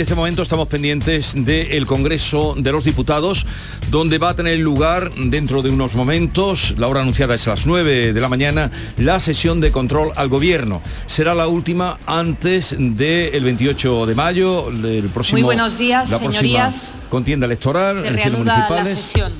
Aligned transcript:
En 0.00 0.04
este 0.04 0.14
momento 0.14 0.40
estamos 0.40 0.66
pendientes 0.66 1.34
del 1.36 1.84
Congreso 1.84 2.54
de 2.56 2.72
los 2.72 2.84
Diputados, 2.84 3.44
donde 3.90 4.16
va 4.16 4.30
a 4.30 4.34
tener 4.34 4.58
lugar 4.58 5.12
dentro 5.14 5.60
de 5.60 5.68
unos 5.68 5.94
momentos, 5.94 6.74
la 6.78 6.88
hora 6.88 7.02
anunciada 7.02 7.34
es 7.34 7.46
a 7.48 7.50
las 7.50 7.66
9 7.66 8.14
de 8.14 8.20
la 8.22 8.28
mañana, 8.30 8.70
la 8.96 9.20
sesión 9.20 9.60
de 9.60 9.70
control 9.70 10.12
al 10.16 10.30
Gobierno. 10.30 10.80
Será 11.04 11.34
la 11.34 11.48
última 11.48 11.98
antes 12.06 12.74
del 12.78 13.44
28 13.44 14.06
de 14.06 14.14
mayo, 14.14 14.70
del 14.72 15.10
próximo... 15.10 15.36
Muy 15.36 15.42
buenos 15.42 15.76
días, 15.76 16.08
la 16.08 16.18
señorías. 16.18 16.94
Contienda 17.10 17.44
electoral, 17.44 18.00
Se 18.00 18.08
elecciones 18.08 18.38
municipales. 18.38 18.84
la 18.84 18.96
sesión. 18.96 19.32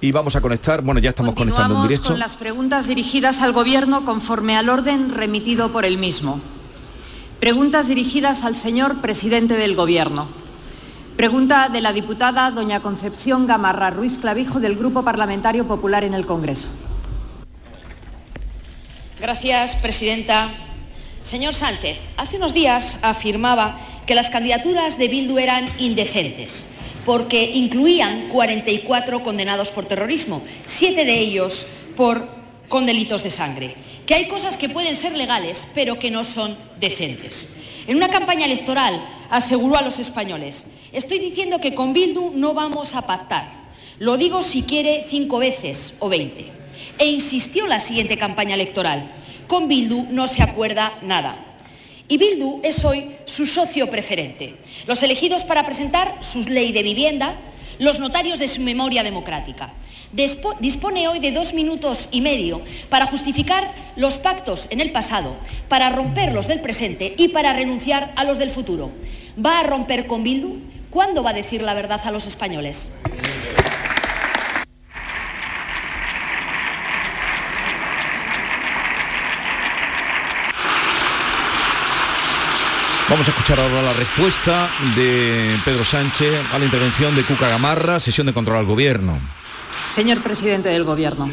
Y 0.00 0.12
vamos 0.12 0.36
a 0.36 0.40
conectar, 0.40 0.80
bueno, 0.82 1.00
ya 1.00 1.10
estamos 1.10 1.34
conectando 1.34 1.74
en 1.74 1.88
directo. 1.88 2.10
con 2.10 2.20
las 2.20 2.36
preguntas 2.36 2.86
dirigidas 2.86 3.40
al 3.40 3.52
Gobierno 3.52 4.04
conforme 4.04 4.56
al 4.56 4.68
orden 4.68 5.12
remitido 5.12 5.72
por 5.72 5.84
el 5.84 5.98
mismo. 5.98 6.40
Preguntas 7.44 7.88
dirigidas 7.88 8.42
al 8.42 8.56
señor 8.56 9.02
presidente 9.02 9.52
del 9.52 9.76
Gobierno. 9.76 10.28
Pregunta 11.14 11.68
de 11.68 11.82
la 11.82 11.92
diputada 11.92 12.50
doña 12.50 12.80
Concepción 12.80 13.46
Gamarra 13.46 13.90
Ruiz 13.90 14.16
Clavijo 14.16 14.60
del 14.60 14.76
Grupo 14.76 15.04
Parlamentario 15.04 15.68
Popular 15.68 16.04
en 16.04 16.14
el 16.14 16.24
Congreso. 16.24 16.68
Gracias, 19.20 19.76
presidenta. 19.76 20.52
Señor 21.22 21.52
Sánchez, 21.52 21.98
hace 22.16 22.38
unos 22.38 22.54
días 22.54 22.98
afirmaba 23.02 23.78
que 24.06 24.14
las 24.14 24.30
candidaturas 24.30 24.96
de 24.96 25.08
Bildu 25.08 25.36
eran 25.36 25.68
indecentes 25.78 26.64
porque 27.04 27.50
incluían 27.50 28.28
44 28.28 29.22
condenados 29.22 29.70
por 29.70 29.84
terrorismo, 29.84 30.40
siete 30.64 31.04
de 31.04 31.18
ellos 31.18 31.66
por, 31.94 32.26
con 32.70 32.86
delitos 32.86 33.22
de 33.22 33.30
sangre. 33.30 33.76
Que 34.06 34.14
hay 34.14 34.28
cosas 34.28 34.56
que 34.56 34.68
pueden 34.68 34.94
ser 34.94 35.16
legales, 35.16 35.66
pero 35.74 35.98
que 35.98 36.10
no 36.10 36.24
son 36.24 36.56
decentes. 36.78 37.48
En 37.86 37.96
una 37.96 38.08
campaña 38.08 38.44
electoral 38.44 39.04
aseguró 39.30 39.76
a 39.76 39.82
los 39.82 39.98
españoles, 39.98 40.66
estoy 40.92 41.18
diciendo 41.18 41.60
que 41.60 41.74
con 41.74 41.92
Bildu 41.92 42.32
no 42.34 42.54
vamos 42.54 42.94
a 42.94 43.06
pactar. 43.06 43.64
Lo 43.98 44.16
digo 44.16 44.42
si 44.42 44.62
quiere 44.62 45.04
cinco 45.08 45.38
veces 45.38 45.94
o 46.00 46.08
veinte. 46.08 46.46
E 46.98 47.06
insistió 47.06 47.66
la 47.66 47.78
siguiente 47.78 48.16
campaña 48.16 48.54
electoral, 48.54 49.10
con 49.46 49.68
Bildu 49.68 50.06
no 50.10 50.26
se 50.26 50.42
acuerda 50.42 50.98
nada. 51.02 51.36
Y 52.06 52.18
Bildu 52.18 52.60
es 52.62 52.84
hoy 52.84 53.16
su 53.24 53.46
socio 53.46 53.88
preferente. 53.88 54.56
Los 54.86 55.02
elegidos 55.02 55.44
para 55.44 55.64
presentar 55.64 56.18
su 56.20 56.42
ley 56.42 56.72
de 56.72 56.82
vivienda, 56.82 57.36
los 57.78 57.98
notarios 57.98 58.38
de 58.38 58.48
su 58.48 58.60
memoria 58.60 59.02
democrática. 59.02 59.72
Dispone 60.14 61.08
hoy 61.08 61.18
de 61.18 61.32
dos 61.32 61.54
minutos 61.54 62.08
y 62.12 62.20
medio 62.20 62.62
para 62.88 63.06
justificar 63.06 63.68
los 63.96 64.16
pactos 64.18 64.68
en 64.70 64.80
el 64.80 64.92
pasado, 64.92 65.34
para 65.68 65.90
romper 65.90 66.32
los 66.32 66.46
del 66.46 66.60
presente 66.60 67.16
y 67.18 67.28
para 67.28 67.52
renunciar 67.52 68.12
a 68.14 68.22
los 68.22 68.38
del 68.38 68.50
futuro. 68.50 68.92
¿Va 69.44 69.58
a 69.58 69.64
romper 69.64 70.06
con 70.06 70.22
Bildu? 70.22 70.58
¿Cuándo 70.90 71.24
va 71.24 71.30
a 71.30 71.32
decir 71.32 71.62
la 71.62 71.74
verdad 71.74 72.00
a 72.04 72.12
los 72.12 72.28
españoles? 72.28 72.90
Vamos 83.10 83.26
a 83.26 83.30
escuchar 83.32 83.58
ahora 83.58 83.82
la 83.82 83.92
respuesta 83.94 84.70
de 84.94 85.56
Pedro 85.64 85.84
Sánchez 85.84 86.40
a 86.52 86.58
la 86.60 86.64
intervención 86.64 87.16
de 87.16 87.24
Cuca 87.24 87.48
Gamarra, 87.48 87.98
sesión 87.98 88.28
de 88.28 88.32
control 88.32 88.58
al 88.58 88.66
Gobierno. 88.66 89.43
Señor 89.94 90.24
presidente 90.24 90.70
del 90.70 90.82
Gobierno. 90.82 91.30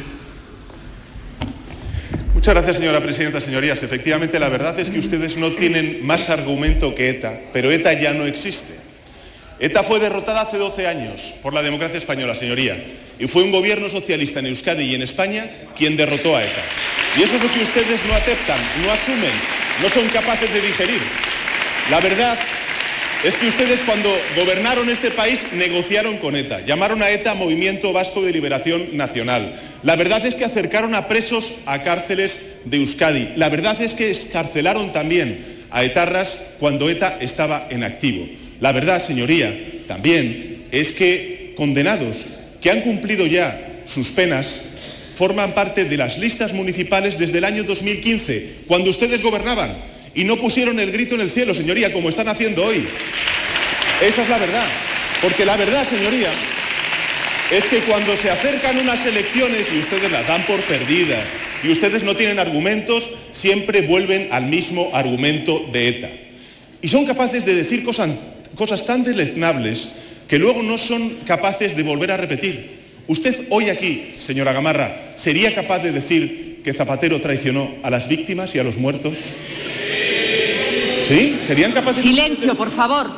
Muchas 2.35 2.53
gracias, 2.53 2.77
señora 2.77 3.01
presidenta. 3.01 3.41
Señorías, 3.41 3.81
efectivamente 3.81 4.39
la 4.39 4.49
verdad 4.49 4.79
es 4.79 4.91
que 4.91 4.99
ustedes 4.99 5.35
no 5.35 5.53
tienen 5.53 6.05
más 6.05 6.29
argumento 6.29 6.93
que 6.93 7.09
ETA, 7.09 7.39
pero 7.53 7.71
ETA 7.71 7.93
ya 7.93 8.13
no 8.13 8.27
existe. 8.27 8.75
ETA 9.57 9.81
fue 9.81 9.99
derrotada 9.99 10.41
hace 10.41 10.59
12 10.59 10.85
años 10.85 11.33
por 11.41 11.55
la 11.55 11.63
democracia 11.63 11.97
española, 11.97 12.35
señoría, 12.35 12.83
y 13.17 13.25
fue 13.25 13.41
un 13.41 13.51
gobierno 13.51 13.89
socialista 13.89 14.41
en 14.41 14.45
Euskadi 14.45 14.83
y 14.83 14.93
en 14.93 15.01
España 15.01 15.49
quien 15.75 15.97
derrotó 15.97 16.35
a 16.35 16.43
ETA. 16.43 16.61
Y 17.17 17.23
eso 17.23 17.37
es 17.37 17.43
lo 17.43 17.51
que 17.51 17.63
ustedes 17.63 18.05
no 18.07 18.13
aceptan, 18.13 18.59
no 18.83 18.91
asumen, 18.91 19.33
no 19.81 19.89
son 19.89 20.07
capaces 20.09 20.53
de 20.53 20.61
digerir. 20.61 21.01
La 21.89 21.99
verdad 21.99 22.37
es 23.23 23.35
que 23.35 23.47
ustedes 23.47 23.81
cuando 23.81 24.09
gobernaron 24.35 24.89
este 24.89 25.11
país 25.11 25.41
negociaron 25.53 26.17
con 26.17 26.35
ETA, 26.35 26.65
llamaron 26.65 27.03
a 27.03 27.11
ETA 27.11 27.35
Movimiento 27.35 27.93
Vasco 27.93 28.23
de 28.23 28.31
Liberación 28.31 28.97
Nacional. 28.97 29.59
La 29.83 29.95
verdad 29.95 30.25
es 30.25 30.33
que 30.33 30.43
acercaron 30.43 30.95
a 30.95 31.07
presos 31.07 31.53
a 31.67 31.83
cárceles 31.83 32.41
de 32.65 32.77
Euskadi. 32.77 33.33
La 33.35 33.49
verdad 33.49 33.79
es 33.79 33.93
que 33.93 34.09
escarcelaron 34.09 34.91
también 34.91 35.65
a 35.69 35.83
etarras 35.83 36.41
cuando 36.59 36.89
ETA 36.89 37.19
estaba 37.21 37.67
en 37.69 37.83
activo. 37.83 38.27
La 38.59 38.71
verdad, 38.71 39.01
señoría, 39.01 39.55
también 39.87 40.65
es 40.71 40.91
que 40.91 41.53
condenados 41.55 42.25
que 42.59 42.71
han 42.71 42.81
cumplido 42.81 43.27
ya 43.27 43.83
sus 43.85 44.09
penas 44.09 44.61
forman 45.13 45.53
parte 45.53 45.85
de 45.85 45.97
las 45.97 46.17
listas 46.17 46.53
municipales 46.53 47.19
desde 47.19 47.37
el 47.37 47.43
año 47.43 47.63
2015, 47.65 48.63
cuando 48.65 48.89
ustedes 48.89 49.21
gobernaban 49.21 49.91
y 50.13 50.23
no 50.23 50.37
pusieron 50.37 50.79
el 50.79 50.91
grito 50.91 51.15
en 51.15 51.21
el 51.21 51.29
cielo, 51.29 51.53
señoría, 51.53 51.93
como 51.93 52.09
están 52.09 52.27
haciendo 52.27 52.65
hoy. 52.65 52.85
Esa 54.01 54.23
es 54.23 54.29
la 54.29 54.37
verdad. 54.37 54.65
Porque 55.21 55.45
la 55.45 55.55
verdad, 55.55 55.87
señoría, 55.87 56.31
es 57.51 57.65
que 57.65 57.79
cuando 57.79 58.17
se 58.17 58.29
acercan 58.31 58.79
unas 58.79 59.05
elecciones 59.05 59.67
y 59.71 59.79
ustedes 59.79 60.11
las 60.11 60.27
dan 60.27 60.45
por 60.45 60.61
perdidas 60.61 61.23
y 61.63 61.69
ustedes 61.69 62.03
no 62.03 62.15
tienen 62.15 62.39
argumentos, 62.39 63.09
siempre 63.31 63.81
vuelven 63.81 64.29
al 64.31 64.47
mismo 64.47 64.89
argumento 64.93 65.63
de 65.71 65.87
ETA. 65.87 66.09
Y 66.81 66.89
son 66.89 67.05
capaces 67.05 67.45
de 67.45 67.53
decir 67.53 67.83
cosas, 67.83 68.09
cosas 68.55 68.85
tan 68.85 69.03
deleznables 69.03 69.89
que 70.27 70.39
luego 70.39 70.63
no 70.63 70.77
son 70.77 71.17
capaces 71.25 71.75
de 71.75 71.83
volver 71.83 72.11
a 72.11 72.17
repetir. 72.17 72.79
Usted 73.07 73.47
hoy 73.49 73.69
aquí, 73.69 74.15
señora 74.19 74.53
Gamarra, 74.53 75.13
¿sería 75.17 75.53
capaz 75.53 75.79
de 75.79 75.91
decir 75.91 76.61
que 76.63 76.73
Zapatero 76.73 77.21
traicionó 77.21 77.75
a 77.83 77.89
las 77.89 78.07
víctimas 78.07 78.55
y 78.55 78.59
a 78.59 78.63
los 78.63 78.77
muertos? 78.77 79.17
¿Sí? 81.11 81.41
¿Serían 81.45 81.73
capaces 81.73 82.03
Silencio, 82.03 82.55
por 82.55 82.71
favor. 82.71 83.11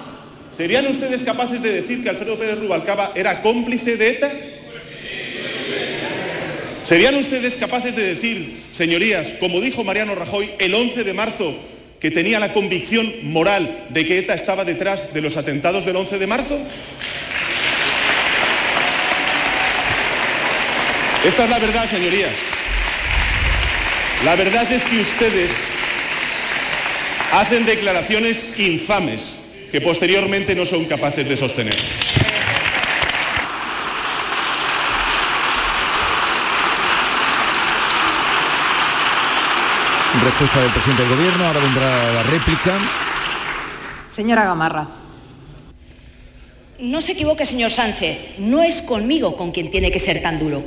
¿Serían 0.58 0.88
ustedes 0.88 1.22
capaces 1.22 1.62
de 1.62 1.74
decir 1.74 2.02
que 2.02 2.10
Alfredo 2.10 2.40
Pérez 2.40 2.58
Rubalcaba 2.58 3.12
era 3.14 3.44
cómplice 3.44 3.98
de 3.98 4.10
ETA? 4.10 4.32
¿Serían 6.90 7.14
ustedes 7.14 7.56
capaces 7.56 7.96
de 7.96 8.02
decir, 8.02 8.64
señorías, 8.74 9.34
como 9.40 9.62
dijo 9.62 9.84
Mariano 9.84 10.16
Rajoy 10.16 10.50
el 10.58 10.74
11 10.74 11.04
de 11.04 11.14
marzo, 11.14 11.56
que 12.00 12.10
tenía 12.10 12.40
la 12.40 12.52
convicción 12.52 13.14
moral 13.22 13.86
de 13.90 14.06
que 14.08 14.18
ETA 14.18 14.34
estaba 14.34 14.66
detrás 14.66 15.14
de 15.14 15.22
los 15.22 15.38
atentados 15.38 15.86
del 15.86 15.96
11 15.96 16.18
de 16.18 16.28
marzo? 16.28 16.60
Esta 21.28 21.44
es 21.44 21.50
la 21.50 21.60
verdad, 21.60 21.88
señorías. 21.88 22.34
La 24.26 24.36
verdad 24.36 24.72
es 24.72 24.84
que 24.84 25.00
ustedes 25.00 25.52
hacen 27.40 27.66
declaraciones 27.66 28.48
infames 28.58 29.38
que 29.72 29.82
posteriormente 29.82 30.56
no 30.56 30.66
son 30.68 30.86
capaces 30.86 31.28
de 31.28 31.36
sostener. 31.36 31.78
Respuesta 40.24 40.62
del 40.62 40.72
presidente 40.72 41.04
del 41.04 41.16
Gobierno, 41.18 41.46
ahora 41.46 41.60
vendrá 41.60 42.14
la 42.14 42.24
réplica. 42.24 42.78
Señora 44.10 44.46
Gamarra. 44.46 44.88
No 46.80 47.02
se 47.02 47.14
equivoque, 47.14 47.48
señor 47.48 47.72
Sánchez, 47.72 48.36
no 48.38 48.62
es 48.62 48.84
conmigo 48.84 49.36
con 49.36 49.52
quien 49.52 49.72
tiene 49.72 49.92
que 49.92 50.00
ser 50.00 50.22
tan 50.22 50.38
duro, 50.38 50.64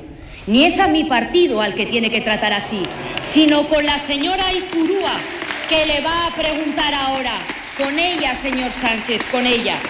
ni 0.48 0.64
es 0.64 0.80
a 0.80 0.88
mi 0.88 1.04
partido 1.04 1.60
al 1.60 1.74
que 1.74 1.86
tiene 1.86 2.10
que 2.10 2.20
tratar 2.20 2.52
así, 2.52 2.82
sino 3.22 3.68
con 3.68 3.84
la 3.86 3.98
señora 3.98 4.52
Izpurúa, 4.52 5.12
que 5.68 5.84
le 5.84 6.00
va 6.00 6.26
a 6.26 6.34
preguntar 6.34 6.94
ahora, 6.94 7.38
con 7.76 7.98
ella, 7.98 8.34
señor 8.36 8.70
Sánchez, 8.72 9.20
con 9.32 9.46
ella. 9.46 9.80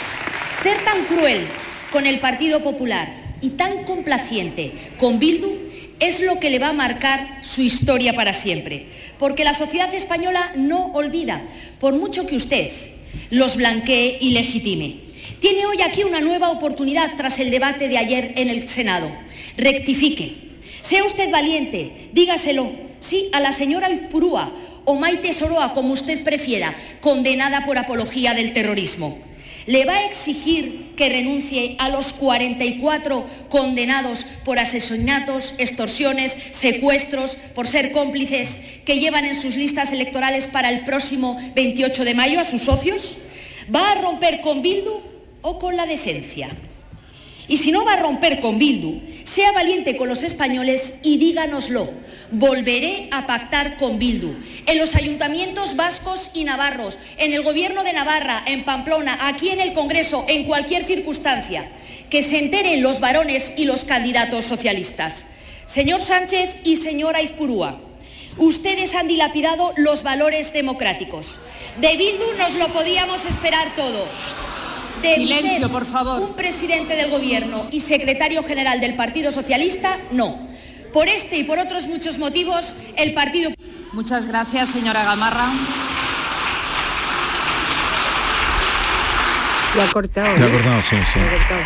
Ser 0.63 0.83
tan 0.85 1.05
cruel 1.05 1.47
con 1.93 2.07
el 2.07 2.19
Partido 2.19 2.63
Popular 2.63 3.13
y 3.43 3.51
tan 3.51 3.85
complaciente 3.85 4.73
con 4.99 5.19
Bildu 5.19 5.55
es 6.01 6.21
lo 6.21 6.41
que 6.41 6.49
le 6.49 6.59
va 6.59 6.69
a 6.69 6.73
marcar 6.73 7.41
su 7.43 7.61
historia 7.61 8.15
para 8.15 8.33
siempre, 8.33 8.87
porque 9.19 9.45
la 9.45 9.53
sociedad 9.53 9.93
española 9.93 10.51
no 10.57 10.87
olvida, 10.93 11.43
por 11.79 11.95
mucho 11.95 12.27
que 12.27 12.37
usted 12.37 12.71
los 13.31 13.57
blanquee 13.57 14.17
y 14.21 14.31
legitime. 14.31 14.97
Tiene 15.41 15.67
hoy 15.67 15.83
aquí 15.83 16.05
una 16.05 16.21
nueva 16.21 16.51
oportunidad 16.51 17.17
tras 17.17 17.39
el 17.39 17.51
debate 17.51 17.89
de 17.89 17.99
ayer 17.99 18.33
en 18.37 18.49
el 18.49 18.67
Senado. 18.69 19.11
Rectifique. 19.59 20.35
Sea 20.81 21.05
usted 21.05 21.31
valiente, 21.31 22.09
dígaselo, 22.13 22.73
sí, 23.01 23.29
a 23.33 23.41
la 23.41 23.53
señora 23.53 23.91
Izpurúa 23.91 24.53
o 24.87 24.95
Maite 24.95 25.35
Soroa, 25.35 25.75
como 25.75 25.93
usted 25.93 26.23
prefiera, 26.23 26.75
condenada 27.01 27.67
por 27.67 27.77
apología 27.77 28.33
del 28.33 28.55
terrorismo. 28.55 29.19
Le 29.67 29.85
va 29.85 29.95
a 29.95 30.07
exigir 30.07 30.95
que 30.97 31.09
renuncie 31.09 31.75
a 31.79 31.89
los 31.89 32.13
44 32.13 33.27
condenados 33.49 34.25
por 34.45 34.61
asesinatos, 34.61 35.55
extorsiones, 35.59 36.37
secuestros, 36.53 37.37
por 37.53 37.67
ser 37.67 37.91
cómplices 37.91 38.61
que 38.85 39.01
llevan 39.01 39.27
en 39.27 39.35
sus 39.35 39.57
listas 39.57 39.91
electorales 39.91 40.47
para 40.47 40.71
el 40.71 40.85
próximo 40.85 41.37
28 41.57 42.05
de 42.05 42.15
mayo 42.15 42.39
a 42.39 42.45
sus 42.45 42.63
socios. 42.63 43.19
¿Va 43.75 43.91
a 43.91 44.01
romper 44.01 44.41
con 44.41 44.63
Bildu 44.63 45.03
o 45.43 45.59
con 45.59 45.77
la 45.77 45.87
decencia? 45.87 46.57
Y 47.49 47.57
si 47.59 47.73
no 47.73 47.85
va 47.85 47.95
a 47.95 48.01
romper 48.01 48.41
con 48.41 48.59
Bildu, 48.59 49.01
sea 49.37 49.53
valiente 49.53 49.99
con 49.99 50.09
los 50.09 50.23
españoles 50.23 50.95
y 51.03 51.19
díganoslo. 51.19 51.91
Volveré 52.31 53.11
a 53.13 53.27
pactar 53.27 53.77
con 53.77 53.99
Bildu. 53.99 54.35
En 54.65 54.79
los 54.79 54.97
ayuntamientos 54.97 55.77
vascos 55.77 56.31
y 56.33 56.45
navarros, 56.45 56.99
en 57.19 57.35
el 57.35 57.43
gobierno 57.43 57.85
de 57.85 57.93
Navarra, 57.93 58.43
en 58.47 58.65
Pamplona, 58.65 59.29
aquí 59.29 59.51
en 59.51 59.61
el 59.61 59.75
Congreso, 59.75 60.25
en 60.27 60.45
cualquier 60.45 60.85
circunstancia. 60.85 61.71
Que 62.09 62.23
se 62.23 62.39
enteren 62.39 62.83
los 62.83 62.99
varones 62.99 63.53
y 63.59 63.67
los 63.67 63.85
candidatos 63.85 64.47
socialistas. 64.47 65.27
Señor 65.67 66.01
Sánchez 66.01 66.57
y 66.65 66.77
señora 66.77 67.21
Izpurúa, 67.21 67.79
ustedes 68.39 68.95
han 68.95 69.07
dilapidado 69.07 69.75
los 69.77 70.03
valores 70.03 70.55
democráticos. 70.55 71.41
De 71.79 71.95
Bildu 71.99 72.33
nos 72.39 72.55
lo 72.55 72.69
podíamos 72.69 73.23
esperar 73.27 73.75
todo. 73.75 74.07
De 75.07 75.15
Silencio, 75.17 75.71
por 75.71 75.87
favor. 75.87 76.21
Un 76.21 76.35
presidente 76.35 76.97
del 76.97 77.11
Gobierno 77.11 77.69
y 77.71 77.81
secretario 77.81 78.43
general 78.43 78.81
del 78.81 78.95
Partido 78.97 79.31
Socialista, 79.31 79.99
no. 80.11 80.49
Por 80.93 81.09
este 81.09 81.39
y 81.39 81.45
por 81.45 81.59
otros 81.59 81.87
muchos 81.87 82.19
motivos, 82.19 82.75
el 82.97 83.15
Partido... 83.15 83.51
Muchas 83.93 84.27
gracias, 84.27 84.71
señora 84.71 85.05
Gamarra. 85.05 85.49
Lo 89.75 89.83
ha 89.83 89.87
cortado. 89.93 90.37
Se 90.37 90.43
ha 90.43 90.47
¿eh? 90.47 90.51
cortado, 90.51 90.83
sí, 90.83 90.97
sí. 91.13 91.19
Lo 91.21 91.27
ha 91.27 91.31
cortado. 91.31 91.61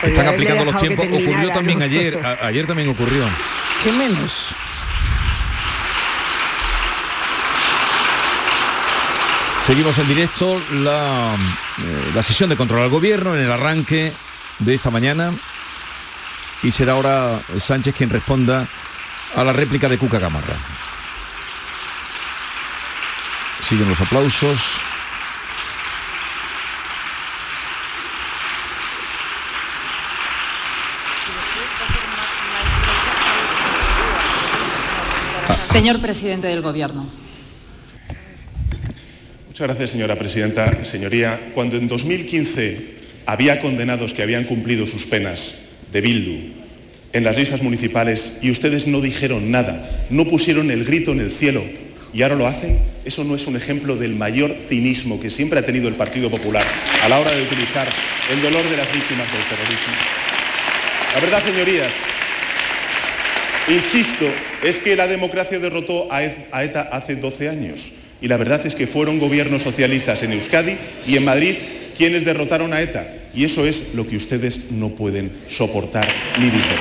Pues, 0.00 0.12
Están 0.12 0.28
aplicando 0.28 0.64
los 0.66 0.78
tiempos. 0.80 1.06
Ocurrió 1.06 1.48
también 1.50 1.78
¿no? 1.78 1.84
ayer. 1.84 2.20
a- 2.24 2.46
ayer 2.46 2.66
también 2.66 2.88
ocurrió. 2.90 3.24
¿Qué 3.82 3.92
menos? 3.92 4.54
Seguimos 9.66 9.98
en 9.98 10.06
directo 10.06 10.62
la, 10.74 11.34
eh, 11.34 12.12
la 12.14 12.22
sesión 12.22 12.48
de 12.48 12.56
control 12.56 12.82
al 12.82 12.88
gobierno 12.88 13.34
en 13.34 13.42
el 13.42 13.50
arranque 13.50 14.12
de 14.60 14.74
esta 14.74 14.92
mañana 14.92 15.32
y 16.62 16.70
será 16.70 16.92
ahora 16.92 17.42
Sánchez 17.58 17.92
quien 17.92 18.08
responda 18.08 18.68
a 19.34 19.42
la 19.42 19.52
réplica 19.52 19.88
de 19.88 19.98
Cuca 19.98 20.20
Gamarra. 20.20 20.54
Siguen 23.60 23.88
los 23.88 24.00
aplausos. 24.00 24.60
Señor 35.64 36.00
presidente 36.00 36.46
del 36.46 36.62
Gobierno. 36.62 37.25
Muchas 39.56 39.68
gracias, 39.68 39.90
señora 39.92 40.16
presidenta. 40.16 40.84
Señoría, 40.84 41.40
cuando 41.54 41.78
en 41.78 41.88
2015 41.88 42.88
había 43.24 43.58
condenados 43.62 44.12
que 44.12 44.22
habían 44.22 44.44
cumplido 44.44 44.86
sus 44.86 45.06
penas 45.06 45.54
de 45.90 46.02
Bildu 46.02 46.52
en 47.14 47.24
las 47.24 47.38
listas 47.38 47.62
municipales 47.62 48.34
y 48.42 48.50
ustedes 48.50 48.86
no 48.86 49.00
dijeron 49.00 49.50
nada, 49.50 50.04
no 50.10 50.26
pusieron 50.26 50.70
el 50.70 50.84
grito 50.84 51.12
en 51.12 51.20
el 51.20 51.30
cielo 51.30 51.64
y 52.12 52.20
ahora 52.20 52.34
lo 52.34 52.46
hacen, 52.46 52.80
eso 53.06 53.24
no 53.24 53.34
es 53.34 53.46
un 53.46 53.56
ejemplo 53.56 53.96
del 53.96 54.14
mayor 54.14 54.54
cinismo 54.68 55.18
que 55.18 55.30
siempre 55.30 55.58
ha 55.58 55.64
tenido 55.64 55.88
el 55.88 55.94
Partido 55.94 56.30
Popular 56.30 56.66
a 57.02 57.08
la 57.08 57.18
hora 57.18 57.30
de 57.34 57.40
utilizar 57.40 57.88
el 58.30 58.42
dolor 58.42 58.68
de 58.68 58.76
las 58.76 58.92
víctimas 58.92 59.26
del 59.32 59.42
terrorismo. 59.44 59.94
La 61.14 61.20
verdad, 61.22 61.42
señorías, 61.42 61.92
Insisto, 63.68 64.26
es 64.62 64.80
que 64.80 64.96
la 64.96 65.06
democracia 65.06 65.58
derrotó 65.58 66.12
a 66.12 66.22
E- 66.22 66.46
ETA 66.52 66.82
hace 66.92 67.16
12 67.16 67.48
años. 67.48 67.90
Y 68.20 68.28
la 68.28 68.36
verdad 68.36 68.64
es 68.66 68.74
que 68.74 68.86
fueron 68.86 69.18
gobiernos 69.18 69.62
socialistas 69.62 70.22
en 70.22 70.32
Euskadi 70.32 70.76
y 71.06 71.16
en 71.16 71.24
Madrid 71.24 71.54
quienes 71.96 72.24
derrotaron 72.24 72.72
a 72.72 72.80
ETA. 72.80 73.06
Y 73.34 73.44
eso 73.44 73.66
es 73.66 73.94
lo 73.94 74.06
que 74.06 74.16
ustedes 74.16 74.70
no 74.70 74.90
pueden 74.90 75.32
soportar 75.48 76.06
ni 76.38 76.46
digerir. 76.46 76.78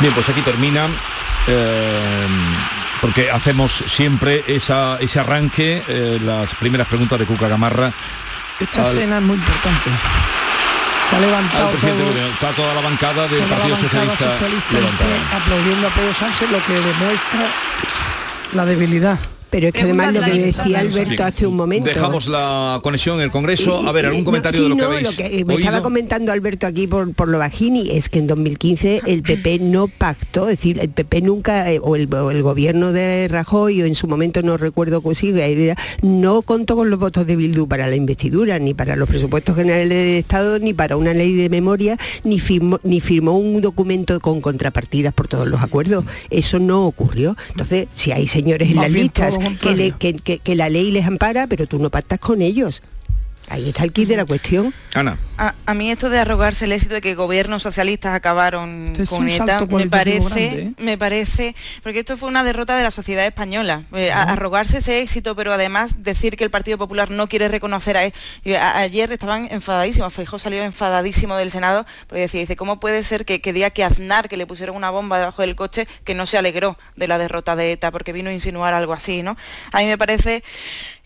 Bien, 0.00 0.12
pues 0.14 0.28
aquí 0.28 0.40
termina, 0.42 0.86
eh, 1.48 2.26
porque 3.00 3.30
hacemos 3.30 3.82
siempre 3.86 4.44
esa- 4.46 4.96
ese 5.00 5.18
arranque, 5.18 5.82
eh, 5.88 6.18
las 6.24 6.54
primeras 6.54 6.86
preguntas 6.86 7.18
de 7.18 7.26
Cuca 7.26 7.48
Gamarra 7.48 7.92
Esta 8.60 8.88
Al- 8.88 8.96
escena 8.96 9.18
es 9.18 9.22
muy 9.22 9.36
importante. 9.36 9.90
Se 11.08 11.16
ha 11.16 11.20
levantado 11.20 11.70
todo-. 11.70 12.28
Está 12.32 12.50
toda 12.52 12.74
la 12.74 12.80
bancada 12.82 13.26
del 13.28 13.42
Partido 13.44 13.76
Socialista, 13.76 14.30
socialista 14.32 14.78
aplaudiendo 15.34 15.88
a 15.88 15.90
Pedro 15.90 16.12
Sánchez, 16.12 16.50
lo 16.50 16.62
que 16.64 16.74
demuestra 16.74 17.46
la 18.52 18.64
debilidad. 18.66 19.18
Pero 19.50 19.68
es 19.68 19.72
que 19.72 19.82
además 19.82 20.12
lo 20.12 20.22
que 20.22 20.32
decía 20.32 20.80
Alberto 20.80 21.24
hace 21.24 21.46
un 21.46 21.56
momento. 21.56 21.88
Dejamos 21.88 22.28
la 22.28 22.80
conexión 22.82 23.16
en 23.16 23.22
el 23.22 23.30
Congreso. 23.30 23.86
A 23.88 23.92
ver, 23.92 24.06
algún 24.06 24.20
No, 24.20 24.24
comentario 24.26 24.60
sí, 24.60 24.64
de 24.64 24.68
lo 24.68 24.76
que 24.76 24.82
no, 24.82 24.88
habéis 24.88 25.10
lo 25.10 25.16
que 25.16 25.40
eh, 25.40 25.44
me 25.44 25.54
estaba 25.54 25.82
comentando 25.82 26.32
Alberto 26.32 26.66
aquí 26.66 26.86
por, 26.86 27.12
por 27.14 27.28
lo 27.28 27.38
bajini 27.38 27.90
es 27.90 28.08
que 28.08 28.18
en 28.18 28.26
2015 28.26 29.02
el 29.06 29.22
PP 29.22 29.58
no 29.60 29.88
pactó, 29.88 30.48
es 30.48 30.58
decir, 30.58 30.78
el 30.80 30.90
PP 30.90 31.22
nunca, 31.22 31.70
eh, 31.70 31.80
o, 31.82 31.96
el, 31.96 32.12
o 32.12 32.30
el 32.30 32.42
gobierno 32.42 32.92
de 32.92 33.28
Rajoy, 33.28 33.82
o 33.82 33.86
en 33.86 33.94
su 33.94 34.06
momento 34.06 34.42
no 34.42 34.56
recuerdo 34.56 35.00
cómo 35.00 35.14
sigue, 35.14 35.74
no 36.02 36.42
contó 36.42 36.76
con 36.76 36.90
los 36.90 36.98
votos 36.98 37.26
de 37.26 37.36
Bildu 37.36 37.66
para 37.68 37.88
la 37.88 37.96
investidura, 37.96 38.58
ni 38.58 38.74
para 38.74 38.96
los 38.96 39.08
presupuestos 39.08 39.56
generales 39.56 39.88
de 39.88 40.18
Estado, 40.18 40.58
ni 40.58 40.74
para 40.74 40.96
una 40.96 41.14
ley 41.14 41.34
de 41.34 41.48
memoria, 41.48 41.96
ni 42.24 42.40
firmó, 42.40 42.80
ni 42.82 43.00
firmó 43.00 43.38
un 43.38 43.60
documento 43.60 44.20
con 44.20 44.40
contrapartidas 44.40 45.14
por 45.14 45.28
todos 45.28 45.48
los 45.48 45.62
acuerdos. 45.62 46.04
Eso 46.30 46.58
no 46.58 46.86
ocurrió. 46.86 47.36
Entonces, 47.50 47.88
si 47.94 48.12
hay 48.12 48.26
señores 48.26 48.68
en 48.70 48.76
Más 48.76 48.84
las 48.86 48.92
listas 48.92 49.37
que, 49.38 49.44
le- 49.46 49.90
contrario. 49.90 49.96
que, 49.98 50.14
que- 50.14 50.38
que 50.38 50.54
la 50.56 50.68
ley 50.68 50.90
les 50.90 51.06
ampara, 51.06 51.46
pero 51.46 51.66
tú 51.66 51.78
no 51.78 51.90
pactas 51.90 52.18
con 52.18 52.42
ellos. 52.42 52.82
Ahí 53.48 53.68
está 53.68 53.84
el 53.84 53.92
kit 53.92 54.08
de 54.08 54.16
la 54.16 54.24
cuestión. 54.26 54.74
Ana. 54.94 55.18
A, 55.40 55.54
a 55.66 55.74
mí 55.74 55.90
esto 55.92 56.10
de 56.10 56.18
arrogarse 56.18 56.64
el 56.64 56.72
éxito 56.72 56.94
de 56.94 57.00
que 57.00 57.14
gobiernos 57.14 57.62
socialistas 57.62 58.12
acabaron 58.12 58.88
Este 58.88 59.04
es 59.04 59.08
con 59.10 59.28
ETA 59.28 59.60
me 59.66 59.86
parece, 59.86 60.20
grande, 60.48 60.62
¿eh? 60.62 60.72
me 60.82 60.98
parece, 60.98 61.54
porque 61.84 62.00
esto 62.00 62.16
fue 62.16 62.28
una 62.28 62.42
derrota 62.42 62.76
de 62.76 62.82
la 62.82 62.90
sociedad 62.90 63.24
española. 63.24 63.84
Eh, 63.92 64.10
a- 64.10 64.22
arrogarse 64.24 64.78
ese 64.78 65.00
éxito, 65.00 65.36
pero 65.36 65.52
además 65.52 66.02
decir 66.02 66.36
que 66.36 66.42
el 66.42 66.50
Partido 66.50 66.76
Popular 66.76 67.10
no 67.10 67.28
quiere 67.28 67.46
reconocer 67.46 67.96
a, 67.96 68.06
y 68.44 68.54
a- 68.54 68.78
ayer 68.78 69.12
estaban 69.12 69.46
enfadadísimos, 69.52 70.12
Feijóo 70.12 70.40
salió 70.40 70.62
enfadadísimo 70.64 71.36
del 71.36 71.52
Senado 71.52 71.86
porque 72.08 72.22
decía, 72.22 72.40
dice, 72.40 72.56
¿cómo 72.56 72.80
puede 72.80 73.04
ser 73.04 73.24
que, 73.24 73.40
que 73.40 73.52
diga 73.52 73.70
que 73.70 73.84
Aznar, 73.84 74.28
que 74.28 74.36
le 74.36 74.46
pusieron 74.46 74.74
una 74.74 74.90
bomba 74.90 75.20
debajo 75.20 75.42
del 75.42 75.54
coche, 75.54 75.86
que 76.04 76.14
no 76.14 76.26
se 76.26 76.36
alegró 76.36 76.76
de 76.96 77.06
la 77.06 77.16
derrota 77.16 77.54
de 77.54 77.70
ETA 77.72 77.92
porque 77.92 78.12
vino 78.12 78.30
a 78.30 78.32
insinuar 78.32 78.74
algo 78.74 78.92
así, 78.92 79.22
¿no? 79.22 79.36
A 79.70 79.78
mí 79.78 79.86
me 79.86 79.96
parece 79.96 80.42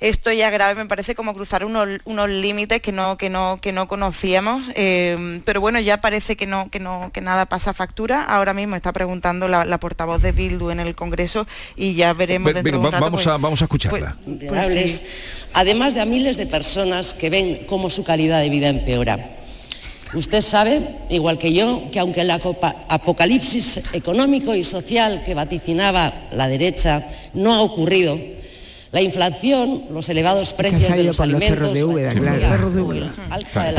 esto 0.00 0.32
ya 0.32 0.50
grave, 0.50 0.74
me 0.74 0.86
parece 0.86 1.14
como 1.14 1.32
cruzar 1.34 1.64
unos, 1.64 1.86
unos 2.06 2.28
límites 2.28 2.80
que 2.80 2.90
no, 2.92 3.16
que 3.16 3.30
no, 3.30 3.60
que 3.60 3.72
no 3.72 3.86
conocíamos, 4.26 4.62
eh, 4.76 5.40
pero 5.44 5.60
bueno, 5.60 5.80
ya 5.80 6.00
parece 6.00 6.36
que 6.36 6.46
no, 6.46 6.70
que 6.70 6.78
no, 6.78 7.10
que 7.12 7.20
nada 7.20 7.46
pasa 7.46 7.74
factura. 7.74 8.22
Ahora 8.22 8.54
mismo 8.54 8.76
está 8.76 8.92
preguntando 8.92 9.48
la, 9.48 9.64
la 9.64 9.78
portavoz 9.80 10.22
de 10.22 10.30
Bildu 10.30 10.70
en 10.70 10.78
el 10.78 10.94
Congreso 10.94 11.46
y 11.76 11.94
ya 11.94 12.12
veremos 12.12 12.52
Ve- 12.52 12.62
dentro 12.62 12.72
venga, 12.72 12.82
de 12.82 12.86
un 12.86 12.92
rato, 12.92 13.04
vamos, 13.04 13.22
pues- 13.22 13.26
a, 13.26 13.36
vamos 13.38 13.60
a 13.60 13.64
escucharla. 13.64 14.16
pues 14.48 14.98
sí. 14.98 15.04
además 15.54 15.94
de 15.94 16.02
a 16.02 16.04
miles 16.04 16.36
de 16.36 16.46
personas 16.46 17.14
que 17.14 17.30
ven 17.30 17.64
cómo 17.66 17.90
su 17.90 18.04
calidad 18.04 18.40
de 18.40 18.48
vida 18.48 18.68
empeora. 18.68 19.38
Usted 20.14 20.42
sabe, 20.42 20.82
igual 21.08 21.38
que 21.38 21.52
yo, 21.54 21.88
que 21.90 21.98
aunque 21.98 22.20
el 22.20 22.30
apocalipsis 22.30 23.80
económico 23.92 24.54
y 24.54 24.62
social 24.62 25.22
que 25.24 25.34
vaticinaba 25.34 26.12
la 26.32 26.46
derecha 26.48 27.08
no 27.34 27.54
ha 27.54 27.62
ocurrido, 27.62 28.18
la 28.92 29.00
inflación, 29.00 29.84
los 29.90 30.08
elevados 30.10 30.52
precios 30.52 30.94
de 30.94 31.02
los 31.04 31.18
alimentos, 31.18 31.48
cerros 31.48 31.72
de 31.74 31.82
Úbeda, 31.84 32.12
la 32.12 32.20
claro. 32.20 32.40
Cerros 32.40 32.74
de 32.74 32.80
Úbeda. 32.82 33.12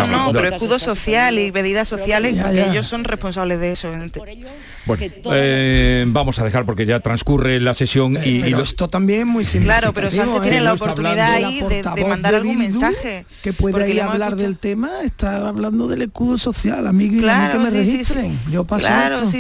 No, 0.09 0.31
pero 0.33 0.47
escudo 0.49 0.75
está 0.77 0.85
social 0.87 1.37
y 1.39 1.51
medidas 1.51 1.87
sociales, 1.87 2.35
Ya, 2.35 2.41
porque 2.43 2.57
ya. 2.57 2.71
ellos 2.71 2.87
son 2.87 3.03
responsables 3.03 3.59
de 3.59 3.71
eso. 3.73 3.91
Por 4.15 4.27
ello, 4.29 4.47
Bueno, 4.85 5.03
eh, 5.33 6.03
vamos 6.07 6.39
a 6.39 6.43
dejar 6.43 6.65
porque 6.65 6.85
ya 6.87 6.99
transcurre 6.99 7.59
la 7.59 7.73
sesión 7.75 8.17
y, 8.25 8.37
y 8.37 8.41
Pero 8.41 8.63
esto 8.63 8.87
también 8.87 9.19
es 9.21 9.25
muy 9.27 9.45
Claro, 9.45 9.93
pero 9.93 10.09
Sánchez 10.09 10.41
tiene 10.41 10.57
¿eh? 10.57 10.61
la 10.61 10.69
no 10.69 10.75
está 10.75 10.85
oportunidad 10.91 11.31
ahí 11.33 11.61
la 11.61 11.67
de, 11.69 12.01
de 12.01 12.05
mandar 12.09 12.31
de 12.31 12.37
algún 12.37 12.57
Bildu, 12.59 12.79
mensaje. 12.81 13.25
que 13.43 13.53
puede 13.53 13.73
porque 13.73 13.93
ir 13.93 14.01
a 14.01 14.05
hablar 14.11 14.29
escuchado- 14.31 14.47
del 14.47 14.57
tema, 14.57 14.89
está 15.03 15.47
hablando 15.47 15.87
del 15.87 16.01
escudo 16.01 16.37
social, 16.39 16.87
amigo, 16.87 17.13
y 17.13 17.17
a 17.17 17.21
mí 17.21 17.23
Claro, 17.23 17.51
que 17.53 17.63
me 17.65 17.69
sí, 17.69 17.77
sí, 17.77 17.85
sí. 17.85 17.91
registren. 17.91 18.39
Yo 18.51 18.63
paso 18.63 18.87
Claro, 18.87 19.15
esto. 19.23 19.37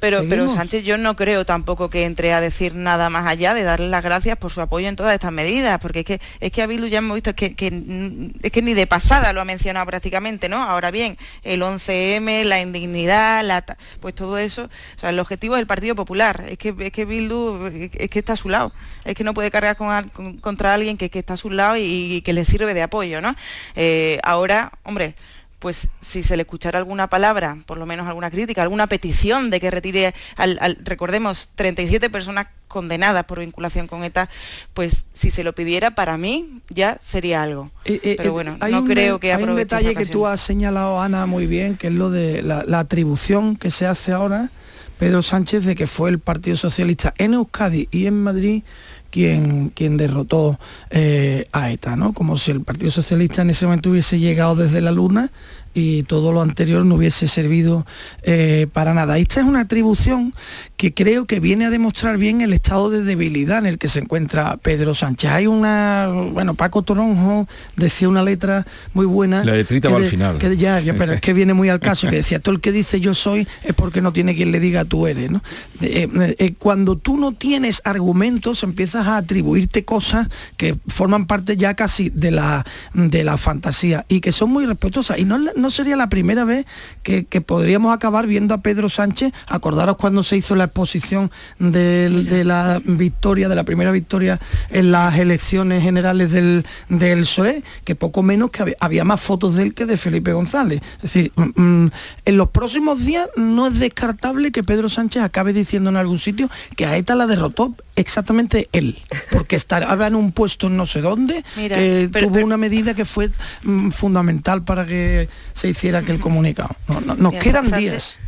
Pero, 0.00 0.24
pero. 0.28 0.48
Sánchez, 0.48 0.84
yo 0.84 0.96
no 0.96 1.16
creo 1.16 1.44
tampoco 1.44 1.90
que 1.90 2.04
entre 2.04 2.32
a 2.32 2.40
decir 2.40 2.74
nada 2.74 3.10
más 3.10 3.26
allá 3.26 3.54
de 3.54 3.62
darle 3.64 3.88
las 3.88 4.02
gracias 4.04 4.36
por 4.38 4.50
su 4.52 4.60
apoyo 4.60 4.88
en 4.88 4.96
todas 4.96 5.14
estas 5.14 5.32
medidas, 5.32 5.78
porque 5.80 6.00
es 6.00 6.04
que 6.06 6.20
es 6.40 6.52
que 6.52 6.62
a 6.62 6.66
Bildu 6.66 6.86
ya 6.86 6.98
hemos 6.98 7.14
visto 7.14 7.34
que, 7.34 7.54
que 7.54 7.70
mm, 7.70 8.30
es 8.42 8.52
que 8.52 8.62
ni 8.62 8.74
de 8.74 8.86
pasada 8.86 9.32
lo 9.32 9.40
ha 9.40 9.44
mencionado 9.44 9.86
prácticamente, 9.86 10.48
¿no? 10.48 10.62
Ahora 10.62 10.90
bien, 10.90 11.18
el 11.42 11.62
11M, 11.62 12.44
la 12.44 12.60
indignidad, 12.60 13.44
la 13.44 13.64
pues 14.00 14.14
todo 14.14 14.38
eso, 14.38 14.64
o 14.64 14.98
sea, 14.98 15.10
el 15.10 15.18
objetivo 15.18 15.56
del 15.56 15.66
Partido 15.66 15.94
Popular, 15.96 16.44
es 16.48 16.58
que 16.58 16.74
es 16.78 16.92
que 16.92 17.04
Bildu 17.04 17.66
es 17.66 17.90
que- 17.90 18.04
es 18.04 18.10
que 18.10 18.18
está 18.20 18.34
a 18.34 18.36
su 18.36 18.48
lado, 18.48 18.72
es 19.04 19.14
que 19.14 19.24
no 19.24 19.34
puede 19.34 19.50
cargar 19.50 19.76
con 19.76 20.08
con- 20.10 20.38
contra 20.38 20.74
alguien 20.74 20.96
que, 20.96 21.10
que 21.10 21.18
está 21.18 21.34
a 21.34 21.36
su 21.36 21.50
lado 21.50 21.76
y, 21.76 21.82
y 21.82 22.22
que 22.22 22.32
le 22.32 22.44
sirve 22.44 22.72
de 22.74 22.82
apoyo, 22.82 23.20
¿no? 23.20 23.34
Eh, 23.74 24.20
ahora, 24.22 24.72
hombre, 24.84 25.14
pues 25.58 25.88
si 26.00 26.22
se 26.22 26.36
le 26.36 26.42
escuchara 26.42 26.78
alguna 26.78 27.08
palabra, 27.08 27.56
por 27.66 27.78
lo 27.78 27.86
menos 27.86 28.06
alguna 28.06 28.30
crítica, 28.30 28.62
alguna 28.62 28.86
petición 28.86 29.50
de 29.50 29.60
que 29.60 29.70
retire, 29.70 30.14
al, 30.36 30.78
recordemos, 30.84 31.50
37 31.54 32.10
personas 32.10 32.46
condenadas 32.68 33.24
por 33.24 33.40
vinculación 33.40 33.86
con 33.86 34.04
ETA, 34.04 34.28
pues 34.74 35.04
si 35.14 35.30
se 35.30 35.42
lo 35.42 35.54
pidiera 35.54 35.92
para 35.92 36.16
mí 36.18 36.60
ya 36.68 36.98
sería 37.02 37.42
algo. 37.42 37.70
Eh, 37.84 38.00
eh, 38.02 38.14
Pero 38.16 38.28
eh, 38.28 38.32
bueno, 38.32 38.58
no 38.70 38.84
creo 38.84 39.18
que 39.18 39.32
Hay 39.32 39.42
un 39.42 39.56
detalle 39.56 39.94
que 39.94 40.06
tú 40.06 40.26
has 40.26 40.40
señalado, 40.40 41.00
Ana, 41.00 41.26
muy 41.26 41.46
bien, 41.46 41.76
que 41.76 41.88
es 41.88 41.92
lo 41.92 42.10
de 42.10 42.42
la, 42.42 42.62
la 42.66 42.80
atribución 42.80 43.56
que 43.56 43.70
se 43.70 43.86
hace 43.86 44.12
ahora 44.12 44.50
Pedro 44.98 45.22
Sánchez 45.22 45.64
de 45.64 45.76
que 45.76 45.86
fue 45.86 46.10
el 46.10 46.18
Partido 46.18 46.56
Socialista 46.56 47.14
en 47.18 47.34
Euskadi 47.34 47.88
y 47.90 48.06
en 48.06 48.20
Madrid 48.20 48.64
quien, 49.10 49.70
quien 49.70 49.96
derrotó 49.96 50.58
eh, 50.90 51.46
a 51.52 51.70
ETA, 51.70 51.96
¿no? 51.96 52.12
Como 52.12 52.36
si 52.36 52.50
el 52.50 52.62
Partido 52.62 52.90
Socialista 52.90 53.42
en 53.42 53.50
ese 53.50 53.66
momento 53.66 53.90
hubiese 53.90 54.18
llegado 54.18 54.56
desde 54.56 54.80
la 54.80 54.92
luna 54.92 55.30
y 55.78 56.02
todo 56.02 56.32
lo 56.32 56.42
anterior 56.42 56.84
no 56.84 56.96
hubiese 56.96 57.28
servido 57.28 57.86
eh, 58.22 58.66
para 58.72 58.94
nada. 58.94 59.18
Esta 59.18 59.40
es 59.40 59.46
una 59.46 59.60
atribución 59.60 60.34
que 60.76 60.94
creo 60.94 61.26
que 61.26 61.40
viene 61.40 61.66
a 61.66 61.70
demostrar 61.70 62.18
bien 62.18 62.40
el 62.40 62.52
estado 62.52 62.90
de 62.90 63.02
debilidad 63.02 63.58
en 63.58 63.66
el 63.66 63.78
que 63.78 63.88
se 63.88 64.00
encuentra 64.00 64.56
Pedro 64.58 64.94
Sánchez. 64.94 65.30
Hay 65.30 65.46
una, 65.46 66.08
bueno, 66.32 66.54
Paco 66.54 66.82
Toronjo 66.82 67.48
decía 67.76 68.08
una 68.08 68.22
letra 68.22 68.66
muy 68.94 69.06
buena. 69.06 69.44
La 69.44 69.54
letrita 69.54 69.88
va 69.88 69.96
al 69.96 70.06
final. 70.06 70.38
Que 70.38 70.56
ya, 70.56 70.80
pero 70.96 71.12
es 71.12 71.20
que 71.20 71.32
viene 71.32 71.54
muy 71.54 71.68
al 71.68 71.80
caso, 71.80 72.08
que 72.08 72.16
decía, 72.16 72.38
todo 72.38 72.54
el 72.54 72.60
que 72.60 72.72
dice 72.72 73.00
yo 73.00 73.14
soy 73.14 73.46
es 73.64 73.74
porque 73.74 74.00
no 74.00 74.12
tiene 74.12 74.34
quien 74.34 74.52
le 74.52 74.60
diga 74.60 74.84
tú 74.84 75.06
eres. 75.06 75.30
¿no? 75.30 75.42
Eh, 75.80 76.36
eh, 76.38 76.54
cuando 76.58 76.96
tú 76.96 77.16
no 77.16 77.32
tienes 77.32 77.82
argumentos, 77.84 78.62
empiezas 78.62 79.06
a 79.06 79.16
atribuirte 79.16 79.84
cosas 79.84 80.28
que 80.56 80.76
forman 80.86 81.26
parte 81.26 81.56
ya 81.56 81.74
casi 81.74 82.10
de 82.10 82.30
la, 82.30 82.64
de 82.94 83.24
la 83.24 83.36
fantasía 83.36 84.04
y 84.08 84.20
que 84.20 84.32
son 84.32 84.50
muy 84.50 84.66
respetuosas. 84.66 85.18
Y 85.18 85.24
no, 85.24 85.38
no 85.38 85.67
sería 85.70 85.96
la 85.96 86.08
primera 86.08 86.44
vez 86.44 86.66
que, 87.02 87.24
podríamos 87.40 87.94
acabar 87.94 88.26
viendo 88.26 88.54
a 88.54 88.58
Pedro 88.58 88.88
Sánchez, 88.88 89.32
acordaros 89.46 89.96
cuando 89.96 90.22
se 90.22 90.36
hizo 90.36 90.54
la 90.54 90.64
exposición 90.64 91.30
de, 91.58 92.42
la 92.44 92.80
victoria, 92.84 93.48
de 93.48 93.54
la 93.54 93.64
primera 93.64 93.90
victoria 93.90 94.40
en 94.70 94.92
las 94.92 95.16
elecciones 95.18 95.82
generales 95.82 96.32
del, 96.32 96.66
del 96.88 97.20
PSOE, 97.20 97.62
que 97.84 97.94
poco 97.94 98.22
menos 98.22 98.50
que 98.50 98.76
había, 98.80 99.04
más 99.04 99.20
fotos 99.20 99.54
de 99.54 99.62
él 99.62 99.74
que 99.74 99.86
de 99.86 99.96
Felipe 99.96 100.32
González. 100.32 100.80
Es 100.96 101.02
decir, 101.02 101.32
mm, 101.36 101.62
mm, 101.62 101.90
en 102.24 102.36
los 102.36 102.50
próximos 102.50 103.04
días 103.04 103.28
no 103.36 103.66
es 103.68 103.78
descartable 103.78 104.52
que 104.52 104.62
Pedro 104.62 104.88
Sánchez 104.88 105.22
acabe 105.22 105.52
diciendo 105.52 105.90
en 105.90 105.96
algún 105.96 106.18
sitio 106.18 106.50
que 106.76 106.86
a 106.86 106.96
ETA 106.96 107.14
la 107.14 107.26
derrotó 107.26 107.74
exactamente 107.96 108.68
él, 108.72 108.98
porque 109.30 109.56
estaba 109.56 110.06
en 110.06 110.14
un 110.14 110.32
puesto 110.32 110.68
no 110.68 110.86
sé 110.86 111.00
dónde, 111.00 111.44
que 111.54 112.10
tuvo 112.12 112.44
una 112.44 112.56
medida 112.56 112.94
que 112.94 113.04
fue 113.04 113.30
mm, 113.62 113.90
fundamental 113.90 114.62
para 114.62 114.86
que 114.86 115.28
se 115.58 115.68
hiciera 115.68 115.98
aquel 115.98 116.20
comunicado. 116.20 116.70
nos 117.18 117.34
quedan 117.34 117.70
días. 117.72 118.18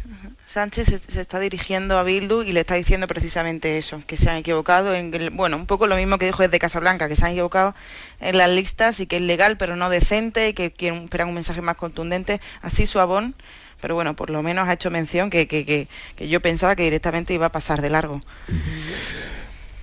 Sánchez 0.46 1.00
se, 1.06 1.20
está 1.20 1.38
dirigiendo 1.38 1.96
a 1.96 2.02
Bildu 2.02 2.42
y 2.42 2.52
le 2.52 2.60
está 2.60 2.74
diciendo 2.74 3.06
precisamente 3.06 3.78
eso, 3.78 4.02
que 4.08 4.16
se 4.16 4.28
han 4.28 4.38
equivocado 4.38 4.92
en, 4.96 5.36
bueno, 5.36 5.56
un 5.56 5.66
poco 5.66 5.86
lo 5.86 5.94
mismo 5.94 6.18
que 6.18 6.26
dijo 6.26 6.42
desde 6.42 6.58
Casablanca, 6.58 7.08
que 7.08 7.14
se 7.14 7.24
han 7.24 7.30
equivocado 7.30 7.76
en 8.20 8.36
las 8.36 8.50
listas 8.50 8.98
y 8.98 9.06
que 9.06 9.16
es 9.16 9.22
legal 9.22 9.56
pero 9.58 9.76
no 9.76 9.88
decente 9.90 10.48
y 10.48 10.52
que 10.52 10.72
quieren 10.72 11.04
esperar 11.04 11.28
un 11.28 11.34
mensaje 11.34 11.62
más 11.62 11.76
contundente, 11.76 12.40
así 12.62 12.84
suavón, 12.84 13.36
pero 13.80 13.94
bueno, 13.94 14.16
por 14.16 14.28
lo 14.28 14.42
menos 14.42 14.68
ha 14.68 14.72
hecho 14.72 14.90
mención 14.90 15.30
que, 15.30 15.46
que 15.46 15.86
yo 16.18 16.40
pensaba 16.42 16.74
que 16.74 16.82
directamente 16.82 17.32
iba 17.32 17.46
a 17.46 17.52
pasar 17.52 17.80
de 17.80 17.90
largo. 17.90 18.20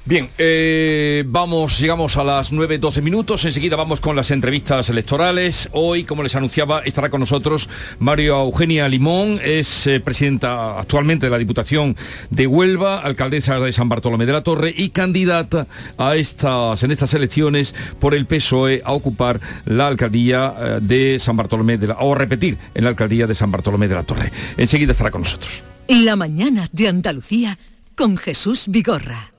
Bien, 0.07 0.29
eh, 0.37 1.25
vamos, 1.27 1.79
llegamos 1.79 2.15
a 2.15 2.23
las 2.23 2.53
9.12 2.53 3.01
minutos, 3.01 3.43
enseguida 3.43 3.75
vamos 3.75 3.99
con 3.99 4.15
las 4.15 4.31
entrevistas 4.31 4.87
electorales. 4.87 5.67
Hoy, 5.73 6.05
como 6.05 6.23
les 6.23 6.33
anunciaba, 6.33 6.79
estará 6.85 7.09
con 7.09 7.19
nosotros 7.19 7.67
Mario 7.99 8.39
Eugenia 8.39 8.87
Limón, 8.87 9.37
es 9.43 9.85
eh, 9.85 9.99
presidenta 9.99 10.79
actualmente 10.79 11.25
de 11.25 11.29
la 11.29 11.37
Diputación 11.37 11.97
de 12.29 12.47
Huelva, 12.47 13.01
alcaldesa 13.01 13.59
de 13.59 13.73
San 13.73 13.89
Bartolomé 13.89 14.25
de 14.25 14.31
la 14.31 14.43
Torre 14.43 14.73
y 14.77 14.91
candidata 14.91 15.67
a 15.97 16.15
estas, 16.15 16.83
en 16.83 16.91
estas 16.91 17.13
elecciones 17.13 17.75
por 17.99 18.15
el 18.15 18.25
PSOE 18.27 18.83
a 18.85 18.93
ocupar 18.93 19.41
la 19.65 19.87
alcaldía 19.87 20.55
eh, 20.57 20.79
de 20.81 21.19
San 21.19 21.35
Bartolomé 21.35 21.77
de 21.77 21.87
la, 21.87 21.97
o 21.99 22.15
repetir 22.15 22.57
en 22.75 22.85
la 22.85 22.91
alcaldía 22.91 23.27
de 23.27 23.35
San 23.35 23.51
Bartolomé 23.51 23.89
de 23.89 23.95
la 23.95 24.03
Torre. 24.03 24.31
Enseguida 24.55 24.93
estará 24.93 25.11
con 25.11 25.23
nosotros. 25.23 25.65
La 25.89 26.15
mañana 26.15 26.69
de 26.71 26.87
Andalucía 26.87 27.59
con 27.95 28.15
Jesús 28.15 28.67
Vigorra. 28.69 29.33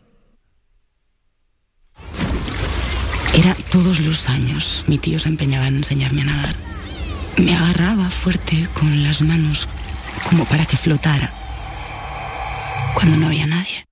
Era 3.39 3.55
todos 3.71 4.01
los 4.01 4.29
años. 4.29 4.85
Mi 4.89 4.99
tío 4.99 5.21
se 5.21 5.29
empeñaba 5.29 5.69
en 5.69 5.77
enseñarme 5.77 6.23
a 6.23 6.25
nadar. 6.25 6.57
Me 7.37 7.55
agarraba 7.55 8.11
fuerte 8.11 8.67
con 8.75 9.05
las 9.05 9.23
manos 9.23 9.69
como 10.29 10.45
para 10.45 10.67
que 10.67 10.77
flotara. 10.77 11.33
Cuando 12.95 13.17
no 13.17 13.29
había 13.29 13.47
nadie. 13.47 13.85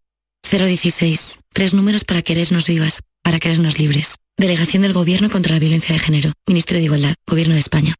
016. 0.50 1.38
Tres 1.53 1.75
números 1.75 2.03
para 2.03 2.23
querernos 2.23 2.67
vivas, 2.67 3.03
para 3.23 3.38
querernos 3.38 3.79
libres. 3.79 4.17
Delegación 4.37 4.83
del 4.83 4.93
Gobierno 4.93 5.31
contra 5.31 5.53
la 5.53 5.61
Violencia 5.61 5.93
de 5.93 6.00
Género. 6.00 6.33
Ministerio 6.49 6.81
de 6.81 6.87
Igualdad. 6.87 7.15
Gobierno 7.25 7.55
de 7.55 7.61
España. 7.61 7.95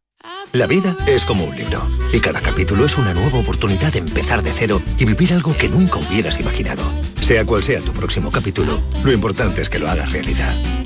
La 0.53 0.67
vida 0.67 0.97
es 1.07 1.25
como 1.25 1.45
un 1.45 1.55
libro. 1.55 1.88
Y 2.12 2.19
cada 2.19 2.41
capítulo 2.41 2.87
es 2.87 2.99
una 2.99 3.15
nueva 3.15 3.38
oportunidad 3.38 3.93
de 3.93 4.00
empezar 4.00 4.43
de 4.43 4.53
cero 4.53 4.83
y 4.99 5.05
vivir 5.05 5.33
algo 5.33 5.57
que 5.57 5.69
nunca 5.69 6.00
hubieras 6.00 6.41
imaginado. 6.41 6.83
Sea 7.21 7.45
cual 7.45 7.62
sea 7.62 7.83
tu 7.83 7.93
próximo 7.93 8.33
capítulo, 8.33 8.83
lo 9.05 9.12
importante 9.12 9.62
es 9.62 9.69
que 9.69 9.79
lo 9.79 9.88
hagas 9.88 10.11
realidad. 10.11 10.57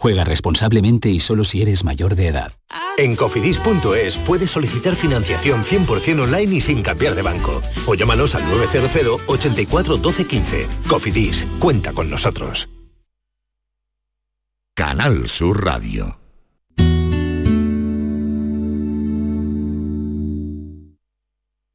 Juega 0.00 0.24
responsablemente 0.24 1.10
y 1.10 1.20
solo 1.20 1.44
si 1.44 1.60
eres 1.60 1.84
mayor 1.84 2.14
de 2.14 2.28
edad. 2.28 2.52
En 2.96 3.16
cofidis.es 3.16 4.16
puedes 4.16 4.50
solicitar 4.50 4.94
financiación 4.94 5.62
100% 5.62 6.22
online 6.22 6.54
y 6.54 6.60
sin 6.62 6.82
cambiar 6.82 7.14
de 7.14 7.20
banco. 7.20 7.60
O 7.86 7.94
llámanos 7.94 8.34
al 8.34 8.48
900 8.48 9.20
84 9.26 9.98
12 9.98 10.26
15. 10.26 10.68
Cofidis, 10.88 11.46
cuenta 11.58 11.92
con 11.92 12.08
nosotros. 12.08 12.70
Canal 14.74 15.28
Sur 15.28 15.66
Radio. 15.66 16.18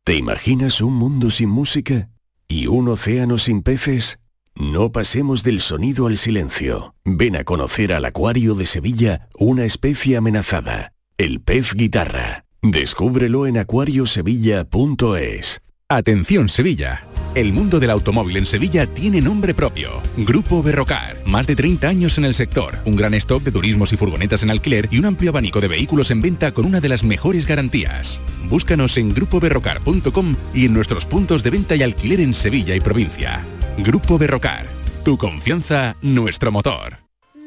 ¿Te 0.03 0.15
imaginas 0.15 0.81
un 0.81 0.95
mundo 0.95 1.29
sin 1.29 1.49
música? 1.49 2.09
¿Y 2.47 2.65
un 2.65 2.87
océano 2.87 3.37
sin 3.37 3.61
peces? 3.61 4.17
No 4.57 4.89
pasemos 4.89 5.43
del 5.43 5.59
sonido 5.59 6.07
al 6.07 6.15
silencio. 6.15 6.95
Ven 7.03 7.35
a 7.35 7.43
conocer 7.43 7.91
al 7.91 8.05
Acuario 8.05 8.55
de 8.55 8.65
Sevilla, 8.65 9.27
una 9.37 9.65
especie 9.65 10.15
amenazada, 10.15 10.93
el 11.17 11.41
pez 11.41 11.73
guitarra. 11.73 12.45
Descúbrelo 12.61 13.47
en 13.47 13.57
acuariosevilla.es. 13.57 15.61
Atención 15.89 16.47
Sevilla. 16.47 17.05
El 17.35 17.51
mundo 17.51 17.81
del 17.81 17.89
automóvil 17.89 18.37
en 18.37 18.45
Sevilla 18.45 18.87
tiene 18.87 19.19
nombre 19.19 19.53
propio. 19.53 20.01
Grupo 20.15 20.63
Berrocar. 20.63 21.17
Más 21.25 21.47
de 21.47 21.57
30 21.57 21.89
años 21.89 22.17
en 22.17 22.23
el 22.23 22.33
sector. 22.33 22.77
Un 22.85 22.95
gran 22.95 23.13
stock 23.15 23.43
de 23.43 23.51
turismos 23.51 23.91
y 23.91 23.97
furgonetas 23.97 24.43
en 24.43 24.51
alquiler 24.51 24.87
y 24.89 24.99
un 24.99 25.05
amplio 25.05 25.31
abanico 25.31 25.59
de 25.59 25.67
vehículos 25.67 26.11
en 26.11 26.21
venta 26.21 26.53
con 26.53 26.65
una 26.65 26.79
de 26.79 26.87
las 26.87 27.03
mejores 27.03 27.45
garantías. 27.45 28.21
Búscanos 28.49 28.97
en 28.97 29.13
grupoberrocar.com 29.13 30.37
y 30.53 30.65
en 30.65 30.73
nuestros 30.73 31.05
puntos 31.05 31.43
de 31.43 31.49
venta 31.49 31.75
y 31.75 31.83
alquiler 31.83 32.21
en 32.21 32.33
Sevilla 32.33 32.73
y 32.73 32.79
provincia. 32.79 33.45
Grupo 33.77 34.17
Berrocar. 34.17 34.65
Tu 35.03 35.17
confianza, 35.17 35.97
nuestro 36.01 36.49
motor. 36.49 36.97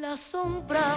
La 0.01 0.15
sombra, 0.17 0.97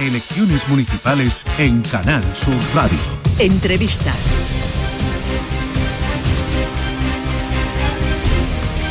Elecciones 0.00 0.66
municipales 0.66 1.36
en 1.58 1.82
Canal 1.82 2.24
Sur 2.34 2.54
Radio. 2.74 2.96
Entrevista. 3.38 4.14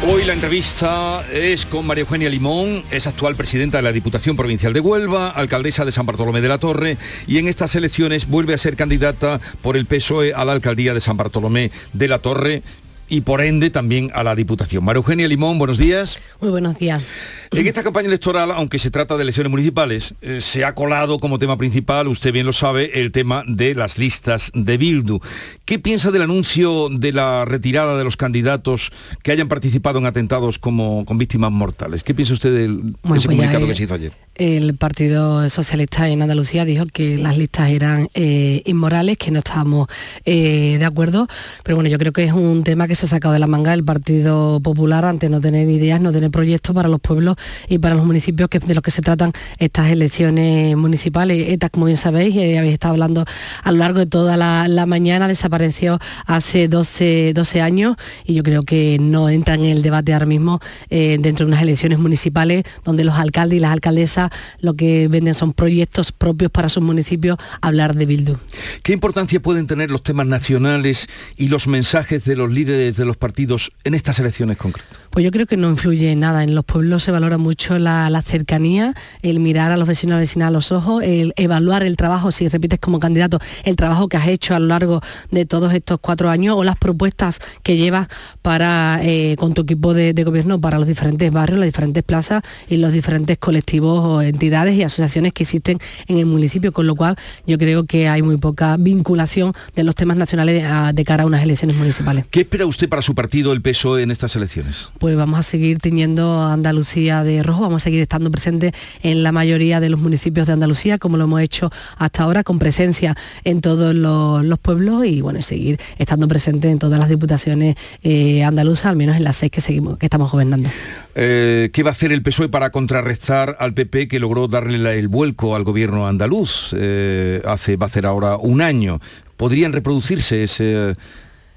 Hoy 0.08 0.24
la 0.24 0.34
entrevista 0.34 1.26
es 1.32 1.66
con 1.66 1.86
María 1.86 2.02
Eugenia 2.02 2.30
Limón, 2.30 2.84
es 2.90 3.06
actual 3.06 3.36
presidenta 3.36 3.78
de 3.78 3.84
la 3.84 3.92
Diputación 3.92 4.36
Provincial 4.36 4.72
de 4.72 4.80
Huelva, 4.80 5.30
alcaldesa 5.30 5.84
de 5.84 5.92
San 5.92 6.06
Bartolomé 6.06 6.42
de 6.42 6.48
la 6.48 6.58
Torre 6.58 6.98
y 7.28 7.38
en 7.38 7.48
estas 7.48 7.76
elecciones 7.76 8.28
vuelve 8.28 8.54
a 8.54 8.58
ser 8.58 8.76
candidata 8.76 9.42
por 9.62 9.78
el 9.78 9.88
PSOE 9.88 10.34
a 10.34 10.46
la 10.46 10.54
alcaldía 10.54 10.94
de 10.94 11.02
San 11.02 11.18
Bartolomé 11.18 11.72
de 11.94 12.08
la 12.08 12.20
Torre 12.20 12.64
y 13.10 13.22
por 13.22 13.42
ende 13.42 13.70
también 13.70 14.12
a 14.14 14.24
la 14.24 14.36
Diputación. 14.36 14.84
María 14.84 15.00
Eugenia 15.00 15.28
Limón, 15.28 15.58
buenos 15.58 15.78
días. 15.78 16.20
Muy 16.40 16.52
buenos 16.52 16.78
días. 16.78 17.04
En 17.52 17.66
esta 17.66 17.82
campaña 17.82 18.08
electoral, 18.08 18.52
aunque 18.52 18.78
se 18.78 18.92
trata 18.92 19.18
de 19.18 19.24
elecciones 19.24 19.50
municipales, 19.50 20.14
eh, 20.22 20.40
se 20.40 20.64
ha 20.64 20.76
colado 20.76 21.18
como 21.18 21.40
tema 21.40 21.58
principal, 21.58 22.08
usted 22.08 22.32
bien 22.32 22.46
lo 22.46 22.54
sabe, 22.54 23.02
el 23.02 23.12
tema 23.12 23.44
de 23.48 23.74
las 23.74 23.98
listas 23.98 24.52
de 24.54 24.78
Bildu. 24.78 25.20
¿Qué 25.66 25.80
piensa 25.80 26.12
del 26.12 26.22
anuncio 26.22 26.90
de 26.90 27.12
la 27.12 27.46
retirada 27.46 27.98
de 27.98 28.04
los 28.04 28.18
candidatos 28.18 28.92
que 29.24 29.32
hayan 29.32 29.48
participado 29.48 29.98
en 29.98 30.06
atentados 30.06 30.60
como 30.60 31.06
con 31.06 31.18
víctimas 31.18 31.52
mortales? 31.52 32.04
¿Qué 32.04 32.14
piensa 32.14 32.34
usted 32.34 32.54
del, 32.54 32.78
de 32.78 32.82
Bueno, 33.02 33.16
ese 33.16 33.28
pues 33.28 33.38
comunicado 33.38 33.66
que 33.66 33.76
se 33.76 33.84
hizo 33.84 33.96
ayer? 33.96 34.14
El 34.36 34.76
Partido 34.76 35.50
Socialista 35.50 36.08
en 36.08 36.22
Andalucía 36.22 36.64
dijo 36.66 36.86
que 36.86 37.18
las 37.18 37.38
listas 37.38 37.72
eran 37.72 38.08
eh, 38.14 38.62
inmorales, 38.66 39.18
que 39.18 39.32
no 39.32 39.40
estábamos 39.40 39.90
eh, 40.24 40.78
de 40.80 40.86
acuerdo, 40.86 41.28
pero 41.64 41.76
bueno, 41.76 41.90
yo 41.90 41.98
creo 41.98 42.14
que 42.14 42.24
es 42.24 42.32
un 42.32 42.64
tema 42.64 42.88
que 42.88 42.96
se 43.00 43.06
ha 43.06 43.10
sacado 43.10 43.34
de 43.34 43.40
la 43.40 43.48
manga 43.48 43.74
el 43.74 43.86
Partido 43.86 44.60
Popular 44.60 45.06
ante 45.06 45.30
no 45.30 45.40
tener 45.40 45.70
ideas, 45.70 46.02
no 46.02 46.12
tener 46.12 46.32
proyectos 46.32 46.76
para 46.76 46.90
los 46.90 47.00
pueblos 47.00 47.38
y 47.70 47.78
para 47.78 47.96
los 47.96 48.06
municipios 48.06 48.50
que, 48.50 48.60
de 48.60 48.76
los 48.76 48.84
que 48.84 48.92
se 48.92 49.02
tratan 49.02 49.32
estas 49.58 49.90
elecciones 49.90 50.76
municipales. 50.76 51.46
ETA, 51.48 51.70
como 51.70 51.86
bien 51.86 51.96
sabéis, 51.96 52.36
eh, 52.36 52.58
habéis 52.58 52.74
estado 52.74 52.92
hablando 52.92 53.24
a 53.64 53.72
lo 53.72 53.78
largo 53.78 54.00
de 54.00 54.06
toda 54.06 54.36
la, 54.36 54.68
la 54.68 54.86
mañana, 54.86 55.30
desapareció 55.30 55.98
hace 56.26 56.68
12, 56.68 57.32
12 57.34 57.62
años 57.62 57.96
y 58.26 58.34
yo 58.34 58.44
creo 58.44 58.64
que 58.64 58.98
no 59.00 59.30
entra 59.30 59.54
en 59.54 59.64
el 59.64 59.82
debate 59.82 60.12
ahora 60.12 60.26
mismo 60.26 60.60
eh, 60.90 61.18
dentro 61.22 61.46
de 61.46 61.54
unas 61.54 61.64
elecciones 61.64 62.00
municipales 62.00 62.64
donde 62.84 63.06
los 63.06 63.16
alcaldes 63.16 63.58
y 63.58 63.60
las 63.62 63.72
alcaldesas 63.72 64.30
lo 64.60 64.74
que 64.74 65.08
venden 65.08 65.36
son 65.36 65.54
proyectos 65.54 66.12
propios 66.12 66.52
para 66.52 66.68
sus 66.68 66.84
municipios, 66.84 67.38
hablar 67.62 67.96
de 67.96 68.06
Bildu. 68.06 68.36
¿Qué 68.84 68.92
importancia 68.92 69.40
pueden 69.40 69.68
tener 69.68 69.90
los 69.90 70.04
temas 70.04 70.28
nacionales 70.28 71.08
y 71.38 71.48
los 71.48 71.68
mensajes 71.68 72.26
de 72.26 72.36
los 72.36 72.52
líderes 72.52 72.89
de 72.98 73.06
los 73.06 73.18
partidos 73.18 73.72
en 73.84 73.94
estas 73.94 74.20
elecciones 74.20 74.58
concretas? 74.58 75.00
Pues 75.10 75.26
yo 75.26 75.32
creo 75.32 75.46
que 75.46 75.58
no 75.58 75.70
influye 75.70 76.16
nada. 76.16 76.44
En 76.44 76.54
los 76.56 76.64
pueblos 76.66 77.04
se 77.04 77.12
valora 77.12 77.38
mucho 77.38 77.78
la, 77.80 78.10
la 78.10 78.22
cercanía, 78.22 78.94
el 79.22 79.40
mirar 79.40 79.72
a 79.72 79.78
los 79.78 79.88
vecinos 79.88 80.18
y 80.18 80.20
vecinas 80.22 80.50
a 80.50 80.52
los 80.52 80.72
ojos, 80.72 81.04
el 81.04 81.34
evaluar 81.36 81.84
el 81.84 81.96
trabajo, 81.96 82.32
si 82.32 82.48
repites 82.48 82.80
como 82.80 83.00
candidato, 83.00 83.40
el 83.64 83.76
trabajo 83.76 84.08
que 84.08 84.18
has 84.18 84.28
hecho 84.28 84.56
a 84.56 84.60
lo 84.60 84.68
largo 84.68 85.02
de 85.32 85.46
todos 85.46 85.74
estos 85.74 85.98
cuatro 86.00 86.30
años 86.30 86.56
o 86.58 86.64
las 86.64 86.78
propuestas 86.78 87.40
que 87.64 87.76
llevas 87.78 88.08
para 88.42 89.00
eh, 89.04 89.36
con 89.40 89.54
tu 89.54 89.62
equipo 89.64 89.94
de, 89.94 90.14
gobierno 90.24 90.60
para 90.62 90.78
los 90.78 90.88
diferentes 90.88 91.32
barrios, 91.32 91.60
las 91.60 91.68
diferentes 91.68 92.04
plazas 92.04 92.44
y 92.68 92.78
los 92.78 92.92
diferentes 92.94 93.38
colectivos 93.38 94.00
o 94.04 94.22
entidades 94.22 94.76
y 94.76 94.84
asociaciones 94.84 95.34
que 95.34 95.44
existen 95.44 95.80
en 96.08 96.18
el 96.18 96.26
municipio, 96.26 96.72
con 96.72 96.86
lo 96.88 96.96
cual 96.96 97.16
yo 97.48 97.58
creo 97.58 97.86
que 97.86 98.08
hay 98.10 98.22
muy 98.22 98.38
poca 98.38 98.78
vinculación 98.78 99.54
de 99.76 99.84
los 99.84 99.96
temas 99.96 100.18
nacionales 100.18 100.64
a- 100.66 100.94
de 100.94 101.04
cara 101.06 101.24
a 101.24 101.26
unas 101.26 101.42
elecciones 101.44 101.76
municipales. 101.78 102.26
¿Qué 102.30 102.42
espera 102.42 102.66
usted 102.66 102.88
para 102.90 103.02
su 103.02 103.16
partido, 103.16 103.54
el 103.54 103.62
PSOE, 103.62 104.04
en 104.04 104.12
estas 104.12 104.36
elecciones? 104.36 104.90
Pues 105.00 105.16
vamos 105.16 105.40
a 105.40 105.44
seguir 105.44 105.80
teniendo 105.80 106.44
Andalucía 106.44 107.24
de 107.24 107.42
rojo, 107.42 107.62
vamos 107.62 107.82
a 107.82 107.86
seguir 107.86 108.02
estando 108.02 108.30
presentes 108.30 108.74
en 109.02 109.24
la 109.24 109.32
mayoría 109.32 109.80
de 109.80 109.90
los 109.90 110.00
municipios 110.00 110.46
de 110.48 110.54
Andalucía, 110.54 110.98
como 110.98 111.18
lo 111.18 111.24
hemos 111.24 111.42
hecho 111.42 111.72
hasta 111.98 112.24
ahora, 112.24 112.44
con 112.44 112.60
presencia 112.60 113.16
en 113.44 113.62
todos 113.62 113.96
los, 113.96 114.44
los 114.46 114.60
pueblos 114.60 115.06
y 115.06 115.22
bueno, 115.22 115.42
seguir 115.42 115.80
estando 115.98 116.28
presentes 116.28 116.70
en 116.72 116.78
todas 116.80 117.00
las 117.00 117.10
diputaciones 117.10 117.76
eh, 118.04 118.44
andaluzas, 118.44 118.88
al 118.88 118.96
menos 118.98 119.16
en 119.16 119.24
las 119.24 119.38
seis 119.38 119.52
que 119.52 119.62
seguimos, 119.62 119.98
que 119.98 120.06
estamos 120.06 120.32
gobernando. 120.32 120.70
Eh, 121.16 121.70
¿Qué 121.74 121.82
va 121.84 121.90
a 121.90 121.94
hacer 121.94 122.12
el 122.12 122.22
PSOE 122.22 122.50
para 122.50 122.70
contrarrestar 122.72 123.56
al 123.60 123.74
PP 123.74 124.08
que 124.08 124.20
logró 124.20 124.48
darle 124.48 125.00
el 125.00 125.08
vuelco 125.08 125.56
al 125.56 125.64
gobierno 125.64 126.08
andaluz 126.08 126.76
eh, 126.78 127.42
hace, 127.46 127.78
va 127.78 127.86
a 127.86 127.90
ser 127.90 128.06
ahora 128.06 128.38
un 128.38 128.62
año? 128.62 129.00
¿Podrían 129.38 129.72
reproducirse 129.74 130.44
ese- 130.44 130.96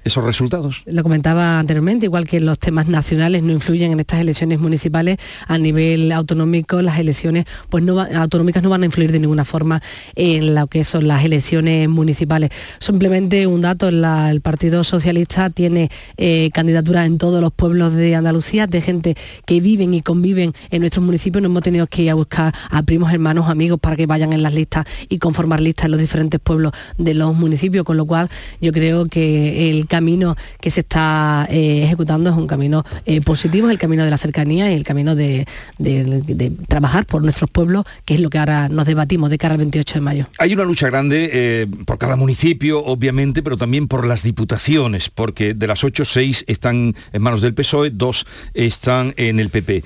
esos 0.03 0.23
resultados? 0.23 0.81
Lo 0.85 1.03
comentaba 1.03 1.59
anteriormente, 1.59 2.05
igual 2.05 2.27
que 2.27 2.39
los 2.39 2.59
temas 2.59 2.87
nacionales 2.87 3.43
no 3.43 3.51
influyen 3.53 3.91
en 3.91 3.99
estas 3.99 4.19
elecciones 4.19 4.59
municipales, 4.59 5.17
a 5.47 5.57
nivel 5.57 6.11
autonómico 6.11 6.81
las 6.81 6.99
elecciones 6.99 7.45
pues 7.69 7.83
no 7.83 7.95
va- 7.95 8.09
autonómicas 8.15 8.61
no 8.63 8.69
van 8.69 8.83
a 8.83 8.85
influir 8.85 9.11
de 9.11 9.19
ninguna 9.19 9.45
forma 9.45 9.81
en 10.15 10.55
lo 10.55 10.67
que 10.67 10.83
son 10.83 11.07
las 11.07 11.23
elecciones 11.23 11.87
municipales. 11.89 12.49
Simplemente 12.79 13.47
un 13.47 13.61
dato, 13.61 13.91
la- 13.91 14.29
el 14.29 14.41
Partido 14.41 14.83
Socialista 14.83 15.49
tiene 15.49 15.89
eh, 16.17 16.49
candidaturas 16.53 17.05
en 17.07 17.17
todos 17.17 17.41
los 17.41 17.53
pueblos 17.53 17.95
de 17.95 18.15
Andalucía, 18.15 18.67
de 18.67 18.81
gente 18.81 19.15
que 19.45 19.61
viven 19.61 19.93
y 19.93 20.01
conviven 20.01 20.53
en 20.69 20.81
nuestros 20.81 21.05
municipios, 21.05 21.41
no 21.41 21.47
hemos 21.47 21.63
tenido 21.63 21.87
que 21.87 22.03
ir 22.03 22.09
a 22.09 22.13
buscar 22.15 22.53
a 22.69 22.83
primos, 22.83 23.11
hermanos, 23.13 23.49
amigos 23.49 23.79
para 23.79 23.95
que 23.95 24.05
vayan 24.05 24.33
en 24.33 24.43
las 24.43 24.53
listas 24.53 24.85
y 25.09 25.17
conformar 25.19 25.61
listas 25.61 25.85
en 25.85 25.91
los 25.91 25.99
diferentes 25.99 26.39
pueblos 26.39 26.73
de 26.97 27.13
los 27.13 27.35
municipios, 27.35 27.85
con 27.85 27.97
lo 27.97 28.05
cual 28.05 28.29
yo 28.61 28.71
creo 28.71 29.05
que 29.05 29.69
el 29.69 29.87
camino 29.93 30.35
que 30.59 30.71
se 30.71 30.79
está 30.79 31.47
eh, 31.51 31.83
ejecutando 31.83 32.31
es 32.31 32.35
un 32.35 32.47
camino 32.47 32.83
eh, 33.05 33.21
positivo, 33.21 33.67
es 33.67 33.73
el 33.73 33.77
camino 33.77 34.03
de 34.03 34.09
la 34.09 34.17
cercanía 34.17 34.71
y 34.71 34.75
el 34.75 34.83
camino 34.83 35.13
de, 35.13 35.45
trabajar 36.67 37.05
por 37.05 37.21
nuestros 37.21 37.47
pueblos, 37.47 37.85
que 38.03 38.15
es 38.15 38.19
lo 38.19 38.31
que 38.31 38.39
ahora 38.39 38.69
nos 38.69 38.87
debatimos 38.87 39.29
de 39.29 39.37
cara 39.37 39.53
al 39.53 39.59
28 39.59 39.93
de 39.93 40.01
mayo. 40.01 40.25
Hay 40.39 40.51
una 40.51 40.63
lucha 40.63 40.87
grande 40.87 41.29
eh, 41.31 41.67
por 41.85 41.99
cada 41.99 42.15
municipio, 42.15 42.83
obviamente, 42.83 43.43
pero 43.43 43.55
también 43.55 43.87
por 43.87 44.07
las 44.07 44.23
diputaciones, 44.23 45.11
porque 45.11 45.53
de 45.53 45.67
las 45.67 45.83
ocho, 45.83 46.05
seis 46.05 46.43
están 46.47 46.95
en 47.11 47.21
manos 47.21 47.41
del 47.43 47.53
PSOE, 47.53 47.91
dos 47.91 48.25
están 48.55 49.13
en 49.17 49.39
el 49.39 49.51
PP. 49.51 49.83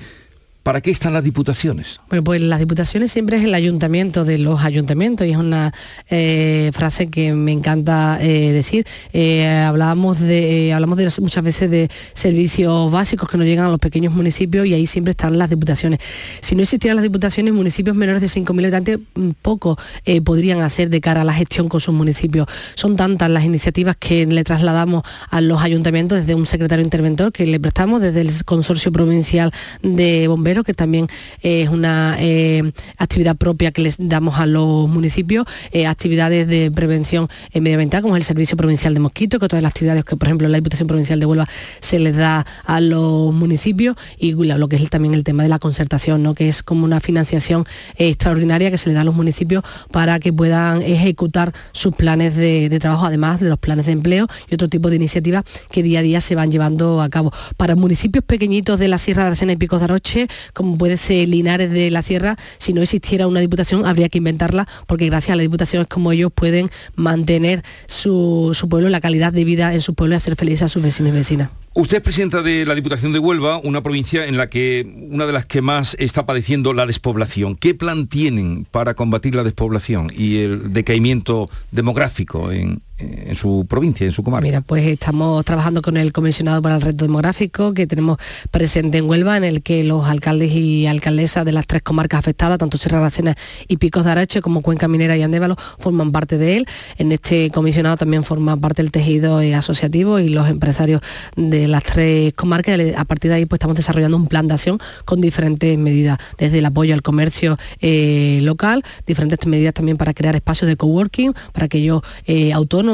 ¿Para 0.68 0.82
qué 0.82 0.90
están 0.90 1.14
las 1.14 1.24
diputaciones? 1.24 1.98
Bueno, 2.10 2.22
pues 2.22 2.42
las 2.42 2.58
diputaciones 2.58 3.10
siempre 3.10 3.38
es 3.38 3.44
el 3.44 3.54
ayuntamiento 3.54 4.26
de 4.26 4.36
los 4.36 4.60
ayuntamientos 4.60 5.26
y 5.26 5.30
es 5.30 5.38
una 5.38 5.72
eh, 6.10 6.68
frase 6.74 7.08
que 7.08 7.32
me 7.32 7.52
encanta 7.52 8.18
eh, 8.20 8.52
decir. 8.52 8.86
Eh, 9.14 9.48
hablábamos 9.48 10.20
de, 10.20 10.74
hablamos 10.74 10.98
de 10.98 11.10
muchas 11.22 11.42
veces 11.42 11.70
de 11.70 11.88
servicios 12.12 12.92
básicos 12.92 13.30
que 13.30 13.38
nos 13.38 13.46
llegan 13.46 13.64
a 13.64 13.70
los 13.70 13.78
pequeños 13.78 14.12
municipios 14.12 14.66
y 14.66 14.74
ahí 14.74 14.86
siempre 14.86 15.12
están 15.12 15.38
las 15.38 15.48
diputaciones. 15.48 16.00
Si 16.42 16.54
no 16.54 16.60
existieran 16.60 16.96
las 16.96 17.02
diputaciones, 17.02 17.54
municipios 17.54 17.96
menores 17.96 18.20
de 18.20 18.26
5.000 18.26 18.60
habitantes 18.60 18.98
mm, 19.14 19.30
poco 19.40 19.78
podrían 20.22 20.60
hacer 20.60 20.90
de 20.90 21.00
cara 21.00 21.22
a 21.22 21.24
la 21.24 21.32
gestión 21.32 21.70
con 21.70 21.80
sus 21.80 21.94
municipios. 21.94 22.46
Son 22.74 22.94
tantas 22.94 23.30
las 23.30 23.44
iniciativas 23.44 23.96
que 23.96 24.26
le 24.26 24.44
trasladamos 24.44 25.02
a 25.30 25.40
los 25.40 25.62
ayuntamientos 25.62 26.18
desde 26.18 26.34
un 26.34 26.44
secretario 26.44 26.84
interventor 26.84 27.32
que 27.32 27.46
le 27.46 27.58
prestamos 27.58 28.02
desde 28.02 28.20
el 28.20 28.44
Consorcio 28.44 28.92
Provincial 28.92 29.50
de 29.82 30.28
Bomberos 30.28 30.57
que 30.64 30.74
también 30.74 31.06
es 31.42 31.68
una 31.68 32.16
eh, 32.18 32.72
actividad 32.96 33.36
propia 33.36 33.72
que 33.72 33.82
les 33.82 33.96
damos 33.98 34.38
a 34.38 34.46
los 34.46 34.88
municipios, 34.88 35.46
eh, 35.72 35.86
actividades 35.86 36.46
de 36.46 36.70
prevención 36.70 37.28
medioambiental, 37.54 38.02
como 38.02 38.16
es 38.16 38.20
el 38.20 38.24
Servicio 38.24 38.56
Provincial 38.56 38.94
de 38.94 39.00
Mosquitos, 39.00 39.40
que 39.40 39.48
todas 39.48 39.62
las 39.62 39.70
actividades 39.70 40.04
que, 40.04 40.16
por 40.16 40.28
ejemplo, 40.28 40.48
la 40.48 40.58
Diputación 40.58 40.86
Provincial 40.86 41.20
de 41.20 41.26
Huelva 41.26 41.48
se 41.80 41.98
les 41.98 42.16
da 42.16 42.46
a 42.64 42.80
los 42.80 43.32
municipios, 43.32 43.96
y 44.18 44.32
lo 44.32 44.68
que 44.68 44.76
es 44.76 44.90
también 44.90 45.14
el 45.14 45.24
tema 45.24 45.42
de 45.42 45.48
la 45.48 45.58
concertación, 45.58 46.22
¿no? 46.22 46.34
que 46.34 46.48
es 46.48 46.62
como 46.62 46.84
una 46.84 47.00
financiación 47.00 47.64
extraordinaria 47.96 48.70
que 48.70 48.78
se 48.78 48.88
le 48.88 48.94
da 48.94 49.02
a 49.02 49.04
los 49.04 49.14
municipios 49.14 49.64
para 49.90 50.18
que 50.18 50.32
puedan 50.32 50.82
ejecutar 50.82 51.52
sus 51.72 51.94
planes 51.94 52.36
de, 52.36 52.68
de 52.68 52.78
trabajo, 52.78 53.06
además 53.06 53.40
de 53.40 53.48
los 53.48 53.58
planes 53.58 53.86
de 53.86 53.92
empleo 53.92 54.26
y 54.48 54.54
otro 54.54 54.68
tipo 54.68 54.90
de 54.90 54.96
iniciativas 54.96 55.44
que 55.70 55.82
día 55.82 56.00
a 56.00 56.02
día 56.02 56.20
se 56.20 56.34
van 56.34 56.50
llevando 56.50 57.00
a 57.02 57.08
cabo. 57.08 57.32
Para 57.56 57.76
municipios 57.76 58.24
pequeñitos 58.24 58.78
de 58.78 58.88
la 58.88 58.98
Sierra 58.98 59.22
de 59.22 59.28
Aracena 59.28 59.52
y 59.52 59.56
Picos 59.56 59.80
de 59.80 59.84
Aroche, 59.84 60.28
como 60.52 60.76
puede 60.76 60.96
ser 60.96 61.28
Linares 61.28 61.70
de 61.70 61.90
la 61.90 62.02
Sierra, 62.02 62.36
si 62.58 62.72
no 62.72 62.82
existiera 62.82 63.26
una 63.26 63.40
diputación 63.40 63.86
habría 63.86 64.08
que 64.08 64.18
inventarla, 64.18 64.66
porque 64.86 65.06
gracias 65.06 65.32
a 65.32 65.36
la 65.36 65.42
diputación 65.42 65.82
es 65.82 65.88
como 65.88 66.12
ellos 66.12 66.32
pueden 66.34 66.70
mantener 66.96 67.62
su, 67.86 68.50
su 68.54 68.68
pueblo, 68.68 68.88
la 68.88 69.00
calidad 69.00 69.32
de 69.32 69.44
vida 69.44 69.74
en 69.74 69.80
su 69.80 69.94
pueblo 69.94 70.14
y 70.14 70.16
hacer 70.16 70.36
felices 70.36 70.62
a 70.62 70.68
sus 70.68 70.82
vecinos 70.82 71.12
y 71.12 71.16
vecinas. 71.16 71.50
Usted 71.74 71.98
es 71.98 72.02
presidenta 72.02 72.42
de 72.42 72.66
la 72.66 72.74
Diputación 72.74 73.12
de 73.12 73.20
Huelva, 73.20 73.60
una 73.62 73.82
provincia 73.82 74.26
en 74.26 74.36
la 74.36 74.50
que 74.50 74.84
una 75.10 75.26
de 75.26 75.32
las 75.32 75.46
que 75.46 75.62
más 75.62 75.96
está 76.00 76.26
padeciendo 76.26 76.72
la 76.72 76.86
despoblación. 76.86 77.54
¿Qué 77.54 77.72
plan 77.72 78.08
tienen 78.08 78.66
para 78.68 78.94
combatir 78.94 79.36
la 79.36 79.44
despoblación 79.44 80.10
y 80.12 80.38
el 80.38 80.72
decaimiento 80.72 81.48
demográfico 81.70 82.50
en, 82.50 82.82
en 82.98 83.34
su 83.34 83.66
provincia, 83.68 84.04
en 84.06 84.12
su 84.12 84.22
comarca? 84.22 84.42
Mira, 84.42 84.60
pues 84.60 84.86
estamos 84.86 85.44
trabajando 85.44 85.82
con 85.82 85.96
el 85.96 86.12
comisionado 86.12 86.60
para 86.62 86.76
el 86.76 86.80
reto 86.80 87.04
demográfico 87.04 87.72
que 87.74 87.86
tenemos 87.86 88.18
presente 88.50 88.98
en 88.98 89.08
Huelva, 89.08 89.36
en 89.36 89.44
el 89.44 89.62
que 89.62 89.84
los 89.84 90.06
alcaldes 90.06 90.52
y 90.52 90.86
alcaldesas 90.86 91.44
de 91.44 91.52
las 91.52 91.66
tres 91.66 91.82
comarcas 91.82 92.18
afectadas, 92.18 92.58
tanto 92.58 92.78
Sierra 92.78 92.98
Aracena 92.98 93.36
y 93.68 93.76
Picos 93.76 94.04
de 94.04 94.10
Arache, 94.10 94.40
como 94.40 94.62
Cuenca 94.62 94.88
Minera 94.88 95.16
y 95.16 95.22
Andévalo, 95.22 95.56
forman 95.78 96.12
parte 96.12 96.38
de 96.38 96.58
él. 96.58 96.66
En 96.96 97.12
este 97.12 97.50
comisionado 97.50 97.96
también 97.96 98.24
forma 98.24 98.56
parte 98.56 98.82
el 98.82 98.90
tejido 98.90 99.40
eh, 99.40 99.54
asociativo 99.54 100.18
y 100.18 100.28
los 100.28 100.48
empresarios 100.48 101.00
de 101.36 101.68
las 101.68 101.84
tres 101.84 102.32
comarcas. 102.34 102.78
A 102.96 103.04
partir 103.04 103.30
de 103.30 103.36
ahí 103.36 103.46
pues 103.46 103.58
estamos 103.58 103.76
desarrollando 103.76 104.16
un 104.16 104.26
plan 104.26 104.48
de 104.48 104.54
acción 104.54 104.78
con 105.04 105.20
diferentes 105.20 105.78
medidas, 105.78 106.18
desde 106.36 106.58
el 106.58 106.66
apoyo 106.66 106.94
al 106.94 107.02
comercio 107.02 107.58
eh, 107.80 108.40
local, 108.42 108.82
diferentes 109.06 109.46
medidas 109.46 109.74
también 109.74 109.96
para 109.96 110.14
crear 110.14 110.34
espacios 110.34 110.68
de 110.68 110.76
coworking, 110.76 111.32
para 111.52 111.66
aquellos 111.66 112.02
eh, 112.26 112.52
autónomos 112.52 112.87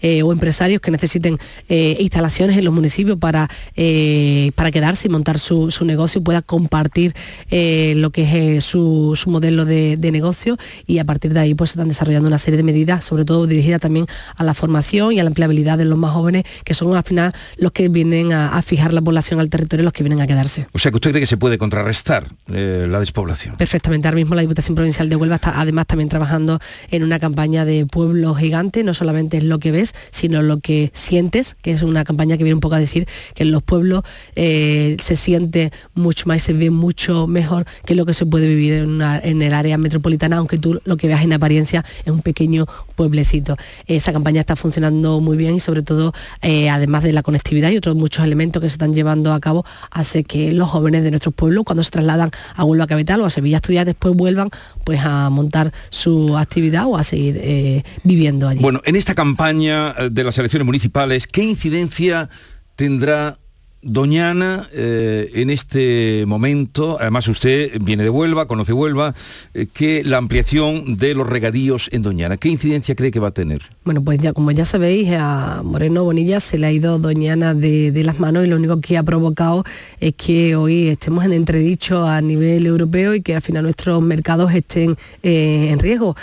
eh, 0.00 0.22
o 0.22 0.32
empresarios 0.32 0.80
que 0.80 0.90
necesiten 0.90 1.38
eh, 1.68 1.96
instalaciones 1.98 2.56
en 2.56 2.64
los 2.64 2.72
municipios 2.72 3.18
para, 3.18 3.48
eh, 3.74 4.52
para 4.54 4.70
quedarse 4.70 5.08
y 5.08 5.10
montar 5.10 5.38
su, 5.38 5.70
negocio 5.82 6.20
y 6.20 6.24
pueda 6.24 6.42
compartir 6.42 7.12
lo 7.50 8.10
que 8.10 8.56
es 8.56 8.64
su, 8.64 9.18
modelo 9.26 9.64
de, 9.64 9.96
negocio 10.12 10.58
y 10.86 10.98
a 10.98 11.04
partir 11.04 11.32
de 11.32 11.40
ahí 11.40 11.54
pues 11.54 11.70
se 11.70 11.78
están 11.78 11.88
desarrollando 11.88 12.28
una 12.28 12.38
serie 12.38 12.56
de 12.56 12.62
medidas, 12.62 13.04
sobre 13.04 13.24
todo 13.24 13.46
dirigidas 13.46 13.80
también 13.80 14.06
a 14.36 14.44
la 14.44 14.54
formación 14.54 15.12
y 15.12 15.20
a 15.20 15.24
la 15.24 15.28
empleabilidad 15.28 15.78
de 15.78 15.86
los 15.86 15.98
más 15.98 16.12
jóvenes, 16.12 16.44
que 16.64 16.74
son 16.74 16.94
al 16.94 17.02
final 17.02 17.32
los 17.56 17.72
que 17.72 17.88
vienen 17.88 18.32
a, 18.32 18.60
fijar 18.62 18.92
la 18.92 19.00
población 19.00 19.40
al 19.40 19.48
territorio, 19.48 19.82
los 19.82 19.92
que 19.92 20.04
vienen 20.04 20.20
a 20.20 20.26
quedarse. 20.26 20.68
O 20.72 20.78
sea 20.78 20.92
que 20.92 20.96
usted 20.96 21.10
cree 21.10 21.20
que 21.20 21.26
se 21.26 21.36
puede 21.36 21.58
contrarrestar 21.58 22.30
la 22.46 23.00
despoblación. 23.00 23.56
Perfectamente, 23.56 24.06
ahora 24.06 24.16
mismo 24.16 24.34
la 24.34 24.42
Diputación 24.42 24.76
Provincial 24.76 25.08
de 25.08 25.16
Huelva 25.16 25.36
está 25.36 25.60
además 25.60 25.86
también 25.86 26.08
trabajando 26.08 26.60
en 26.90 27.02
una 27.02 27.18
campaña 27.18 27.64
de 27.64 27.86
pueblo 27.86 28.34
gigante, 28.34 28.84
no 28.84 28.94
solamente 28.94 29.31
es 29.36 29.44
lo 29.44 29.58
que 29.58 29.72
ves, 29.72 29.94
sino 30.10 30.42
lo 30.42 30.60
que 30.60 30.90
sientes, 30.94 31.56
que 31.62 31.72
es 31.72 31.82
una 31.82 32.04
campaña 32.04 32.36
que 32.36 32.44
viene 32.44 32.54
un 32.54 32.60
poco 32.60 32.74
a 32.74 32.78
decir 32.78 33.06
que 33.34 33.42
en 33.44 33.50
los 33.50 33.62
pueblos 33.62 34.02
eh, 34.36 34.96
se 35.00 35.16
siente 35.16 35.72
mucho 35.94 36.26
más, 36.26 36.42
se 36.42 36.52
ve 36.52 36.70
mucho 36.70 37.26
mejor 37.26 37.66
que 37.84 37.94
lo 37.94 38.06
que 38.06 38.14
se 38.14 38.26
puede 38.26 38.46
vivir 38.46 38.74
en, 38.74 39.42
el 39.42 39.54
área 39.54 39.78
metropolitana, 39.78 40.38
aunque 40.38 40.58
tú 40.58 40.80
lo 40.84 40.96
que 40.96 41.06
veas 41.06 41.22
en 41.22 41.32
apariencia 41.32 41.84
es 42.04 42.12
un 42.12 42.22
pequeño 42.22 42.66
pueblecito. 42.96 43.56
Esa 43.86 44.12
campaña 44.12 44.40
está 44.40 44.56
funcionando 44.56 45.20
muy 45.20 45.36
bien 45.36 45.54
y 45.54 45.60
sobre 45.60 45.82
todo, 45.82 46.12
eh, 46.42 46.70
además 46.70 47.02
de 47.02 47.12
la 47.12 47.22
conectividad 47.22 47.70
y 47.70 47.76
otros 47.76 47.96
muchos 47.96 48.24
elementos 48.24 48.62
que 48.62 48.68
se 48.68 48.74
están 48.74 48.94
llevando 48.94 49.32
a 49.32 49.40
cabo, 49.40 49.64
hace 49.90 50.24
que 50.24 50.52
los 50.52 50.68
jóvenes 50.68 51.02
de 51.02 51.10
nuestros 51.10 51.34
pueblos, 51.34 51.64
cuando 51.64 51.82
se 51.82 51.90
trasladan 51.90 52.30
a 52.54 52.64
Huelva 52.64 52.86
Capital 52.86 53.20
o 53.20 53.26
a 53.26 53.30
Sevilla 53.30 53.56
a 53.56 53.58
estudiar, 53.58 53.86
después 53.86 54.14
vuelvan 54.14 54.50
pues 54.84 55.00
a 55.02 55.30
montar 55.30 55.72
su 55.90 56.36
actividad 56.36 56.86
o 56.86 56.96
a 56.96 57.04
seguir 57.04 57.38
eh, 57.40 57.82
viviendo 58.04 58.48
allí. 58.48 58.60
Bueno, 58.60 58.80
en 58.84 58.96
esta 58.96 59.14
campaña 59.22 59.94
eh, 59.96 60.08
de 60.10 60.24
las 60.24 60.36
elecciones 60.38 60.66
municipales, 60.66 61.28
¿qué 61.28 61.44
incidencia 61.44 62.28
tendrá 62.74 63.38
Doñana, 63.84 64.68
eh, 64.72 65.28
en 65.34 65.50
este 65.50 66.22
momento, 66.24 66.98
además 67.00 67.26
usted 67.26 67.80
viene 67.80 68.04
de 68.04 68.10
Huelva, 68.10 68.46
conoce 68.46 68.72
Huelva, 68.72 69.12
eh, 69.54 69.66
que 69.66 70.04
la 70.04 70.18
ampliación 70.18 70.96
de 70.98 71.14
los 71.14 71.28
regadíos 71.28 71.88
en 71.90 72.02
Doñana, 72.02 72.36
¿qué 72.36 72.48
incidencia 72.48 72.94
cree 72.94 73.10
que 73.10 73.18
va 73.18 73.28
a 73.28 73.32
tener? 73.32 73.60
Bueno, 73.84 74.00
pues 74.00 74.20
ya 74.20 74.32
como 74.32 74.52
ya 74.52 74.64
sabéis, 74.64 75.10
a 75.18 75.62
Moreno 75.64 76.04
Bonilla 76.04 76.38
se 76.38 76.58
le 76.58 76.68
ha 76.68 76.70
ido 76.70 77.00
Doñana 77.00 77.54
de, 77.54 77.90
las 78.04 78.20
manos 78.20 78.44
y 78.44 78.48
lo 78.48 78.54
único 78.54 78.80
que 78.80 78.96
ha 78.96 79.02
provocado 79.02 79.64
es 79.98 80.14
que 80.14 80.54
hoy 80.54 80.86
estemos 80.86 81.24
en 81.24 81.32
entredicho 81.32 82.06
a 82.06 82.20
nivel 82.20 82.66
europeo 82.66 83.16
y 83.16 83.20
que 83.20 83.34
al 83.34 83.42
final 83.42 83.64
nuestros 83.64 84.00
mercados 84.00 84.54
estén 84.54 84.96
eh, 85.24 85.70
en 85.70 85.80
riesgo. 85.80 86.14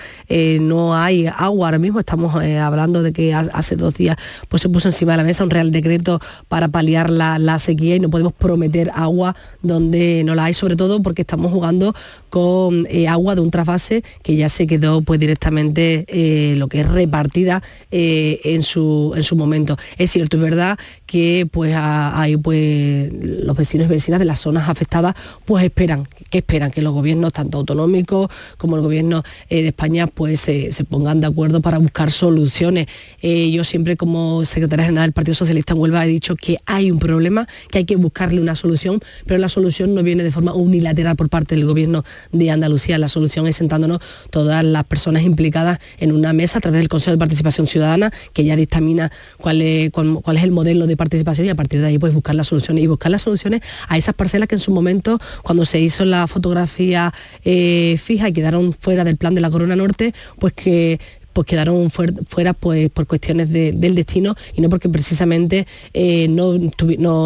no 0.61 0.95
hay 0.95 1.27
agua 1.27 1.67
ahora 1.67 1.79
mismo, 1.79 1.99
estamos 1.99 2.33
hablando 2.35 3.03
de 3.03 3.11
que 3.11 3.33
hace 3.33 3.75
dos 3.75 3.95
días 3.95 4.15
pues 4.47 4.61
se 4.61 4.69
puso 4.69 4.87
encima 4.87 5.11
de 5.13 5.17
la 5.17 5.23
mesa 5.25 5.43
un 5.43 5.49
real 5.49 5.73
decreto 5.73 6.21
para 6.47 6.69
paliar 6.69 7.09
la 7.09 7.48
sequía 7.57 7.95
y 7.95 7.99
no 7.99 8.09
podemos 8.09 8.33
prometer 8.33 8.91
agua 8.93 9.35
donde 9.63 10.23
no 10.23 10.35
la 10.35 10.45
hay, 10.45 10.53
sobre 10.53 10.75
todo 10.75 11.01
porque 11.01 11.21
estamos 11.23 11.51
jugando 11.51 11.95
con 12.29 12.87
eh, 12.89 13.07
agua 13.07 13.35
de 13.35 13.41
un 13.41 13.51
trasvase 13.51 14.03
que 14.21 14.35
ya 14.35 14.49
se 14.49 14.67
quedó 14.67 15.01
pues 15.01 15.19
directamente 15.19 16.05
eh, 16.07 16.55
lo 16.57 16.67
que 16.67 16.81
es 16.81 16.89
repartida 16.89 17.61
eh, 17.91 18.39
en, 18.43 18.61
su, 18.63 19.13
en 19.15 19.23
su 19.23 19.35
momento. 19.35 19.77
Es 19.97 20.11
cierto, 20.11 20.37
es 20.37 20.43
verdad 20.43 20.77
que 21.05 21.47
pues 21.51 21.73
hay 21.75 22.37
pues 22.37 23.11
los 23.21 23.55
vecinos 23.57 23.87
y 23.87 23.89
vecinas 23.89 24.19
de 24.19 24.25
las 24.25 24.39
zonas 24.39 24.69
afectadas 24.69 25.15
pues 25.45 25.63
esperan, 25.63 26.07
que 26.29 26.39
esperan 26.39 26.71
que 26.71 26.81
los 26.81 26.93
gobiernos 26.93 27.33
tanto 27.33 27.57
autonómicos 27.57 28.29
como 28.57 28.75
el 28.75 28.81
gobierno 28.81 29.23
de 29.49 29.67
España 29.67 30.07
pues 30.07 30.39
se 30.39 30.83
pongan 30.87 31.21
de 31.21 31.27
acuerdo 31.27 31.61
para 31.61 31.77
buscar 31.77 32.11
soluciones. 32.11 32.87
yo 33.21 33.63
siempre 33.63 33.97
como 33.97 34.45
secretaria 34.45 34.85
general 34.85 35.07
del 35.07 35.13
Partido 35.13 35.35
Socialista 35.35 35.73
en 35.73 35.79
Huelva 35.79 36.05
he 36.05 36.09
dicho 36.09 36.35
que 36.35 36.57
hay 36.65 36.91
un 36.91 36.99
problema 36.99 37.47
que 37.69 37.79
hay 37.79 37.85
que 37.85 37.95
buscarle 37.95 38.41
una 38.41 38.55
solución, 38.55 39.01
pero 39.25 39.39
la 39.39 39.49
solución 39.49 39.95
no 39.95 40.03
viene 40.03 40.23
de 40.23 40.31
forma 40.31 40.53
unilateral 40.53 41.15
por 41.15 41.29
parte 41.29 41.55
del 41.55 41.65
gobierno 41.65 42.03
de 42.31 42.51
Andalucía. 42.51 42.97
La 42.97 43.09
solución 43.09 43.47
es 43.47 43.57
sentándonos 43.57 43.99
todas 44.29 44.63
las 44.63 44.83
personas 44.85 45.23
implicadas 45.23 45.79
en 45.97 46.11
una 46.11 46.33
mesa 46.33 46.59
a 46.59 46.61
través 46.61 46.79
del 46.79 46.89
Consejo 46.89 47.11
de 47.11 47.17
Participación 47.17 47.67
Ciudadana, 47.67 48.11
que 48.33 48.43
ya 48.43 48.55
dictamina 48.55 49.11
cuál 49.37 49.61
es, 49.61 49.91
cuál, 49.91 50.37
es 50.37 50.43
el 50.43 50.51
modelo 50.51 50.87
de 50.87 50.97
participación 50.97 51.47
y 51.47 51.49
a 51.49 51.55
partir 51.55 51.81
de 51.81 51.87
ahí 51.87 51.97
pues 51.97 52.13
buscar 52.13 52.35
las 52.35 52.47
soluciones 52.47 52.83
y 52.83 52.87
buscar 52.87 53.11
las 53.11 53.21
soluciones 53.21 53.61
a 53.87 53.97
esas 53.97 54.13
parcelas 54.15 54.47
que 54.47 54.55
en 54.55 54.61
su 54.61 54.71
momento, 54.71 55.19
cuando 55.43 55.65
se 55.65 55.79
hizo 55.79 56.05
la 56.05 56.27
fotografía 56.27 57.13
eh, 57.43 57.97
fija 58.01 58.29
y 58.29 58.33
quedaron 58.33 58.73
fuera 58.73 59.03
del 59.03 59.17
plan 59.17 59.35
de 59.35 59.41
la 59.41 59.49
Corona 59.49 59.75
Norte, 59.75 60.13
pues 60.39 60.53
que 60.53 60.99
pues 61.39 61.47
quedaron 61.47 61.89
fuera 61.89 62.51
pues, 62.51 62.89
por 62.89 63.07
cuestiones 63.07 63.49
del 63.49 63.95
destino 63.95 64.35
y 64.53 64.59
no 64.59 64.67
porque 64.67 64.89
precisamente 64.89 65.65
eh, 65.93 66.27
no, 66.27 66.53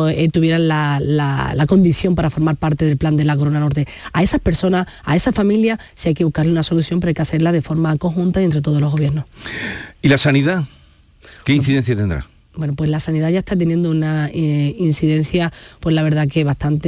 eh, 0.08 0.30
tuvieran 0.32 0.68
la, 0.68 1.66
condición 1.68 2.14
para 2.14 2.30
formar 2.30 2.58
parte 2.58 2.86
del 2.86 2.98
plan 2.98 3.18
de 3.18 3.26
la 3.26 3.36
Corona 3.36 3.60
Norte. 3.60 3.88
A 4.12 4.22
esas 4.22 4.40
personas, 4.40 4.86
a 5.04 5.16
esa 5.16 5.32
familia, 5.32 5.80
si 5.96 6.10
hay 6.10 6.14
que 6.14 6.26
buscarle 6.26 6.52
una 6.52 6.62
solución, 6.62 7.00
pero 7.00 7.10
hay 7.10 7.16
que 7.16 7.24
hacerla 7.24 7.52
de 7.52 7.64
forma 7.64 7.98
conjunta 7.98 8.40
y 8.40 8.44
entre 8.44 8.62
todos 8.62 8.80
los 8.80 8.92
gobiernos. 8.92 9.26
¿Y 10.04 10.10
la 10.10 10.20
sanidad? 10.20 10.66
¿Qué 11.44 11.54
incidencia 11.54 11.96
tendrá? 11.96 12.28
Bueno, 12.56 12.76
pues 12.76 12.90
la 12.90 13.00
sanidad 13.00 13.30
ya 13.30 13.40
está 13.40 13.56
teniendo 13.56 13.90
una 13.90 14.30
eh, 14.32 14.76
incidencia, 14.78 15.52
pues 15.80 15.96
la 15.96 16.04
verdad 16.04 16.28
que 16.28 16.44
bastante 16.44 16.88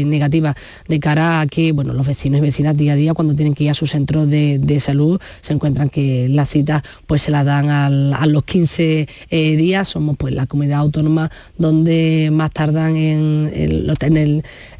eh, 0.00 0.04
negativa 0.04 0.54
de 0.88 1.00
cara 1.00 1.40
a 1.40 1.46
que, 1.46 1.72
bueno, 1.72 1.92
los 1.92 2.06
vecinos 2.06 2.38
y 2.38 2.40
vecinas 2.40 2.76
día 2.76 2.94
a 2.94 2.96
día 2.96 3.12
cuando 3.12 3.34
tienen 3.34 3.54
que 3.54 3.64
ir 3.64 3.70
a 3.70 3.74
sus 3.74 3.90
centros 3.90 4.28
de, 4.30 4.76
salud 4.76 5.20
se 5.40 5.54
encuentran 5.54 5.88
que 5.88 6.28
las 6.28 6.50
citas 6.50 6.82
pues 7.06 7.22
se 7.22 7.30
las 7.30 7.46
dan 7.46 7.70
a 7.70 8.26
los 8.26 8.44
15 8.44 9.08
eh, 9.30 9.56
días, 9.56 9.88
somos 9.88 10.16
pues 10.18 10.34
la 10.34 10.46
comunidad 10.46 10.80
autónoma 10.80 11.30
donde 11.56 12.28
más 12.30 12.52
tardan 12.52 12.94
en, 12.96 13.50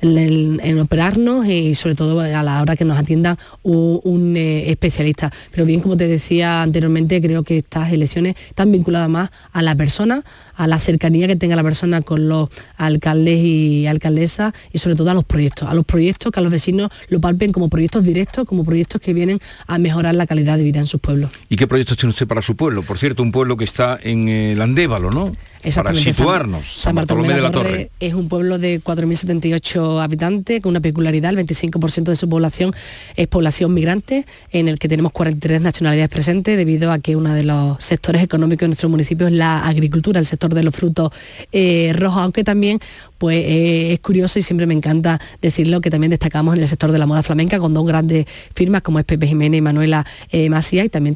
en, 0.02 0.78
operarnos 0.78 1.46
y 1.46 1.74
sobre 1.74 1.94
todo 1.94 2.20
a 2.20 2.42
la 2.42 2.60
hora 2.60 2.76
que 2.76 2.84
nos 2.84 2.98
atienda 2.98 3.38
un, 3.62 4.36
especialista. 4.36 5.32
Pero 5.50 5.64
bien, 5.64 5.80
como 5.80 5.96
te 5.96 6.08
decía 6.08 6.62
anteriormente, 6.62 7.22
creo 7.22 7.42
que 7.42 7.58
estas 7.58 7.90
elecciones 7.92 8.36
están 8.48 8.70
vinculadas 8.70 9.08
más 9.08 9.30
a 9.52 9.62
la 9.62 9.74
persona 9.74 10.05
persona, 10.06 10.22
a 10.56 10.66
la 10.66 10.78
cercanía 10.80 11.26
que 11.26 11.36
tenga 11.36 11.56
la 11.56 11.62
persona 11.62 12.02
con 12.02 12.28
los 12.28 12.48
alcaldes 12.76 13.38
y 13.38 13.86
alcaldesas 13.86 14.52
y 14.72 14.78
sobre 14.78 14.96
todo 14.96 15.10
a 15.10 15.14
los 15.14 15.24
proyectos, 15.24 15.68
a 15.68 15.74
los 15.74 15.84
proyectos 15.84 16.32
que 16.32 16.40
a 16.40 16.42
los 16.42 16.52
vecinos 16.52 16.90
lo 17.08 17.20
palpen 17.20 17.52
como 17.52 17.68
proyectos 17.68 18.04
directos, 18.04 18.44
como 18.46 18.64
proyectos 18.64 19.00
que 19.00 19.12
vienen 19.12 19.40
a 19.66 19.78
mejorar 19.78 20.14
la 20.14 20.26
calidad 20.26 20.56
de 20.56 20.64
vida 20.64 20.80
en 20.80 20.86
sus 20.86 21.00
pueblos. 21.00 21.30
¿Y 21.48 21.56
qué 21.56 21.66
proyectos 21.66 21.96
tiene 21.96 22.10
usted 22.10 22.26
para 22.26 22.42
su 22.42 22.56
pueblo? 22.56 22.82
Por 22.82 22.98
cierto, 22.98 23.22
un 23.22 23.32
pueblo 23.32 23.56
que 23.56 23.64
está 23.64 23.98
en 24.02 24.28
el 24.28 24.60
Andévalo, 24.60 25.10
¿no? 25.10 25.36
Para 25.74 25.94
situarnos. 25.94 26.64
San, 26.64 26.94
Bartolomé, 26.94 27.34
de 27.34 27.40
la, 27.40 27.50
Torre. 27.50 27.90
es 27.98 28.14
un 28.14 28.28
pueblo 28.28 28.58
de 28.58 28.80
4.078 28.80 30.00
habitantes, 30.02 30.60
con 30.60 30.70
una 30.70 30.80
peculiaridad, 30.80 31.36
el 31.36 31.44
25% 31.44 32.04
de 32.04 32.16
su 32.16 32.28
población 32.28 32.72
es 33.16 33.26
población 33.26 33.74
migrante, 33.74 34.26
en 34.52 34.68
el 34.68 34.78
que 34.78 34.88
tenemos 34.88 35.10
43 35.12 35.60
nacionalidades 35.60 36.08
presentes, 36.08 36.56
debido 36.56 36.92
a 36.92 37.00
que 37.00 37.16
uno 37.16 37.34
de 37.34 37.42
los 37.42 37.82
sectores 37.82 38.22
económicos 38.22 38.60
de 38.60 38.68
nuestro 38.68 38.88
municipio 38.88 39.26
es 39.26 39.32
la 39.32 39.66
agricultura, 39.66 40.20
el 40.20 40.26
sector 40.26 40.45
de 40.54 40.62
los 40.62 40.74
frutos 40.74 41.10
eh, 41.52 41.92
rojos, 41.94 42.22
aunque 42.22 42.44
también 42.44 42.80
pues 43.18 43.38
eh, 43.38 43.94
es 43.94 44.00
curioso 44.00 44.38
y 44.38 44.42
siempre 44.42 44.66
me 44.66 44.74
encanta 44.74 45.18
decirlo 45.40 45.80
que 45.80 45.88
también 45.88 46.10
destacamos 46.10 46.54
en 46.54 46.62
el 46.62 46.68
sector 46.68 46.92
de 46.92 46.98
la 46.98 47.06
moda 47.06 47.22
flamenca 47.22 47.58
con 47.58 47.72
dos 47.72 47.86
grandes 47.86 48.26
firmas 48.54 48.82
como 48.82 48.98
es 48.98 49.06
Pepe 49.06 49.26
Jiménez 49.26 49.58
y 49.58 49.62
Manuela 49.62 50.04
eh, 50.30 50.50
Macía 50.50 50.84
y 50.84 50.90
también 50.90 51.14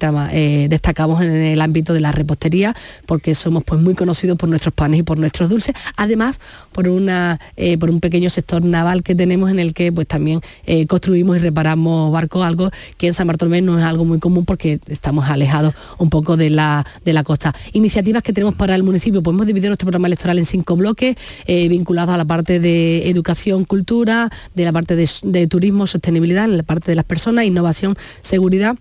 destacamos 0.70 1.20
en 1.20 1.30
el 1.30 1.60
ámbito 1.60 1.92
de 1.92 2.00
la 2.00 2.10
repostería 2.10 2.74
porque 3.04 3.34
somos 3.34 3.64
pues 3.64 3.80
muy 3.82 3.94
conocidos 3.94 4.38
por 4.38 4.48
nuestros 4.48 4.72
panes 4.72 5.00
y 5.00 5.02
por 5.02 5.18
nuestros 5.18 5.50
dulces, 5.50 5.74
además 5.96 6.36
por, 6.72 6.88
una, 6.88 7.38
por 7.78 7.90
un 7.90 8.00
pequeño 8.00 8.30
sector 8.30 8.64
naval 8.64 9.02
que 9.02 9.14
tenemos 9.14 9.50
en 9.50 9.58
el 9.58 9.74
que 9.74 9.92
pues 9.92 10.06
también 10.06 10.40
construimos 10.88 11.36
y 11.36 11.40
reparamos 11.40 12.10
barcos, 12.12 12.44
algo 12.44 12.70
que 12.96 13.08
en 13.08 13.14
San 13.14 13.26
Bartolomé 13.26 13.60
no 13.60 13.78
es 13.78 13.84
algo 13.84 14.06
muy 14.06 14.18
común 14.18 14.44
porque 14.46 14.80
estamos 14.88 15.28
alejados 15.28 15.74
un 15.98 16.10
poco 16.10 16.36
de 16.36 16.50
la, 16.50 16.86
de 17.04 17.12
la 17.12 17.24
costa. 17.24 17.54
Iniciativas 17.72 18.22
que 18.22 18.32
tenemos 18.32 18.54
para 18.54 18.74
el 18.74 18.82
municipio, 18.82 19.19
pues 19.22 19.34
hemos 19.34 19.46
dividido 19.46 19.70
nuestro 19.70 19.86
programa 19.86 20.08
electoral 20.08 20.38
en 20.38 20.46
cinco 20.46 20.76
bloques, 20.76 21.16
vinculados 21.46 22.14
a 22.14 22.16
la 22.16 22.24
parte 22.24 22.60
de 22.60 23.08
educación, 23.08 23.64
cultura, 23.64 24.30
de 24.54 24.64
la 24.64 24.72
parte 24.72 24.96
de, 24.96 25.08
de 25.22 25.46
turismo, 25.46 25.86
sostenibilidad, 25.86 26.44
en 26.44 26.56
la 26.56 26.62
parte 26.62 26.90
de 26.90 26.94
las 26.96 27.04
personas, 27.04 27.44
innovación, 27.44 27.94
seguridad 28.22 28.76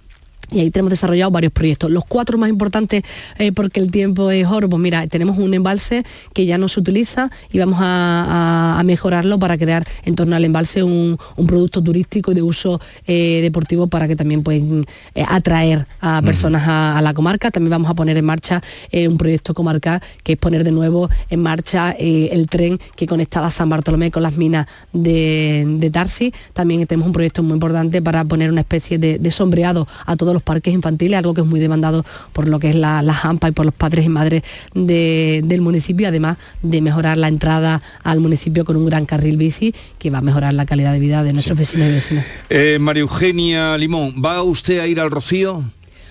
y 0.51 0.59
ahí 0.59 0.71
tenemos 0.71 0.89
desarrollado 0.91 1.31
varios 1.31 1.51
proyectos. 1.51 1.91
Los 1.91 2.05
cuatro 2.05 2.37
más 2.37 2.49
importantes, 2.49 3.03
eh, 3.37 3.51
porque 3.51 3.79
el 3.79 3.91
tiempo 3.91 4.31
es 4.31 4.45
oro, 4.47 4.69
pues 4.69 4.81
mira, 4.81 5.07
tenemos 5.07 5.37
un 5.37 5.53
embalse 5.53 6.03
que 6.33 6.45
ya 6.45 6.57
no 6.57 6.67
se 6.67 6.79
utiliza 6.79 7.29
y 7.51 7.59
vamos 7.59 7.79
a, 7.81 8.81
mejorarlo 8.85 9.37
para 9.37 9.57
crear 9.57 9.83
en 10.03 10.15
torno 10.15 10.35
al 10.35 10.43
embalse 10.45 10.81
un, 10.83 11.17
producto 11.47 11.81
turístico 11.81 12.31
y 12.31 12.35
de 12.35 12.41
uso 12.41 12.79
eh, 13.07 13.39
deportivo 13.41 13.87
para 13.87 14.07
que 14.07 14.15
también 14.15 14.43
pueden 14.43 14.85
eh, 15.15 15.23
atraer 15.27 15.85
a 16.01 16.21
personas 16.21 16.63
a, 16.67 17.01
la 17.01 17.13
comarca. 17.13 17.51
También 17.51 17.71
vamos 17.71 17.89
a 17.89 17.93
poner 17.93 18.17
en 18.17 18.25
marcha 18.25 18.61
un 18.91 19.17
proyecto 19.17 19.53
comarcal 19.53 20.01
que 20.23 20.33
es 20.33 20.37
poner 20.37 20.63
de 20.63 20.71
nuevo 20.71 21.09
en 21.29 21.41
marcha 21.41 21.91
el 21.91 22.47
tren 22.47 22.79
que 22.95 23.05
conectaba 23.05 23.51
San 23.51 23.69
Bartolomé 23.69 24.11
con 24.11 24.23
las 24.23 24.37
minas 24.37 24.67
de, 24.93 25.65
de 25.67 25.89
Tarsi. 25.89 26.33
También 26.53 26.85
tenemos 26.87 27.07
un 27.07 27.13
proyecto 27.13 27.43
muy 27.43 27.53
importante 27.53 28.01
para 28.01 28.23
poner 28.25 28.51
una 28.51 28.61
especie 28.61 28.97
de, 28.97 29.17
de 29.17 29.31
sombreado 29.31 29.87
a 30.05 30.15
todos 30.15 30.33
los 30.33 30.38
parques 30.41 30.73
infantiles, 30.73 31.17
algo 31.17 31.33
que 31.33 31.41
es 31.41 31.47
muy 31.47 31.59
demandado 31.59 32.05
por 32.33 32.47
lo 32.47 32.59
que 32.59 32.69
es 32.69 32.75
la, 32.75 33.01
la 33.01 33.19
y 33.47 33.51
por 33.51 33.65
los 33.65 33.73
padres 33.73 34.05
y 34.05 34.09
madres 34.09 34.43
del 34.73 35.61
municipio, 35.61 36.07
además 36.07 36.37
de 36.61 36.81
mejorar 36.81 37.17
la 37.17 37.27
entrada 37.27 37.81
al 38.03 38.19
municipio 38.19 38.65
con 38.65 38.75
un 38.75 38.85
gran 38.85 39.05
carril 39.05 39.37
bici 39.37 39.73
que 39.97 40.09
va 40.09 40.19
a 40.19 40.21
mejorar 40.21 40.53
la 40.53 40.65
calidad 40.65 40.93
de 40.93 40.99
vida 40.99 41.23
de 41.23 41.33
nuestros 41.33 41.57
vecinos 41.57 41.89
y 41.89 41.93
vecinas. 41.93 42.25
Eh, 42.49 42.77
María 42.79 43.01
Eugenia 43.01 43.77
Limón, 43.77 44.15
¿va 44.23 44.41
usted 44.43 44.79
a 44.79 44.87
ir 44.87 44.99
al 44.99 45.11
Rocío? 45.11 45.63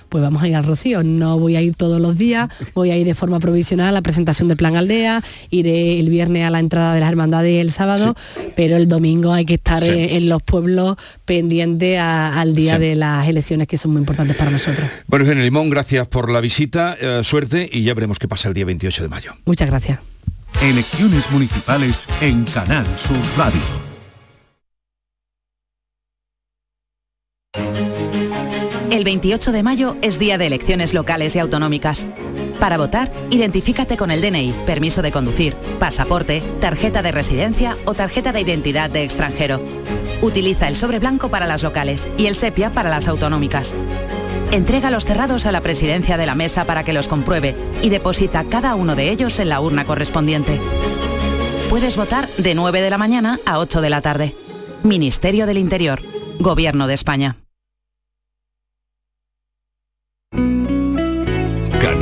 Pues 0.08 0.22
vamos 0.22 0.42
a 0.42 0.48
ir 0.48 0.56
al 0.56 0.64
Rocío. 0.64 1.02
No 1.02 1.38
voy 1.38 1.56
a 1.56 1.62
ir 1.62 1.74
todos 1.74 2.00
los 2.00 2.18
días, 2.18 2.48
voy 2.74 2.90
a 2.90 2.96
ir 2.96 3.06
de 3.06 3.14
forma 3.14 3.40
provisional 3.40 3.88
a 3.88 3.92
la 3.92 4.02
presentación 4.02 4.48
del 4.48 4.56
Plan 4.56 4.76
Aldea, 4.76 5.22
iré 5.50 5.98
el 5.98 6.10
viernes 6.10 6.44
a 6.44 6.50
la 6.50 6.60
entrada 6.60 6.94
de 6.94 7.00
las 7.00 7.08
hermandades 7.08 7.60
el 7.60 7.70
sábado, 7.70 8.14
pero 8.56 8.76
el 8.76 8.88
domingo 8.88 9.32
hay 9.32 9.44
que 9.44 9.54
estar 9.54 9.82
en, 9.84 10.28
los 10.28 10.42
pueblos 10.42 10.96
pendiente 11.24 11.98
al 11.98 12.54
día 12.54 12.78
de 12.78 12.96
las 12.96 13.28
elecciones 13.28 13.66
que 13.66 13.78
son 13.78 13.92
muy 13.92 14.00
importantes 14.00 14.36
para 14.36 14.50
nosotros. 14.50 14.88
Bueno, 15.06 15.24
Eugenio 15.24 15.44
Limón, 15.44 15.70
gracias 15.70 16.06
por 16.06 16.30
la 16.30 16.40
visita, 16.40 16.96
eh, 17.00 17.22
suerte 17.24 17.68
y 17.72 17.82
ya 17.82 17.94
veremos 17.94 18.18
qué 18.18 18.28
pasa 18.28 18.48
el 18.48 18.54
día 18.54 18.64
28 18.64 19.02
de 19.02 19.08
mayo. 19.08 19.32
Muchas 19.44 19.68
gracias. 19.68 20.00
Elecciones 20.62 21.30
municipales 21.30 22.00
en 22.20 22.44
Canal 22.44 22.86
Sur 22.96 23.18
Radio. 23.36 23.87
El 28.90 29.04
28 29.04 29.52
de 29.52 29.62
mayo 29.62 29.96
es 30.00 30.18
día 30.18 30.38
de 30.38 30.46
elecciones 30.46 30.94
locales 30.94 31.36
y 31.36 31.38
autonómicas. 31.38 32.06
Para 32.58 32.78
votar, 32.78 33.12
identifícate 33.30 33.98
con 33.98 34.10
el 34.10 34.22
DNI, 34.22 34.54
permiso 34.64 35.02
de 35.02 35.12
conducir, 35.12 35.54
pasaporte, 35.78 36.42
tarjeta 36.58 37.02
de 37.02 37.12
residencia 37.12 37.76
o 37.84 37.92
tarjeta 37.92 38.32
de 38.32 38.40
identidad 38.40 38.88
de 38.88 39.04
extranjero. 39.04 39.60
Utiliza 40.22 40.68
el 40.68 40.76
sobre 40.76 41.00
blanco 41.00 41.28
para 41.28 41.46
las 41.46 41.62
locales 41.62 42.08
y 42.16 42.26
el 42.26 42.34
sepia 42.34 42.72
para 42.72 42.88
las 42.88 43.08
autonómicas. 43.08 43.74
Entrega 44.52 44.90
los 44.90 45.04
cerrados 45.04 45.44
a 45.44 45.52
la 45.52 45.60
presidencia 45.60 46.16
de 46.16 46.24
la 46.24 46.34
mesa 46.34 46.64
para 46.64 46.82
que 46.82 46.94
los 46.94 47.08
compruebe 47.08 47.54
y 47.82 47.90
deposita 47.90 48.44
cada 48.44 48.74
uno 48.74 48.96
de 48.96 49.10
ellos 49.10 49.38
en 49.38 49.50
la 49.50 49.60
urna 49.60 49.84
correspondiente. 49.84 50.58
Puedes 51.68 51.98
votar 51.98 52.26
de 52.38 52.54
9 52.54 52.80
de 52.80 52.90
la 52.90 52.96
mañana 52.96 53.38
a 53.44 53.58
8 53.58 53.82
de 53.82 53.90
la 53.90 54.00
tarde. 54.00 54.34
Ministerio 54.82 55.44
del 55.44 55.58
Interior. 55.58 56.00
Gobierno 56.40 56.86
de 56.86 56.94
España. 56.94 57.36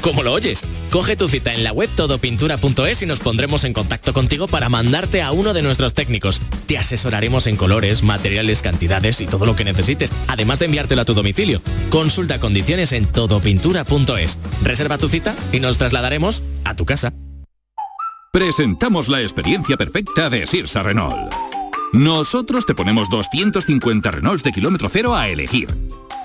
¿Cómo 0.00 0.22
lo 0.22 0.32
oyes? 0.32 0.64
Coge 0.90 1.16
tu 1.16 1.28
cita 1.28 1.52
en 1.52 1.64
la 1.64 1.72
web 1.72 1.90
todopintura.es 1.94 3.02
y 3.02 3.06
nos 3.06 3.18
pondremos 3.18 3.64
en 3.64 3.72
contacto 3.72 4.12
contigo 4.12 4.46
para 4.46 4.68
mandarte 4.68 5.22
a 5.22 5.32
uno 5.32 5.52
de 5.52 5.62
nuestros 5.62 5.94
técnicos. 5.94 6.40
Te 6.66 6.78
asesoraremos 6.78 7.46
en 7.46 7.56
colores, 7.56 8.02
materiales, 8.02 8.62
cantidades 8.62 9.20
y 9.20 9.26
todo 9.26 9.44
lo 9.44 9.56
que 9.56 9.64
necesites, 9.64 10.12
además 10.28 10.60
de 10.60 10.66
enviártelo 10.66 11.02
a 11.02 11.04
tu 11.04 11.14
domicilio. 11.14 11.60
Consulta 11.90 12.38
condiciones 12.38 12.92
en 12.92 13.06
todopintura.es. 13.06 14.38
Reserva 14.62 14.98
tu 14.98 15.08
cita 15.08 15.34
y 15.52 15.60
nos 15.60 15.78
trasladaremos 15.78 16.42
a 16.64 16.76
tu 16.76 16.86
casa. 16.86 17.12
Presentamos 18.32 19.08
la 19.08 19.20
experiencia 19.22 19.76
perfecta 19.76 20.30
de 20.30 20.46
Sirsa 20.46 20.82
Renault. 20.82 21.34
Nosotros 21.92 22.66
te 22.66 22.74
ponemos 22.74 23.08
250 23.08 24.10
Renaults 24.10 24.44
de 24.44 24.52
kilómetro 24.52 24.88
cero 24.90 25.16
a 25.16 25.28
elegir 25.28 25.68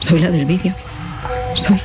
Soy 0.00 0.20
la 0.20 0.30
del 0.30 0.46
vídeo. 0.46 0.74
Soy. 1.54 1.80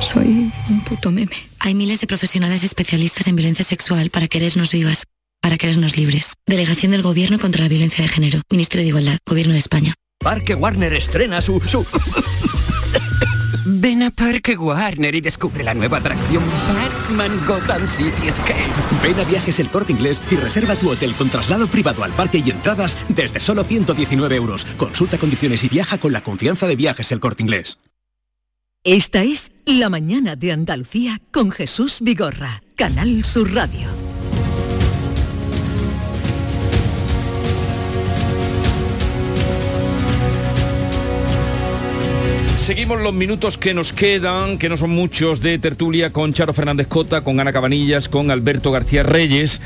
Soy 0.00 0.50
un 0.68 0.80
puto 0.84 1.10
meme. 1.10 1.36
Hay 1.60 1.74
miles 1.74 2.00
de 2.00 2.06
profesionales 2.06 2.64
especialistas 2.64 3.26
en 3.26 3.36
violencia 3.36 3.64
sexual 3.64 4.10
para 4.10 4.28
querernos 4.28 4.70
vivas, 4.72 5.04
para 5.40 5.56
querernos 5.58 5.96
libres. 5.96 6.34
Delegación 6.46 6.92
del 6.92 7.02
Gobierno 7.02 7.38
contra 7.38 7.62
la 7.62 7.68
Violencia 7.68 8.02
de 8.02 8.08
Género. 8.08 8.40
Ministerio 8.50 8.84
de 8.84 8.88
Igualdad. 8.88 9.18
Gobierno 9.26 9.52
de 9.52 9.58
España. 9.58 9.94
Parque 10.18 10.54
Warner 10.54 10.94
estrena 10.94 11.40
su. 11.40 11.60
su... 11.60 11.84
Ven 13.68 14.04
a 14.04 14.12
Parque 14.12 14.56
Warner 14.56 15.12
y 15.16 15.20
descubre 15.20 15.64
la 15.64 15.74
nueva 15.74 15.98
atracción 15.98 16.40
Batman 16.72 17.32
Gotham 17.48 17.90
City 17.90 18.28
Escape. 18.28 18.70
Ven 19.02 19.18
a 19.18 19.24
Viajes 19.24 19.58
El 19.58 19.68
Corte 19.70 19.90
Inglés 19.90 20.22
y 20.30 20.36
reserva 20.36 20.76
tu 20.76 20.88
hotel 20.88 21.12
con 21.16 21.30
traslado 21.30 21.66
privado 21.66 22.04
al 22.04 22.12
parque 22.12 22.40
y 22.46 22.50
entradas 22.50 22.96
desde 23.08 23.40
solo 23.40 23.64
119 23.64 24.36
euros. 24.36 24.64
Consulta 24.76 25.18
condiciones 25.18 25.64
y 25.64 25.68
viaja 25.68 25.98
con 25.98 26.12
la 26.12 26.22
confianza 26.22 26.68
de 26.68 26.76
Viajes 26.76 27.10
El 27.10 27.18
Corte 27.18 27.42
Inglés. 27.42 27.80
Esta 28.84 29.24
es 29.24 29.50
La 29.64 29.90
Mañana 29.90 30.36
de 30.36 30.52
Andalucía 30.52 31.20
con 31.32 31.50
Jesús 31.50 31.98
Vigorra, 32.00 32.62
Canal 32.76 33.24
Sur 33.24 33.52
Radio. 33.52 34.15
Seguimos 42.66 43.00
los 43.00 43.14
minutos 43.14 43.58
que 43.58 43.74
nos 43.74 43.92
quedan, 43.92 44.58
que 44.58 44.68
no 44.68 44.76
son 44.76 44.90
muchos, 44.90 45.40
de 45.40 45.56
tertulia 45.56 46.12
con 46.12 46.32
Charo 46.32 46.52
Fernández 46.52 46.88
Cota, 46.88 47.22
con 47.22 47.38
Ana 47.38 47.52
Cabanillas, 47.52 48.08
con 48.08 48.28
Alberto 48.32 48.72
García 48.72 49.04
Reyes. 49.04 49.60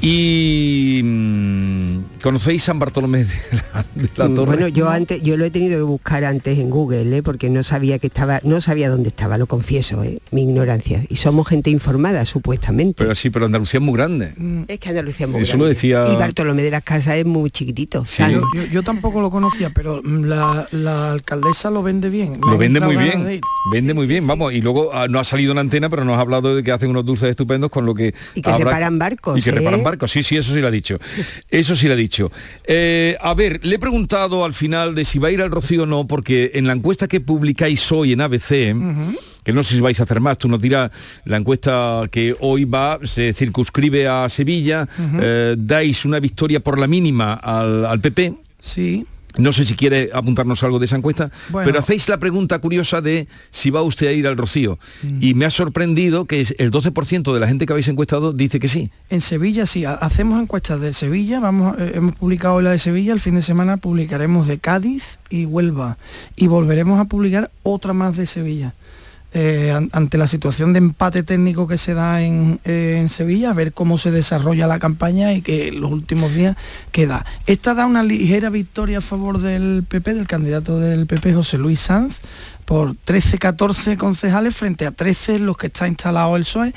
Y 0.00 1.00
mm, 1.02 1.85
conocéis 2.22 2.64
San 2.64 2.78
Bartolomé 2.78 3.24
de 3.24 3.34
la, 3.52 3.84
de 3.94 4.08
la 4.16 4.28
Torre. 4.34 4.46
Bueno, 4.46 4.68
yo 4.68 4.88
antes, 4.88 5.22
yo 5.22 5.36
lo 5.36 5.44
he 5.44 5.50
tenido 5.50 5.76
que 5.78 5.82
buscar 5.82 6.24
antes 6.24 6.58
en 6.58 6.70
Google, 6.70 7.16
¿eh? 7.16 7.22
porque 7.22 7.50
no 7.50 7.62
sabía 7.62 7.98
que 7.98 8.06
estaba, 8.08 8.40
no 8.42 8.60
sabía 8.60 8.88
dónde 8.90 9.08
estaba, 9.08 9.38
lo 9.38 9.46
confieso, 9.46 10.02
¿eh? 10.02 10.18
mi 10.30 10.42
ignorancia. 10.42 11.04
Y 11.08 11.16
somos 11.16 11.46
gente 11.48 11.70
informada, 11.70 12.24
supuestamente. 12.24 12.94
Pero 13.04 13.14
sí, 13.14 13.30
pero 13.30 13.46
Andalucía 13.46 13.78
es 13.78 13.84
muy 13.84 13.94
grande. 13.94 14.32
Es 14.68 14.78
que 14.78 14.88
Andalucía 14.90 15.26
es 15.26 15.32
muy 15.32 15.42
Eso 15.42 15.50
grande. 15.52 15.64
lo 15.64 15.68
decía- 15.68 16.04
Y 16.12 16.16
Bartolomé 16.16 16.62
de 16.62 16.70
las 16.70 16.82
Casas 16.82 17.16
es 17.16 17.26
muy 17.26 17.50
chiquitito. 17.50 18.04
San- 18.06 18.32
Yo, 18.32 18.42
yo- 18.54 18.64
yo 18.66 18.82
tampoco 18.82 19.20
lo 19.20 19.30
conocía, 19.30 19.70
pero 19.70 20.00
mm, 20.02 20.24
la, 20.24 20.68
la 20.72 21.12
alcaldesa 21.12 21.70
lo 21.70 21.82
vende 21.82 22.08
bien. 22.10 22.40
Lo 22.40 22.58
vende 22.58 22.80
muy 22.80 22.96
bien, 22.96 23.40
vende 23.72 23.94
muy 23.94 24.06
bien, 24.06 24.26
vamos, 24.26 24.52
y 24.52 24.60
luego 24.60 24.90
ah, 24.94 25.06
no 25.08 25.18
ha 25.20 25.24
salido 25.24 25.52
en 25.52 25.58
antena, 25.58 25.88
pero 25.88 26.04
nos 26.04 26.16
ha 26.18 26.20
hablado 26.20 26.54
de 26.56 26.62
que 26.62 26.72
hacen 26.72 26.90
unos 26.90 27.04
dulces 27.04 27.28
estupendos 27.30 27.70
con 27.70 27.84
lo 27.86 27.94
que... 27.94 28.14
Y 28.34 28.42
que 28.42 28.56
reparan 28.56 28.98
barcos, 28.98 29.38
Y 29.38 29.42
que 29.42 29.50
¿eh? 29.50 29.52
reparan 29.54 29.82
barcos, 29.82 30.10
sí, 30.10 30.22
sí, 30.22 30.36
eso 30.36 30.52
sí 30.54 30.60
lo 30.60 30.68
ha 30.68 30.70
dicho. 30.70 30.98
Eso 31.50 31.76
sí 31.76 31.86
lo 31.86 31.92
ha 31.92 31.96
dicho. 31.96 32.05
Eh, 32.66 33.16
a 33.20 33.34
ver, 33.34 33.64
le 33.64 33.76
he 33.76 33.78
preguntado 33.78 34.44
al 34.44 34.54
final 34.54 34.94
de 34.94 35.04
si 35.04 35.18
va 35.18 35.28
a 35.28 35.30
ir 35.30 35.42
al 35.42 35.50
Rocío 35.50 35.84
o 35.84 35.86
no, 35.86 36.06
porque 36.06 36.52
en 36.54 36.66
la 36.66 36.72
encuesta 36.72 37.08
que 37.08 37.20
publicáis 37.20 37.90
hoy 37.92 38.12
en 38.12 38.20
ABC, 38.20 38.74
que 39.44 39.52
no 39.52 39.62
sé 39.62 39.74
si 39.74 39.80
vais 39.80 39.98
a 40.00 40.02
hacer 40.02 40.20
más, 40.20 40.38
tú 40.38 40.48
nos 40.48 40.60
dirás, 40.60 40.90
la 41.24 41.36
encuesta 41.36 42.02
que 42.10 42.34
hoy 42.40 42.64
va, 42.64 42.98
se 43.04 43.32
circunscribe 43.32 44.08
a 44.08 44.28
Sevilla, 44.28 44.88
eh, 45.20 45.54
dais 45.56 46.04
una 46.04 46.18
victoria 46.20 46.60
por 46.60 46.78
la 46.78 46.86
mínima 46.86 47.34
al, 47.34 47.86
al 47.86 48.00
PP. 48.00 48.34
Sí. 48.60 49.06
No 49.38 49.52
sé 49.52 49.64
si 49.64 49.74
quiere 49.74 50.10
apuntarnos 50.14 50.62
algo 50.62 50.78
de 50.78 50.86
esa 50.86 50.96
encuesta, 50.96 51.30
Bueno. 51.50 51.66
pero 51.66 51.80
hacéis 51.80 52.08
la 52.08 52.18
pregunta 52.18 52.58
curiosa 52.58 53.00
de 53.00 53.28
si 53.50 53.70
va 53.70 53.82
usted 53.82 54.06
a 54.08 54.12
ir 54.12 54.26
al 54.26 54.36
Rocío. 54.36 54.78
Y 55.20 55.34
me 55.34 55.44
ha 55.44 55.50
sorprendido 55.50 56.24
que 56.24 56.40
el 56.58 56.70
12% 56.70 57.32
de 57.34 57.40
la 57.40 57.46
gente 57.46 57.66
que 57.66 57.72
habéis 57.72 57.88
encuestado 57.88 58.32
dice 58.32 58.58
que 58.60 58.68
sí. 58.68 58.90
En 59.10 59.20
Sevilla 59.20 59.66
sí, 59.66 59.84
ha- 59.84 59.94
hacemos 59.94 60.40
encuestas 60.40 60.80
de 60.80 60.92
Sevilla, 60.92 61.40
vamos, 61.40 61.76
eh, 61.78 61.92
hemos 61.96 62.14
publicado 62.16 62.60
la 62.60 62.70
de 62.70 62.78
Sevilla, 62.78 63.12
el 63.12 63.20
fin 63.20 63.34
de 63.34 63.42
semana 63.42 63.76
publicaremos 63.76 64.46
de 64.46 64.58
Cádiz 64.58 65.18
y 65.30 65.44
Huelva 65.44 65.98
y 66.36 66.46
volveremos 66.46 66.98
a 67.00 67.04
publicar 67.04 67.50
otra 67.62 67.92
más 67.92 68.16
de 68.16 68.26
Sevilla. 68.26 68.74
Eh, 69.38 69.70
an- 69.70 69.90
ante 69.92 70.16
la 70.16 70.26
situación 70.28 70.72
de 70.72 70.78
empate 70.78 71.22
técnico 71.22 71.66
que 71.68 71.76
se 71.76 71.92
da 71.92 72.22
en, 72.22 72.58
eh, 72.64 72.96
en 72.98 73.10
Sevilla, 73.10 73.50
a 73.50 73.52
ver 73.52 73.74
cómo 73.74 73.98
se 73.98 74.10
desarrolla 74.10 74.66
la 74.66 74.78
campaña 74.78 75.34
y 75.34 75.42
que 75.42 75.70
los 75.72 75.90
últimos 75.92 76.32
días 76.32 76.56
queda. 76.90 77.26
Esta 77.46 77.74
da 77.74 77.84
una 77.84 78.02
ligera 78.02 78.48
victoria 78.48 78.98
a 78.98 79.00
favor 79.02 79.38
del 79.42 79.84
PP, 79.86 80.14
del 80.14 80.26
candidato 80.26 80.80
del 80.80 81.06
PP, 81.06 81.34
José 81.34 81.58
Luis 81.58 81.80
Sanz, 81.80 82.20
por 82.64 82.94
13-14 82.94 83.98
concejales 83.98 84.56
frente 84.56 84.86
a 84.86 84.90
13 84.92 85.36
en 85.36 85.44
los 85.46 85.58
que 85.58 85.66
está 85.66 85.86
instalado 85.86 86.34
el 86.36 86.44
PSOE, 86.44 86.72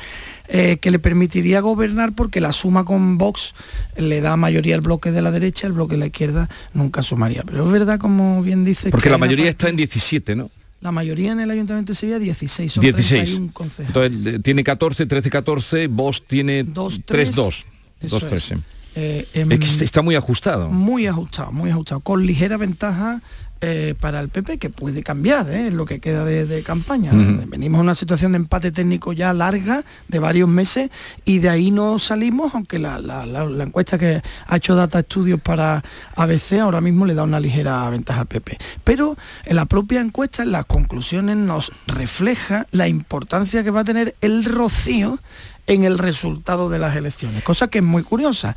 eh, 0.50 0.78
que 0.82 0.92
le 0.92 1.00
permitiría 1.00 1.62
gobernar 1.62 2.12
porque 2.12 2.42
la 2.42 2.52
suma 2.52 2.84
con 2.84 3.18
Vox 3.18 3.54
le 3.96 4.20
da 4.20 4.36
mayoría 4.36 4.76
al 4.76 4.82
bloque 4.82 5.14
de 5.14 5.22
la 5.22 5.32
derecha, 5.32 5.66
el 5.66 5.74
bloque 5.74 5.94
de 5.94 6.00
la 6.00 6.06
izquierda 6.08 6.50
nunca 6.74 7.04
sumaría. 7.04 7.44
Pero 7.46 7.66
es 7.66 7.72
verdad, 7.72 8.00
como 8.00 8.42
bien 8.44 8.66
dice... 8.66 8.90
Porque 8.92 9.06
que 9.06 9.10
la 9.12 9.18
mayoría 9.18 9.46
parte- 9.46 9.50
está 9.52 9.70
en 9.70 9.78
17, 9.78 10.36
¿no? 10.36 10.50
La 10.82 10.92
mayoría 10.92 11.34
en 11.34 11.40
el 11.42 11.52
Ayuntamiento 11.52 11.92
de 11.92 11.98
Sevilla 11.98 12.20
16, 12.20 12.72
son 12.74 12.82
16. 12.84 13.22
31 13.24 13.54
concejales. 13.54 13.88
Entonces 14.12 14.36
eh, 14.36 14.40
tiene 14.40 14.64
14, 14.64 15.06
13, 15.06 15.30
14, 15.30 15.88
vos 15.88 16.24
tiene 16.26 16.64
3, 17.06 17.36
2. 17.36 17.66
Eso 18.02 18.20
2, 18.20 18.28
3, 18.30 18.52
es. 18.52 18.58
Eh, 18.96 19.28
em, 19.34 19.52
Es 19.52 19.60
que 19.60 19.66
est- 19.66 19.82
está 19.82 20.02
muy 20.02 20.16
ajustado. 20.16 20.70
Muy 20.70 21.06
ajustado, 21.06 21.52
muy 21.52 21.70
ajustado, 21.70 22.00
con 22.02 22.26
ligera 22.26 22.58
ventaja 22.58 23.22
eh, 23.62 23.94
para 24.00 24.20
el 24.22 24.30
PP, 24.30 24.58
que 24.58 24.70
puede 24.70 25.04
cambiar 25.04 25.50
¿eh? 25.50 25.70
lo 25.72 25.86
que 25.86 26.00
queda 26.00 26.24
de, 26.24 26.46
de 26.46 26.64
campaña. 26.64 27.12
Venimos 27.48 27.80
a 27.80 27.82
una 27.82 27.96
situación 27.96 28.32
de 28.32 28.38
empate 28.38 28.72
técnico 28.72 29.12
ya 29.14 29.34
larga, 29.34 29.84
de 30.08 30.20
varios 30.20 30.48
meses, 30.48 30.90
y 31.26 31.40
de 31.40 31.50
ahí 31.50 31.70
no 31.72 32.00
salimos, 32.00 32.56
aunque 32.56 32.80
la, 32.80 33.00
la- 33.00 33.26
la- 33.26 33.46
la 33.46 33.64
encuesta 33.66 33.98
que 33.98 34.22
ha 34.48 34.56
hecho 34.56 34.76
Data 34.76 35.00
Estudios 35.00 35.42
para 35.42 35.84
ABC 36.16 36.54
ahora 36.62 36.80
mismo 36.82 37.06
le 37.06 37.16
da 37.16 37.24
una 37.24 37.40
ligera 37.40 37.90
ventaja 37.90 38.22
al 38.22 38.28
PP. 38.28 38.58
Pero 38.84 39.18
en 39.46 39.56
la 39.58 39.66
propia 39.66 40.00
encuesta, 40.00 40.44
en 40.44 40.52
las 40.54 40.66
conclusiones, 40.66 41.36
nos 41.36 41.72
refleja 41.88 42.66
la 42.72 42.88
importancia 42.88 43.64
que 43.64 43.72
va 43.72 43.82
a 43.82 43.86
tener 43.86 44.16
el 44.22 44.46
rocío 44.46 45.20
en 45.68 45.84
el 45.84 45.98
resultado 46.00 46.70
de 46.70 46.80
las 46.80 46.96
elecciones, 46.96 47.44
cosa 47.44 47.68
que 47.68 47.80
es 47.80 47.84
muy 47.84 48.04
curiosa. 48.04 48.56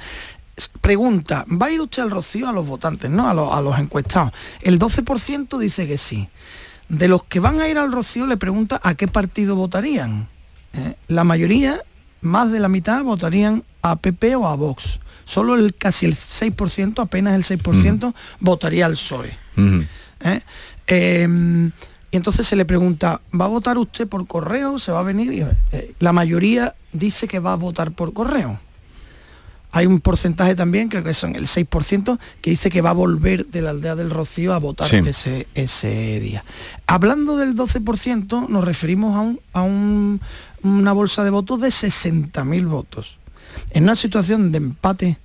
Pregunta, 0.80 1.44
¿va 1.50 1.66
a 1.66 1.70
ir 1.70 1.80
usted 1.80 2.02
al 2.02 2.10
Rocío 2.10 2.48
a 2.48 2.52
los 2.52 2.66
votantes, 2.66 3.10
no? 3.10 3.28
A, 3.28 3.34
los- 3.34 3.52
a 3.52 3.60
los 3.62 3.78
encuestados. 3.78 4.32
El 4.60 4.78
12% 4.78 5.58
dice 5.58 5.86
que 5.86 5.96
sí. 5.96 6.28
De 6.88 7.08
los 7.08 7.24
que 7.24 7.40
van 7.40 7.60
a 7.60 7.68
ir 7.68 7.78
al 7.78 7.90
Rocío 7.90 8.26
le 8.26 8.36
pregunta 8.36 8.78
a 8.82 8.94
qué 8.94 9.08
partido 9.08 9.56
votarían. 9.56 10.28
¿eh? 10.74 10.94
La 11.08 11.24
mayoría, 11.24 11.80
más 12.20 12.52
de 12.52 12.60
la 12.60 12.68
mitad, 12.68 13.02
votarían 13.02 13.64
a 13.80 13.96
PP 13.96 14.36
o 14.36 14.46
a 14.46 14.54
Vox. 14.56 15.00
Solo 15.24 15.54
el 15.54 15.74
casi 15.74 16.04
el 16.04 16.16
6%, 16.16 17.00
apenas 17.00 17.34
el 17.34 17.58
6%, 17.58 18.12
votaría 18.40 18.84
al 18.86 18.92
PSOE. 18.92 19.32
¿eh? 20.20 20.40
Eh, 20.86 21.70
y 22.10 22.16
entonces 22.16 22.46
se 22.46 22.56
le 22.56 22.66
pregunta, 22.66 23.22
¿va 23.38 23.46
a 23.46 23.48
votar 23.48 23.78
usted 23.78 24.06
por 24.06 24.26
correo? 24.26 24.78
¿Se 24.78 24.92
va 24.92 25.00
a 25.00 25.04
venir? 25.04 25.32
Y, 25.32 25.46
eh, 25.74 25.94
la 25.98 26.12
mayoría 26.12 26.74
dice 26.92 27.26
que 27.26 27.38
va 27.38 27.54
a 27.54 27.56
votar 27.56 27.92
por 27.92 28.12
correo. 28.12 28.60
Hay 29.74 29.86
un 29.86 30.00
porcentaje 30.00 30.54
también, 30.54 30.88
creo 30.88 31.02
que 31.02 31.14
son 31.14 31.34
el 31.34 31.46
6%, 31.46 32.18
que 32.42 32.50
dice 32.50 32.68
que 32.70 32.82
va 32.82 32.90
a 32.90 32.92
volver 32.94 33.46
de 33.46 33.62
la 33.62 33.70
aldea 33.70 33.96
del 33.96 34.10
Rocío 34.10 34.52
a 34.52 34.58
votar 34.58 34.86
Sí. 34.88 34.96
ese, 35.06 35.46
ese 35.54 36.20
día. 36.20 36.44
Hablando 36.86 37.38
del 37.38 37.56
12%, 37.56 38.48
nos 38.48 38.64
referimos 38.64 39.16
a, 39.16 39.20
un- 39.20 39.40
a 39.54 39.62
un- 39.62 40.20
una 40.62 40.92
bolsa 40.92 41.24
de 41.24 41.30
votos 41.30 41.60
de 41.60 41.68
60.000 41.70 42.66
votos. 42.66 43.18
En 43.70 43.84
una 43.84 43.96
situación 43.96 44.52
de 44.52 44.58
empate, 44.58 45.18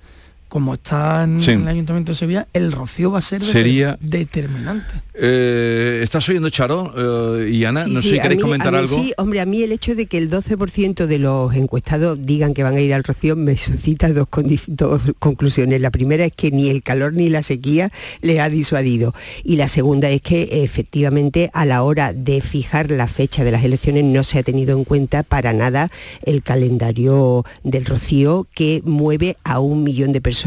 como 0.48 0.74
está 0.74 1.24
en, 1.24 1.40
Sí. 1.40 1.52
el 1.52 1.68
Ayuntamiento 1.68 2.12
de 2.12 2.18
Sevilla, 2.18 2.46
el 2.52 2.72
Rocío 2.72 3.10
va 3.10 3.18
a 3.18 3.22
ser 3.22 3.42
Sería- 3.44 3.98
determinante. 4.00 5.02
Eh, 5.14 6.00
¿Estás 6.02 6.28
oyendo, 6.28 6.48
Charo 6.50 6.92
eh, 7.40 7.50
y 7.50 7.64
Ana? 7.64 7.84
Sí, 7.84 7.90
no 7.92 8.00
sé 8.02 8.08
sí, 8.08 8.14
si 8.14 8.20
queréis 8.20 8.38
mí- 8.38 8.42
comentar 8.42 8.74
algo. 8.74 8.96
Sí, 8.98 9.12
hombre, 9.18 9.40
a 9.40 9.46
mí 9.46 9.62
el 9.62 9.72
hecho 9.72 9.94
de 9.94 10.06
que 10.06 10.16
el 10.18 10.30
12% 10.30 11.06
de 11.06 11.18
los 11.18 11.54
encuestados 11.54 12.18
digan 12.24 12.54
que 12.54 12.62
van 12.62 12.76
a 12.76 12.80
ir 12.80 12.94
al 12.94 13.04
Rocío 13.04 13.36
me 13.36 13.56
suscita 13.58 14.08
dos, 14.12 14.28
dos 14.68 15.02
conclusiones. 15.18 15.80
La 15.80 15.90
primera 15.90 16.24
es 16.24 16.32
que 16.32 16.50
ni 16.50 16.70
el 16.70 16.82
calor 16.82 17.12
ni 17.14 17.28
la 17.28 17.42
sequía 17.42 17.90
les 18.22 18.38
ha 18.38 18.48
disuadido. 18.48 19.14
Y 19.44 19.56
la 19.56 19.68
segunda 19.68 20.08
es 20.10 20.22
que 20.22 20.62
efectivamente 20.64 21.50
a 21.52 21.64
la 21.66 21.82
hora 21.82 22.12
de 22.12 22.40
fijar 22.40 22.90
la 22.90 23.06
fecha 23.08 23.44
de 23.44 23.52
las 23.52 23.64
elecciones 23.64 24.04
no 24.04 24.24
se 24.24 24.38
ha 24.38 24.42
tenido 24.42 24.76
en 24.78 24.84
cuenta 24.84 25.24
para 25.24 25.52
nada 25.52 25.90
el 26.24 26.42
calendario 26.42 27.44
del 27.64 27.84
Rocío 27.84 28.46
que 28.54 28.82
mueve 28.84 29.36
a 29.44 29.58
un 29.60 29.82
millón 29.82 30.12
de 30.12 30.20
personas 30.20 30.37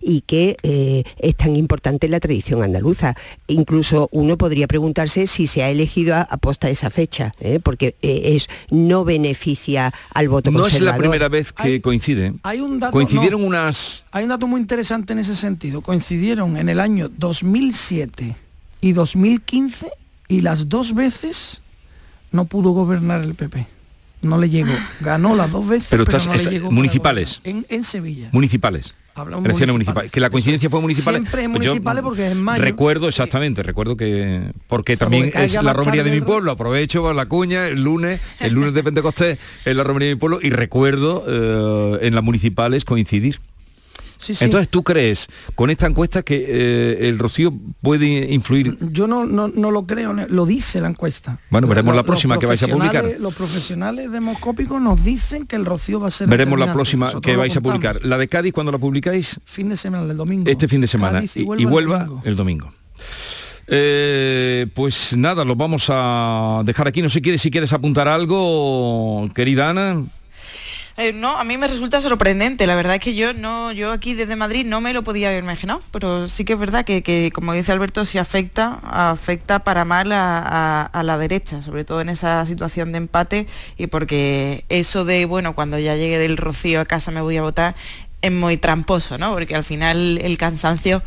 y 0.00 0.22
que 0.22 0.56
eh, 0.62 1.04
es 1.18 1.36
tan 1.36 1.56
importante 1.56 2.08
la 2.08 2.20
tradición 2.20 2.62
andaluza. 2.62 3.14
Incluso 3.46 4.08
uno 4.12 4.36
podría 4.36 4.66
preguntarse 4.66 5.26
si 5.26 5.46
se 5.46 5.62
ha 5.62 5.70
elegido 5.70 6.14
a, 6.14 6.22
a 6.22 6.36
posta 6.36 6.68
esa 6.70 6.90
fecha, 6.90 7.34
¿eh? 7.40 7.60
porque 7.62 7.94
eh, 8.02 8.34
es, 8.36 8.48
no 8.70 9.04
beneficia 9.04 9.92
al 10.14 10.28
voto 10.28 10.50
No 10.50 10.66
es 10.66 10.80
la 10.80 10.96
primera 10.96 11.28
vez 11.28 11.52
que 11.52 11.80
coincide. 11.80 12.34
Hay 12.42 12.60
un 12.60 12.78
dato, 12.78 12.92
Coincidieron 12.92 13.40
no. 13.42 13.46
unas... 13.48 14.04
Hay 14.12 14.24
un 14.24 14.30
dato 14.30 14.46
muy 14.46 14.60
interesante 14.60 15.12
en 15.12 15.18
ese 15.20 15.34
sentido. 15.34 15.80
Coincidieron 15.80 16.56
en 16.56 16.68
el 16.68 16.80
año 16.80 17.08
2007 17.16 18.36
y 18.80 18.92
2015 18.92 19.90
y 20.28 20.42
las 20.42 20.68
dos 20.68 20.94
veces 20.94 21.60
no 22.32 22.44
pudo 22.44 22.70
gobernar 22.70 23.22
el 23.22 23.34
PP. 23.34 23.66
No 24.20 24.36
le 24.38 24.50
llegó. 24.50 24.72
Ganó 25.00 25.36
las 25.36 25.50
dos 25.50 25.66
veces, 25.66 25.88
Pero 25.90 26.04
pero, 26.04 26.18
estás- 26.18 26.26
no 26.36 26.42
le 26.42 26.50
llegó 26.50 26.70
municipales. 26.70 27.40
en 27.44 27.84
Sevilla. 27.84 28.28
Municipales. 28.32 28.94
Hablamos 29.18 29.44
Elecciones 29.44 29.72
municipales. 29.72 29.94
municipales. 29.94 30.12
Que 30.12 30.20
la 30.20 30.30
coincidencia 30.30 30.70
fue 30.70 30.80
municipales. 30.80 31.20
Siempre 31.22 31.40
es 31.42 31.46
yo 31.46 31.52
municipales 31.52 32.02
porque 32.02 32.26
es 32.26 32.32
en 32.32 32.42
mayo. 32.42 32.62
Recuerdo 32.62 33.08
exactamente, 33.08 33.62
recuerdo 33.62 33.96
que 33.96 34.52
porque 34.66 34.96
sea, 34.96 35.06
también 35.06 35.30
porque 35.30 35.44
es 35.44 35.62
la 35.62 35.72
romería 35.72 36.04
de 36.04 36.10
mi 36.10 36.20
pueblo, 36.20 36.52
aprovecho 36.52 37.12
la 37.12 37.26
cuña 37.26 37.66
el 37.66 37.82
lunes, 37.82 38.20
el 38.40 38.52
lunes 38.52 38.74
de 38.74 38.82
Pentecostés 38.88 39.38
es 39.64 39.76
la 39.76 39.84
romería 39.84 40.08
de 40.08 40.14
mi 40.14 40.18
pueblo 40.20 40.38
y 40.42 40.50
recuerdo 40.50 41.24
eh, 41.26 42.06
en 42.06 42.14
las 42.14 42.24
municipales 42.24 42.84
coincidir. 42.84 43.40
Sí, 44.18 44.34
sí. 44.34 44.44
Entonces, 44.44 44.68
¿tú 44.68 44.82
crees 44.82 45.28
con 45.54 45.70
esta 45.70 45.86
encuesta 45.86 46.22
que 46.22 46.44
eh, 46.46 47.08
el 47.08 47.18
rocío 47.18 47.52
puede 47.80 48.32
influir? 48.32 48.76
Yo 48.90 49.06
no, 49.06 49.24
no, 49.24 49.48
no 49.48 49.70
lo 49.70 49.86
creo, 49.86 50.12
lo 50.12 50.46
dice 50.46 50.80
la 50.80 50.88
encuesta. 50.88 51.40
Bueno, 51.50 51.66
veremos 51.68 51.94
la 51.94 52.02
próxima 52.02 52.34
los 52.34 52.40
que 52.40 52.46
vais 52.46 52.62
a 52.62 52.68
publicar. 52.68 53.04
Los 53.18 53.34
profesionales 53.34 54.10
demoscópicos 54.10 54.80
nos 54.80 55.04
dicen 55.04 55.46
que 55.46 55.56
el 55.56 55.64
rocío 55.64 56.00
va 56.00 56.08
a 56.08 56.10
ser 56.10 56.28
Veremos 56.28 56.58
la 56.58 56.72
próxima 56.72 57.06
Nosotros 57.06 57.32
que 57.32 57.36
vais 57.36 57.56
a 57.56 57.60
publicar. 57.60 58.04
La 58.04 58.18
de 58.18 58.28
Cádiz, 58.28 58.52
¿cuándo 58.52 58.72
la 58.72 58.78
publicáis? 58.78 59.40
Fin 59.44 59.68
de 59.68 59.76
semana, 59.76 60.10
el 60.10 60.16
domingo. 60.16 60.50
Este 60.50 60.68
fin 60.68 60.80
de 60.80 60.86
semana. 60.88 61.18
Cádiz 61.18 61.36
y, 61.36 61.40
y 61.40 61.62
y 61.62 61.64
Huelva 61.64 62.02
el 62.02 62.06
domingo. 62.06 62.22
el 62.24 62.36
domingo. 62.36 62.72
Eh, 63.70 64.66
pues 64.74 65.14
nada, 65.16 65.44
lo 65.44 65.54
vamos 65.54 65.86
a 65.90 66.62
dejar 66.64 66.88
aquí. 66.88 67.02
No 67.02 67.10
sé 67.10 67.20
quieres 67.20 67.42
si 67.42 67.50
quieres 67.50 67.72
apuntar 67.72 68.08
algo, 68.08 69.28
querida 69.34 69.70
Ana. 69.70 70.04
Eh, 71.00 71.12
no, 71.12 71.38
a 71.38 71.44
mí 71.44 71.56
me 71.56 71.68
resulta 71.68 72.00
sorprendente. 72.00 72.66
La 72.66 72.74
verdad 72.74 72.96
es 72.96 73.00
que 73.00 73.14
yo 73.14 73.32
no, 73.32 73.70
yo 73.70 73.92
aquí 73.92 74.14
desde 74.14 74.34
Madrid 74.34 74.66
no 74.66 74.80
me 74.80 74.92
lo 74.92 75.04
podía 75.04 75.28
haber 75.28 75.44
imaginado, 75.44 75.80
pero 75.92 76.26
sí 76.26 76.44
que 76.44 76.54
es 76.54 76.58
verdad 76.58 76.84
que, 76.84 77.04
que, 77.04 77.30
como 77.32 77.52
dice 77.52 77.70
Alberto, 77.70 78.04
sí 78.04 78.18
afecta, 78.18 78.80
afecta 78.82 79.60
para 79.60 79.84
mal 79.84 80.10
a, 80.10 80.38
a- 80.40 80.82
a 80.86 81.02
la 81.04 81.16
derecha, 81.16 81.62
sobre 81.62 81.84
todo 81.84 82.00
en 82.00 82.08
esa 82.08 82.44
situación 82.46 82.90
de 82.90 82.98
empate 82.98 83.46
y 83.76 83.86
porque 83.86 84.64
eso 84.70 85.04
de 85.04 85.24
bueno, 85.24 85.54
cuando 85.54 85.78
ya 85.78 85.94
llegue 85.94 86.18
del 86.18 86.36
Rocío 86.36 86.80
a 86.80 86.84
casa 86.84 87.12
me 87.12 87.20
voy 87.20 87.36
a 87.36 87.42
votar 87.42 87.76
es 88.20 88.32
muy 88.32 88.56
tramposo, 88.56 89.16
¿no? 89.18 89.32
Porque 89.32 89.54
al 89.54 89.64
final 89.64 90.18
el 90.18 90.36
cansancio 90.38 91.02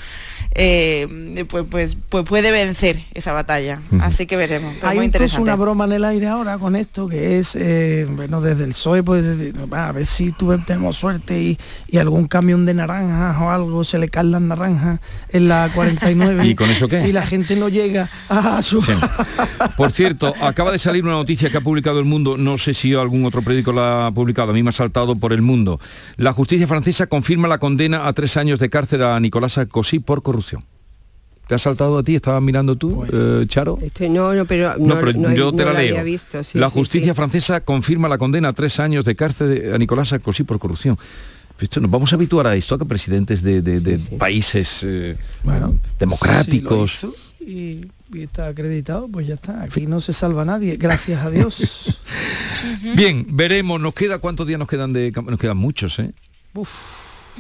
eh, 0.54 1.46
pues, 1.50 1.66
pues, 1.70 1.98
pues 2.10 2.26
puede 2.26 2.52
vencer 2.52 2.98
esa 3.14 3.32
batalla. 3.34 3.82
Así 4.02 4.26
que 4.26 4.36
veremos. 4.36 4.74
Pero 4.76 4.88
Hay 4.90 4.98
muy 4.98 5.06
incluso 5.06 5.24
interesante. 5.24 5.42
una 5.44 5.56
broma 5.56 5.86
en 5.86 5.92
el 5.94 6.06
aire 6.06 6.28
ahora 6.28 6.58
con 6.58 6.76
esto 6.76 7.08
que 7.08 7.40
es, 7.40 7.56
eh, 7.56 8.06
bueno, 8.10 8.42
desde 8.42 8.64
el 8.66 8.70
PSOE 8.72 9.04
pues 9.04 9.26
decir, 9.26 9.56
"Va, 9.72 9.88
a 9.90 9.92
ver 9.92 10.06
si 10.06 10.32
tuve, 10.32 10.58
tenemos 10.60 10.98
suerte 10.98 11.40
y, 11.42 11.58
y 11.90 11.98
algún 12.00 12.28
camión 12.28 12.66
de 12.66 12.74
naranjas 12.74 13.38
o 13.42 13.50
algo 13.50 13.84
se 13.84 13.98
le 13.98 14.10
caen 14.10 14.32
las 14.32 14.42
naranjas 14.42 15.00
en 15.30 15.48
la 15.48 15.70
49 15.74 16.46
¿Y 16.48 16.56
con 16.56 16.70
eso 16.70 16.88
qué? 16.88 17.08
y 17.08 17.12
la 17.12 17.26
gente 17.26 17.56
no 17.56 17.70
llega 17.70 18.10
a 18.30 18.62
su... 18.62 18.82
Sí. 18.82 18.92
Por 19.78 19.92
cierto, 19.92 20.34
acaba 20.42 20.72
de 20.72 20.80
salir 20.80 21.04
una 21.04 21.14
noticia 21.14 21.50
que 21.50 21.58
ha 21.58 21.62
publicado 21.62 22.00
El 22.00 22.06
Mundo, 22.06 22.38
no 22.38 22.58
sé 22.58 22.74
si 22.74 22.94
algún 22.94 23.26
otro 23.26 23.42
periódico 23.42 23.72
la 23.74 24.08
ha 24.08 24.12
publicado, 24.12 24.52
a 24.52 24.54
mí 24.54 24.64
me 24.64 24.70
ha 24.70 24.74
saltado 24.74 25.16
por 25.16 25.34
El 25.34 25.42
Mundo. 25.42 25.80
La 26.18 26.34
justicia 26.34 26.68
francesa 26.68 27.01
confirma 27.08 27.48
la 27.48 27.58
condena 27.60 28.08
a 28.08 28.14
tres 28.14 28.38
años 28.38 28.60
de 28.60 28.70
cárcel 28.70 29.04
a 29.04 29.20
Nicolás 29.20 29.54
Sarkozy 29.54 30.00
por 30.00 30.22
corrupción. 30.24 30.64
¿Te 31.48 31.56
ha 31.56 31.58
saltado 31.58 31.98
a 31.98 32.04
ti? 32.04 32.16
¿Estabas 32.16 32.42
mirando 32.42 32.78
tú, 32.78 33.04
eh, 33.12 33.46
Charo? 33.48 33.78
Este, 33.82 34.08
no, 34.08 34.34
no, 34.34 34.46
pero 34.46 34.78
no, 34.78 34.96
No, 34.96 35.00
pero 35.00 35.12
no- 35.14 35.34
yo 35.34 35.52
te 35.52 35.66
no 35.66 35.74
la 35.74 35.80
leo. 35.82 35.96
había 35.96 36.04
visto, 36.04 36.44
sí, 36.44 36.58
la 36.58 36.70
sí, 36.70 36.74
justicia 36.76 37.14
sí. 37.14 37.16
francesa 37.16 37.60
confirma 37.62 38.08
la 38.08 38.18
condena 38.18 38.50
a 38.50 38.54
tres 38.54 38.80
años 38.80 39.04
de 39.06 39.16
cárcel 39.16 39.74
a 39.74 39.78
Nicolás 39.78 40.10
Sarkozy 40.10 40.44
por 40.44 40.60
corrupción. 40.60 40.98
Esto, 41.60 41.80
nos 41.80 41.92
vamos 41.92 42.12
a 42.12 42.16
habituar 42.16 42.48
a 42.48 42.56
esto, 42.56 42.74
a 42.74 42.80
que 42.80 42.86
presidentes 42.86 43.44
de, 43.44 43.62
de- 43.62 43.80
de 43.82 43.98
países 44.18 44.82
eh, 44.84 45.16
democráticos... 46.00 47.08
Y, 47.40 47.88
y 48.14 48.22
está 48.22 48.48
acreditado, 48.48 49.08
pues 49.08 49.26
ya 49.26 49.34
está. 49.34 49.64
Aquí 49.64 49.88
no 49.88 50.00
se 50.00 50.14
salva 50.14 50.46
nadie, 50.46 50.76
gracias 50.78 51.24
a 51.26 51.30
Dios. 51.32 52.00
Bien, 52.96 53.26
veremos, 53.32 53.82
nos 53.82 53.96
queda 53.96 54.20
cuántos 54.20 54.46
días 54.46 54.60
nos 54.60 54.68
quedan 54.68 54.94
de 54.94 55.12
nos 55.12 55.40
quedan 55.40 55.58
muchos, 55.58 55.98
¿eh? 56.00 56.14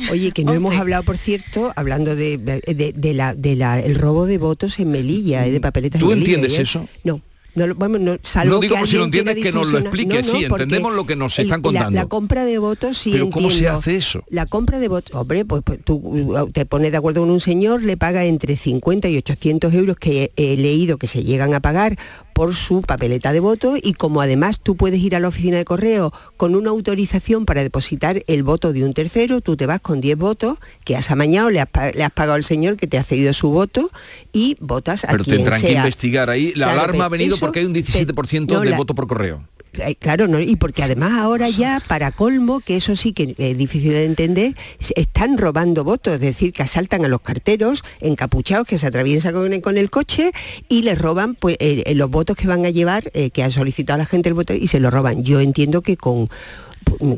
Oye, 0.09 0.31
que 0.31 0.43
no 0.43 0.53
hemos 0.53 0.75
hablado, 0.75 1.03
por 1.03 1.17
cierto, 1.17 1.73
hablando 1.75 2.15
de, 2.15 2.37
de- 2.37 2.93
de 2.95 3.13
la, 3.13 3.35
de 3.35 3.55
la- 3.55 3.79
el 3.79 3.95
robo 3.95 4.25
de 4.25 4.37
votos 4.37 4.79
en 4.79 4.89
Melilla, 4.89 5.45
eh, 5.45 5.51
de 5.51 5.59
papeletas 5.59 5.99
¿Tú 5.99 6.11
en 6.11 6.19
Melilla. 6.19 6.35
entiendes 6.37 6.53
ayer. 6.53 6.61
eso? 6.63 6.87
No. 7.03 7.21
No, 7.53 7.67
lo- 7.67 7.75
bueno, 7.75 7.99
no, 7.99 8.15
salvo 8.23 8.55
No 8.55 8.59
digo 8.61 8.75
que 8.75 8.79
por 8.79 8.87
si 8.87 8.95
lo 8.97 9.03
entiendes, 9.05 9.35
que 9.35 9.51
nos 9.51 9.71
lo 9.71 9.79
distorsionar- 9.79 9.81
expliques, 9.81 10.25
sí, 10.25 10.43
entendemos 10.45 10.93
lo 10.93 11.05
que 11.05 11.15
nos 11.15 11.37
el- 11.37 11.45
están 11.45 11.61
contando. 11.61 11.91
La, 11.91 12.05
compra 12.05 12.45
de 12.45 12.57
votos 12.59 12.97
sí 12.97 13.11
Pero 13.11 13.29
¿cómo 13.29 13.49
se 13.51 13.67
hace 13.67 13.97
eso? 13.97 14.23
La 14.29 14.45
compra 14.45 14.79
de 14.79 14.87
votos, 14.87 15.15
hombre, 15.15 15.43
pues, 15.43 15.61
pues 15.65 15.79
tú 15.83 15.95
uh, 15.95 16.49
te 16.51 16.65
pones 16.65 16.91
de 16.91 16.97
acuerdo 16.97 17.21
con 17.21 17.29
un 17.29 17.41
señor, 17.41 17.83
le 17.83 17.97
paga 17.97 18.23
entre 18.25 18.55
50 18.55 19.09
y 19.09 19.17
800 19.17 19.73
euros 19.73 19.97
que 19.97 20.31
he, 20.37 20.53
he 20.53 20.57
leído 20.57 20.97
que 20.97 21.07
se 21.07 21.23
llegan 21.23 21.53
a 21.53 21.59
pagar 21.59 21.97
por 22.33 22.55
su 22.55 22.81
papeleta 22.81 23.33
de 23.33 23.39
voto 23.41 23.73
y 23.81 23.93
como 23.93 24.21
además 24.21 24.61
tú 24.61 24.75
puedes 24.77 24.99
ir 25.01 25.15
a 25.15 25.19
la 25.19 25.27
oficina 25.27 25.57
de 25.57 25.65
correo 25.65 26.13
con 26.37 26.55
una 26.55 26.69
autorización 26.69 27.45
para 27.45 27.61
depositar 27.63 28.23
el 28.27 28.43
voto 28.43 28.71
de 28.73 28.83
un 28.85 28.93
tercero, 28.93 29.41
tú 29.41 29.57
te 29.57 29.65
vas 29.65 29.81
con 29.81 29.99
10 30.01 30.17
votos 30.17 30.57
que 30.85 30.95
has 30.95 31.11
amañado, 31.11 31.49
le 31.49 31.59
has, 31.59 31.67
le 31.93 32.03
has 32.03 32.11
pagado 32.11 32.35
al 32.35 32.43
señor 32.45 32.77
que 32.77 32.87
te 32.87 32.97
ha 32.97 33.03
cedido 33.03 33.33
su 33.33 33.49
voto 33.51 33.91
y 34.31 34.55
votas 34.59 35.03
a 35.03 35.09
Pero 35.09 35.23
quien 35.25 35.35
tendrán 35.37 35.61
que 35.61 35.73
investigar 35.73 36.29
ahí. 36.29 36.53
La 36.55 36.67
Claro, 36.67 36.81
alarma 36.81 37.05
ha 37.05 37.09
venido 37.09 37.37
porque 37.41 37.59
hay 37.59 37.65
un 37.65 37.73
te- 37.73 37.83
17% 37.83 38.53
no, 38.53 38.59
del 38.61 38.71
la- 38.71 38.77
voto 38.77 38.95
por 38.95 39.07
correo. 39.07 39.43
Eh, 39.73 39.95
Claro, 39.95 40.27
no, 40.27 40.37
y 40.41 40.57
porque 40.57 40.83
además 40.83 41.13
ahora 41.13 41.47
ya, 41.49 41.81
para 41.87 42.11
colmo, 42.11 42.59
que 42.59 42.75
eso 42.75 42.97
sí 42.97 43.13
que 43.13 43.35
es 43.37 43.57
difícil 43.57 43.91
de 43.91 44.03
entender, 44.03 44.55
están 44.97 45.37
robando 45.37 45.85
votos, 45.85 46.15
es 46.15 46.19
decir, 46.19 46.51
que 46.51 46.61
asaltan 46.61 47.05
a 47.05 47.07
los 47.07 47.21
carteros 47.21 47.81
encapuchados 48.01 48.67
que 48.67 48.77
se 48.77 48.87
atraviesan 48.87 49.33
con, 49.33 49.53
el- 49.53 49.61
con 49.61 49.77
el 49.77 49.89
coche 49.89 50.33
y 50.67 50.81
les 50.81 50.99
roban 50.99 51.35
pues 51.35 51.55
eh, 51.61 51.83
eh, 51.85 51.95
los 51.95 52.09
votos 52.11 52.35
que 52.35 52.47
van 52.47 52.65
a 52.65 52.69
llevar, 52.69 53.11
eh, 53.13 53.29
que 53.29 53.43
ha 53.43 53.51
solicitado 53.51 53.97
la 53.99 54.05
gente 54.05 54.27
el 54.27 54.35
voto 54.35 54.53
y 54.53 54.67
se 54.67 54.81
lo 54.81 54.91
roban. 54.91 55.23
Yo 55.23 55.39
entiendo 55.39 55.81
que 55.81 55.95
con 55.95 56.29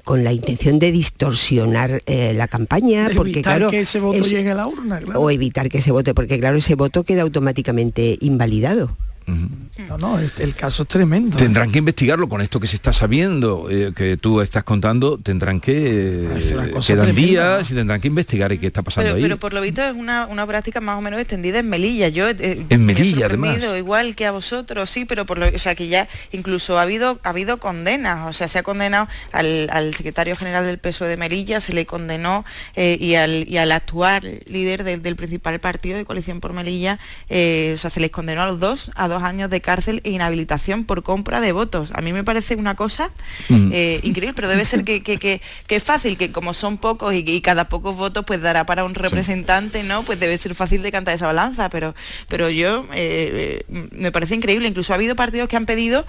con 0.04 0.24
la 0.24 0.34
intención 0.34 0.78
de 0.78 0.92
distorsionar 0.92 2.02
eh, 2.06 2.34
la 2.36 2.48
campaña, 2.48 3.10
De 3.10 3.16
porque 3.16 3.32
evitar 3.32 3.56
claro, 3.58 3.72
que 3.72 3.80
ese 3.80 4.00
voto 4.00 4.20
es- 4.20 4.30
llegue 4.30 4.52
a 4.52 4.56
la 4.56 4.68
urna, 4.68 5.00
claro. 5.00 5.20
o 5.20 5.32
evitar 5.32 5.70
que 5.70 5.82
se 5.82 5.92
vote, 5.92 6.14
porque 6.14 6.38
claro, 6.40 6.58
ese 6.58 6.76
voto 6.76 7.04
queda 7.04 7.24
automáticamente 7.24 8.18
invalidado. 8.22 8.96
No, 9.26 9.98
no, 9.98 10.20
el 10.20 10.56
caso 10.56 10.84
es 10.84 10.90
tremendo. 10.90 11.38
Tendrán 11.38 11.72
que 11.72 11.80
investigarlo 11.80 12.28
con 12.30 12.42
esto 12.42 12.60
que 12.60 12.68
se 12.68 12.76
está 12.76 12.94
sabiendo, 12.94 13.68
eh, 13.70 13.92
que 13.96 14.18
tú 14.18 14.42
estás 14.42 14.64
contando, 14.64 15.18
tendrán 15.18 15.60
que... 15.60 15.74
Eh, 15.74 16.56
quedan 16.86 17.06
tremenda, 17.06 17.12
días 17.14 17.72
y 17.72 17.76
tendrán 17.76 18.00
que 18.02 18.08
investigar 18.08 18.52
y 18.52 18.58
qué 18.60 18.68
está 18.68 18.82
pasando 18.82 19.08
Pero, 19.08 19.16
ahí. 19.18 19.24
pero 19.24 19.38
por 19.38 19.54
lo 19.54 19.62
visto 19.62 19.84
es 19.84 19.94
una, 19.94 20.28
una 20.28 20.46
práctica 20.46 20.80
más 20.82 20.98
o 20.98 21.02
menos 21.02 21.20
extendida 21.20 21.60
en 21.60 21.70
Melilla. 21.70 22.10
Yo 22.10 22.30
eh, 22.30 22.66
En 22.70 22.86
me 22.86 22.94
he 22.94 22.96
Melilla, 22.96 23.28
sorprendido, 23.30 23.54
además. 23.56 23.78
igual 23.80 24.16
que 24.16 24.26
a 24.26 24.32
vosotros, 24.32 24.90
sí, 24.90 25.06
pero 25.06 25.26
por 25.26 25.38
lo, 25.38 25.48
o 25.48 25.58
sea 25.58 25.76
que 25.76 25.88
ya 25.88 26.08
incluso 26.32 26.78
ha 26.78 26.84
habido 26.84 27.20
ha 27.24 27.30
habido 27.30 27.58
condenas, 27.58 28.28
o 28.28 28.34
sea, 28.34 28.48
se 28.48 28.60
ha 28.60 28.64
condenado 28.64 29.08
al, 29.32 29.70
al 29.72 29.94
secretario 29.96 30.36
general 30.36 30.66
del 30.66 30.78
PSOE 30.78 31.08
de 31.08 31.18
Melilla, 31.18 31.60
se 31.60 31.74
le 31.74 31.86
condenó 31.86 32.46
eh, 32.76 32.98
y, 33.00 33.16
al, 33.16 33.48
y 33.48 33.58
al 33.58 33.72
actual 33.72 34.40
líder 34.48 34.84
del, 34.84 35.02
del 35.02 35.16
principal 35.16 35.60
partido 35.60 35.98
de 35.98 36.06
coalición 36.06 36.40
por 36.40 36.54
Melilla, 36.54 37.00
eh, 37.30 37.72
o 37.74 37.78
sea, 37.78 37.90
se 37.90 38.00
les 38.00 38.12
condenó 38.12 38.44
a 38.44 38.48
los 38.48 38.60
dos 38.60 38.92
a 38.96 39.08
dos 39.14 39.24
años 39.24 39.49
de 39.49 39.61
cárcel 39.61 40.01
e 40.03 40.11
inhabilitación 40.11 40.84
por 40.86 41.03
compra 41.03 41.39
de 41.39 41.51
votos. 41.51 41.91
A 41.93 42.01
mí 42.01 42.11
me 42.14 42.24
parece 42.24 42.55
una 42.55 42.76
cosa 42.76 43.11
Mm. 43.49 43.70
eh, 43.74 43.99
increíble, 44.03 44.34
pero 44.36 44.47
debe 44.47 44.66
ser 44.66 44.84
que, 44.84 45.01
que, 45.03 45.18
que- 45.18 45.41
que 45.68 45.76
es 45.76 45.84
fácil, 45.84 46.18
que 46.18 46.32
como 46.32 46.53
son 46.53 46.78
pocos 46.78 47.14
y, 47.14 47.20
y 47.20 47.41
cada 47.41 47.70
pocos 47.70 47.95
votos 47.95 48.24
pues 48.26 48.41
dará 48.41 48.66
para 48.66 48.84
un 48.84 48.93
representante, 48.95 49.84
¿no? 49.84 50.03
Pues 50.03 50.20
debe 50.20 50.38
ser 50.38 50.55
fácil 50.55 50.82
de 50.82 50.91
cantar 50.91 51.16
esa 51.16 51.28
balanza, 51.28 51.70
pero, 51.70 51.95
pero 52.28 52.49
yo 52.49 52.86
eh, 52.93 53.64
eh, 53.70 53.88
me 53.91 54.11
parece 54.11 54.36
increíble. 54.36 54.68
Incluso 54.68 54.93
ha 54.93 54.95
habido 54.95 55.16
partidos 55.16 55.47
que 55.47 55.55
han 55.55 55.66
pedido, 55.66 56.05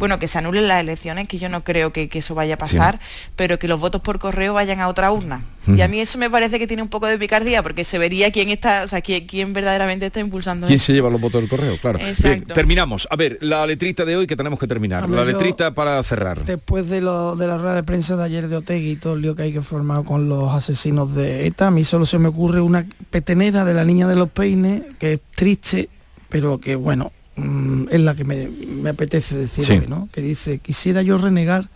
bueno, 0.00 0.18
que 0.18 0.26
se 0.26 0.38
anulen 0.38 0.66
las 0.66 0.80
elecciones, 0.80 1.28
que 1.28 1.38
yo 1.38 1.48
no 1.48 1.62
creo 1.62 1.92
que, 1.92 2.08
que 2.08 2.18
eso 2.18 2.34
vaya 2.34 2.54
a 2.54 2.58
pasar, 2.58 2.98
pero 3.36 3.58
que 3.60 3.68
los 3.68 3.78
votos 3.78 4.00
por 4.00 4.18
correo 4.18 4.54
vayan 4.54 4.80
a 4.80 4.88
otra 4.88 5.12
urna. 5.12 5.44
Y 5.68 5.82
a 5.82 5.88
mí 5.88 6.00
eso 6.00 6.18
me 6.18 6.28
parece 6.28 6.58
que 6.58 6.66
tiene 6.66 6.82
un 6.82 6.88
poco 6.88 7.06
de 7.06 7.16
picardía, 7.18 7.62
porque 7.62 7.84
se 7.84 7.98
vería 7.98 8.32
quién 8.32 8.48
está, 8.48 8.82
o 8.82 8.88
sea, 8.88 9.02
quién, 9.02 9.26
quién 9.26 9.52
verdaderamente 9.52 10.06
está 10.06 10.18
impulsando 10.18 10.66
¿Quién 10.66 10.78
eso. 10.78 10.86
se 10.86 10.94
lleva 10.94 11.10
los 11.10 11.20
votos 11.20 11.42
del 11.42 11.50
correo? 11.50 11.76
Claro. 11.76 11.98
Bien, 11.98 12.44
terminamos. 12.44 13.06
A 13.10 13.14
ver, 13.16 13.38
la 13.42 13.64
letrita 13.66 14.04
de 14.04 14.16
hoy 14.16 14.26
que 14.26 14.34
tenemos 14.36 14.58
que 14.58 14.66
terminar. 14.66 15.08
La 15.08 15.18
yo- 15.18 15.24
letrita 15.26 15.72
para 15.74 16.02
cerrar. 16.02 16.44
Después 16.44 16.88
de, 16.88 17.02
lo, 17.02 17.36
de 17.36 17.46
la 17.46 17.58
rueda 17.58 17.74
de 17.74 17.82
prensa 17.84 18.16
de 18.16 18.24
ayer 18.24 18.48
de 18.48 18.56
Otegui 18.56 18.92
y 18.92 18.96
todo 18.96 19.14
el 19.14 19.20
lío 19.22 19.36
que 19.36 19.42
hay 19.42 19.52
que 19.52 19.60
formar 19.60 20.02
con 20.04 20.28
los 20.28 20.50
asesinos 20.52 21.14
de 21.14 21.46
ETA, 21.46 21.66
a 21.68 21.70
mí 21.70 21.84
solo 21.84 22.06
se 22.06 22.18
me 22.18 22.28
ocurre 22.28 22.60
una 22.62 22.86
petenera 23.10 23.64
de 23.64 23.74
la 23.74 23.84
niña 23.84 24.08
de 24.08 24.16
los 24.16 24.30
peines, 24.30 24.82
que 24.98 25.12
es 25.12 25.20
triste, 25.36 25.90
pero 26.30 26.58
que 26.58 26.74
bueno, 26.74 27.12
mm, 27.40 27.88
es 27.90 28.00
la 28.00 28.14
que 28.14 28.24
me, 28.24 28.48
me 28.48 28.90
apetece 28.90 29.36
decir 29.36 29.64
Sí. 29.64 29.72
hoy, 29.74 29.86
¿no? 29.88 30.08
Que 30.12 30.20
dice, 30.20 30.58
quisiera 30.58 31.02
yo 31.02 31.18
renegar 31.18 31.68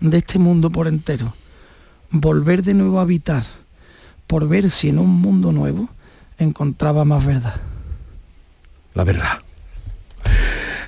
de 0.00 0.18
este 0.18 0.38
mundo 0.38 0.70
por 0.70 0.88
entero, 0.88 1.34
volver 2.10 2.62
de 2.62 2.74
nuevo 2.74 2.98
a 2.98 3.02
habitar, 3.02 3.42
por 4.26 4.48
ver 4.48 4.70
si 4.70 4.88
en 4.88 4.98
un 4.98 5.10
mundo 5.10 5.52
nuevo 5.52 5.88
encontraba 6.38 7.04
más 7.04 7.24
verdad. 7.24 7.56
La 8.94 9.04
verdad. 9.04 9.38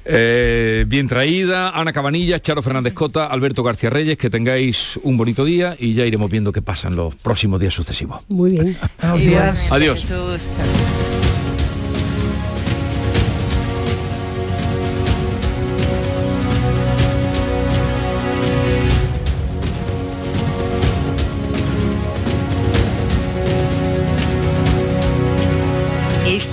Eh, 0.09 0.85
bien 0.87 1.09
traída, 1.09 1.71
Ana 1.71 1.93
Cabanilla, 1.93 2.39
Charo 2.39 2.63
Fernández 2.63 2.95
Cota, 2.95 3.27
Alberto 3.27 3.65
García 3.65 3.91
Reyes, 3.91 4.17
que 4.17 4.31
tengáis 4.31 4.99
un 5.03 5.17
bonito 5.17 5.45
día 5.45 5.75
y 5.79 5.95
ya 5.95 6.07
iremos 6.07 6.31
viendo 6.31 6.53
qué 6.53 6.63
pasa 6.63 6.87
en 6.87 6.95
los 6.95 7.17
próximos 7.17 7.61
días 7.61 7.75
sucesivos. 7.75 8.21
Muy 8.29 8.51
bien. 8.53 8.77
Buenos 9.01 9.21
días. 9.21 9.73
Adiós. 9.73 10.07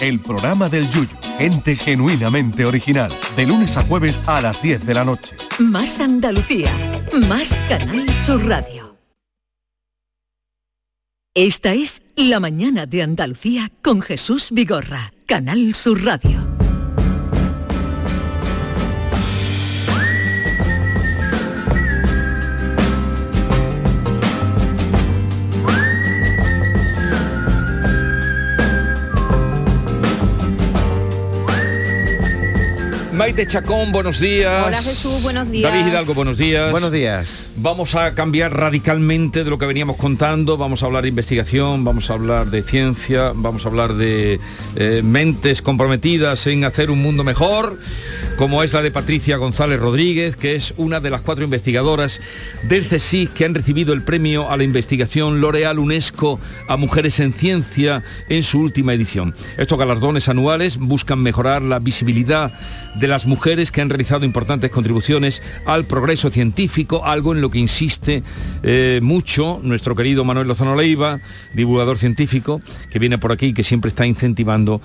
El 0.00 0.20
programa 0.20 0.68
del 0.68 0.90
Yuyu, 0.90 1.16
gente 1.38 1.76
genuinamente 1.76 2.64
original, 2.64 3.12
de 3.36 3.46
lunes 3.46 3.76
a 3.76 3.84
jueves 3.84 4.18
a 4.26 4.40
las 4.40 4.60
10 4.60 4.84
de 4.84 4.94
la 4.94 5.04
noche. 5.04 5.36
Más 5.60 6.00
Andalucía, 6.00 6.72
más 7.28 7.56
Canal 7.68 8.12
Sur 8.26 8.44
Radio. 8.48 8.96
Esta 11.34 11.74
es 11.74 12.02
La 12.16 12.40
mañana 12.40 12.86
de 12.86 13.02
Andalucía 13.02 13.70
con 13.80 14.00
Jesús 14.00 14.48
Vigorra, 14.50 15.12
Canal 15.26 15.72
Sur 15.76 16.04
Radio. 16.04 16.59
Maite 33.30 33.46
Chacón, 33.46 33.92
buenos 33.92 34.18
días. 34.18 34.66
Hola 34.66 34.82
Jesús, 34.82 35.22
buenos 35.22 35.48
días. 35.48 35.70
David 35.70 35.86
Hidalgo, 35.86 36.14
buenos 36.14 36.36
días. 36.36 36.72
Buenos 36.72 36.90
días. 36.90 37.52
Vamos 37.54 37.94
a 37.94 38.12
cambiar 38.16 38.52
radicalmente 38.56 39.44
de 39.44 39.50
lo 39.50 39.56
que 39.56 39.66
veníamos 39.66 39.98
contando. 39.98 40.56
Vamos 40.56 40.82
a 40.82 40.86
hablar 40.86 41.04
de 41.04 41.10
investigación, 41.10 41.84
vamos 41.84 42.10
a 42.10 42.14
hablar 42.14 42.50
de 42.50 42.64
ciencia, 42.64 43.30
vamos 43.32 43.64
a 43.64 43.68
hablar 43.68 43.94
de 43.94 44.40
eh, 44.74 45.02
mentes 45.04 45.62
comprometidas 45.62 46.44
en 46.48 46.64
hacer 46.64 46.90
un 46.90 47.02
mundo 47.02 47.22
mejor, 47.22 47.78
como 48.36 48.64
es 48.64 48.72
la 48.72 48.82
de 48.82 48.90
Patricia 48.90 49.36
González 49.36 49.78
Rodríguez, 49.78 50.34
que 50.34 50.56
es 50.56 50.74
una 50.76 50.98
de 50.98 51.10
las 51.10 51.20
cuatro 51.20 51.44
investigadoras 51.44 52.20
del 52.64 52.88
CSIC 52.88 53.32
que 53.32 53.44
han 53.44 53.54
recibido 53.54 53.92
el 53.92 54.02
premio 54.02 54.50
a 54.50 54.56
la 54.56 54.64
investigación 54.64 55.40
L'Oreal 55.40 55.78
UNESCO 55.78 56.40
a 56.66 56.76
Mujeres 56.76 57.20
en 57.20 57.32
Ciencia 57.32 58.02
en 58.28 58.42
su 58.42 58.58
última 58.58 58.92
edición. 58.92 59.36
Estos 59.56 59.78
galardones 59.78 60.28
anuales 60.28 60.78
buscan 60.78 61.20
mejorar 61.20 61.62
la 61.62 61.78
visibilidad 61.78 62.52
de 62.96 63.06
las 63.06 63.19
mujeres 63.26 63.70
que 63.70 63.80
han 63.80 63.88
realizado 63.88 64.24
importantes 64.24 64.70
contribuciones 64.70 65.42
al 65.66 65.84
progreso 65.84 66.30
científico, 66.30 67.04
algo 67.04 67.34
en 67.34 67.40
lo 67.40 67.50
que 67.50 67.58
insiste 67.58 68.22
eh, 68.62 69.00
mucho 69.02 69.60
nuestro 69.62 69.94
querido 69.96 70.24
Manuel 70.24 70.48
Lozano 70.48 70.76
Leiva, 70.76 71.20
divulgador 71.54 71.98
científico, 71.98 72.60
que 72.90 72.98
viene 72.98 73.18
por 73.18 73.32
aquí 73.32 73.46
y 73.46 73.52
que 73.52 73.64
siempre 73.64 73.88
está 73.88 74.06
incentivando, 74.06 74.80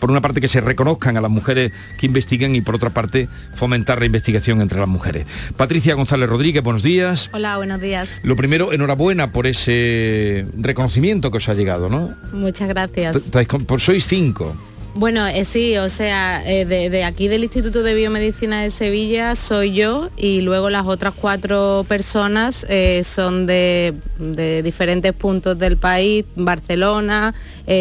por 0.00 0.10
una 0.10 0.20
parte, 0.20 0.40
que 0.40 0.48
se 0.48 0.60
reconozcan 0.60 1.16
a 1.16 1.20
las 1.20 1.30
mujeres 1.30 1.72
que 1.98 2.06
investigan 2.06 2.54
y 2.54 2.60
por 2.60 2.74
otra 2.74 2.90
parte, 2.90 3.28
fomentar 3.54 3.98
la 3.98 4.06
investigación 4.06 4.60
entre 4.60 4.78
las 4.78 4.88
mujeres. 4.88 5.26
Patricia 5.56 5.94
González 5.94 6.28
Rodríguez, 6.28 6.62
buenos 6.62 6.82
días. 6.82 7.30
Hola, 7.32 7.56
buenos 7.56 7.80
días. 7.80 8.20
Lo 8.22 8.36
primero, 8.36 8.72
enhorabuena 8.72 9.32
por 9.32 9.46
ese 9.46 10.46
reconocimiento 10.56 11.30
que 11.30 11.38
os 11.38 11.48
ha 11.48 11.54
llegado, 11.54 11.88
¿no? 11.88 12.14
Muchas 12.32 12.68
gracias. 12.68 13.18
Por 13.66 13.80
sois 13.80 14.06
cinco. 14.06 14.56
Bueno, 14.96 15.26
eh, 15.26 15.44
sí, 15.44 15.76
o 15.76 15.88
sea, 15.88 16.42
eh, 16.48 16.64
de, 16.64 16.88
de, 16.88 17.04
aquí 17.04 17.26
del 17.26 17.42
Instituto 17.42 17.82
de 17.82 17.94
Biomedicina 17.94 18.62
de 18.62 18.70
Sevilla 18.70 19.34
soy 19.34 19.72
yo 19.72 20.10
y 20.16 20.42
luego 20.42 20.70
las 20.70 20.86
otras 20.86 21.14
cuatro 21.14 21.84
personas 21.88 22.64
eh, 22.68 23.02
son 23.02 23.46
de, 23.46 23.94
de, 24.18 24.62
diferentes 24.62 25.12
puntos 25.12 25.58
del 25.58 25.76
país, 25.78 26.24
Barcelona, 26.36 27.34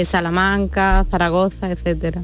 Salamanca, 0.06 1.06
Zaragoza, 1.12 1.70
etcétera. 1.70 2.24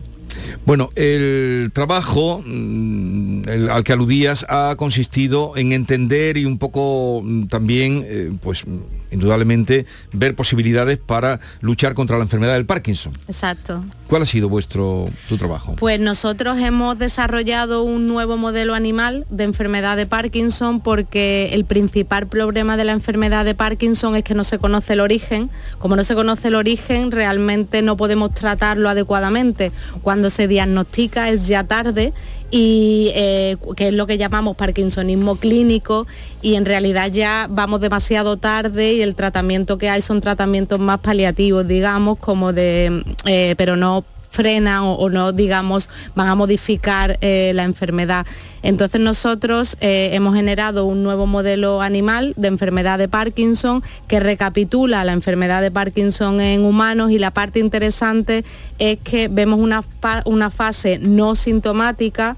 Bueno, 0.65 0.89
el 0.95 1.71
trabajo 1.73 2.41
mm, 2.45 3.49
el, 3.49 3.69
al 3.69 3.83
que 3.83 3.93
aludías 3.93 4.45
ha 4.49 4.75
consistido 4.77 5.53
en 5.55 5.71
entender 5.71 6.37
y 6.37 6.45
un 6.45 6.57
poco 6.57 7.21
mm, 7.23 7.47
también, 7.47 8.03
eh, 8.05 8.31
pues 8.41 8.65
indudablemente, 9.11 9.85
ver 10.13 10.35
posibilidades 10.35 10.97
para 10.97 11.39
luchar 11.61 11.93
contra 11.93 12.17
la 12.17 12.23
enfermedad 12.23 12.53
del 12.53 12.65
Parkinson. 12.65 13.13
Exacto. 13.27 13.83
¿Cuál 14.09 14.23
ha 14.23 14.25
sido 14.25 14.49
vuestro 14.49 15.05
tu 15.27 15.37
trabajo? 15.37 15.75
Pues 15.75 15.99
nosotros 15.99 16.57
hemos 16.57 16.97
desarrollado 16.97 17.83
un 17.83 18.07
nuevo 18.07 18.37
modelo 18.37 18.73
animal 18.73 19.27
de 19.29 19.43
enfermedad 19.43 19.97
de 19.97 20.07
Parkinson 20.07 20.79
porque 20.79 21.51
el 21.53 21.63
principal 21.63 22.25
problema 22.25 22.75
de 22.75 22.85
la 22.85 22.93
enfermedad 22.93 23.45
de 23.45 23.53
Parkinson 23.53 24.15
es 24.15 24.23
que 24.23 24.33
no 24.33 24.43
se 24.43 24.57
conoce 24.57 24.93
el 24.93 25.01
origen. 25.01 25.51
Como 25.77 25.95
no 25.95 26.03
se 26.03 26.15
conoce 26.15 26.47
el 26.47 26.55
origen, 26.55 27.11
realmente 27.11 27.83
no 27.83 27.97
podemos 27.97 28.33
tratarlo 28.33 28.89
adecuadamente. 28.89 29.71
Cuando 30.01 30.31
se 30.31 30.47
diagnostica 30.47 31.29
es 31.29 31.47
ya 31.47 31.65
tarde 31.65 32.11
y 32.51 33.11
eh, 33.13 33.57
que 33.75 33.89
es 33.89 33.93
lo 33.93 34.07
que 34.07 34.17
llamamos 34.17 34.55
parkinsonismo 34.55 35.35
clínico 35.35 36.07
y 36.41 36.55
en 36.55 36.65
realidad 36.65 37.11
ya 37.11 37.47
vamos 37.49 37.81
demasiado 37.81 38.37
tarde 38.37 38.93
y 38.93 39.01
el 39.01 39.15
tratamiento 39.15 39.77
que 39.77 39.89
hay 39.89 40.01
son 40.01 40.19
tratamientos 40.21 40.79
más 40.79 40.99
paliativos 40.99 41.67
digamos 41.67 42.17
como 42.17 42.51
de 42.51 43.03
eh, 43.25 43.53
pero 43.57 43.75
no 43.75 43.98
frenan 44.29 44.83
o, 44.83 45.09
no, 45.09 45.31
digamos, 45.31 45.89
van 46.15 46.27
a 46.27 46.35
modificar 46.35 47.17
eh, 47.21 47.51
la 47.53 47.63
enfermedad. 47.63 48.25
Entonces 48.61 49.01
nosotros 49.01 49.77
eh, 49.81 50.09
hemos 50.13 50.35
generado 50.35 50.85
un 50.85 51.03
nuevo 51.03 51.25
modelo 51.25 51.81
animal 51.81 52.33
de 52.37 52.47
enfermedad 52.47 52.99
de 52.99 53.07
Parkinson 53.07 53.83
que 54.07 54.19
recapitula 54.19 55.03
la 55.03 55.13
enfermedad 55.13 55.61
de 55.61 55.71
Parkinson 55.71 56.41
en 56.41 56.65
humanos 56.65 57.11
y 57.11 57.19
la 57.19 57.31
parte 57.31 57.59
interesante 57.59 58.43
es 58.77 58.99
que 58.99 59.27
vemos 59.27 59.59
una, 59.59 59.83
una 60.25 60.49
fase 60.49 60.99
no 60.99 61.35
sintomática 61.35 62.37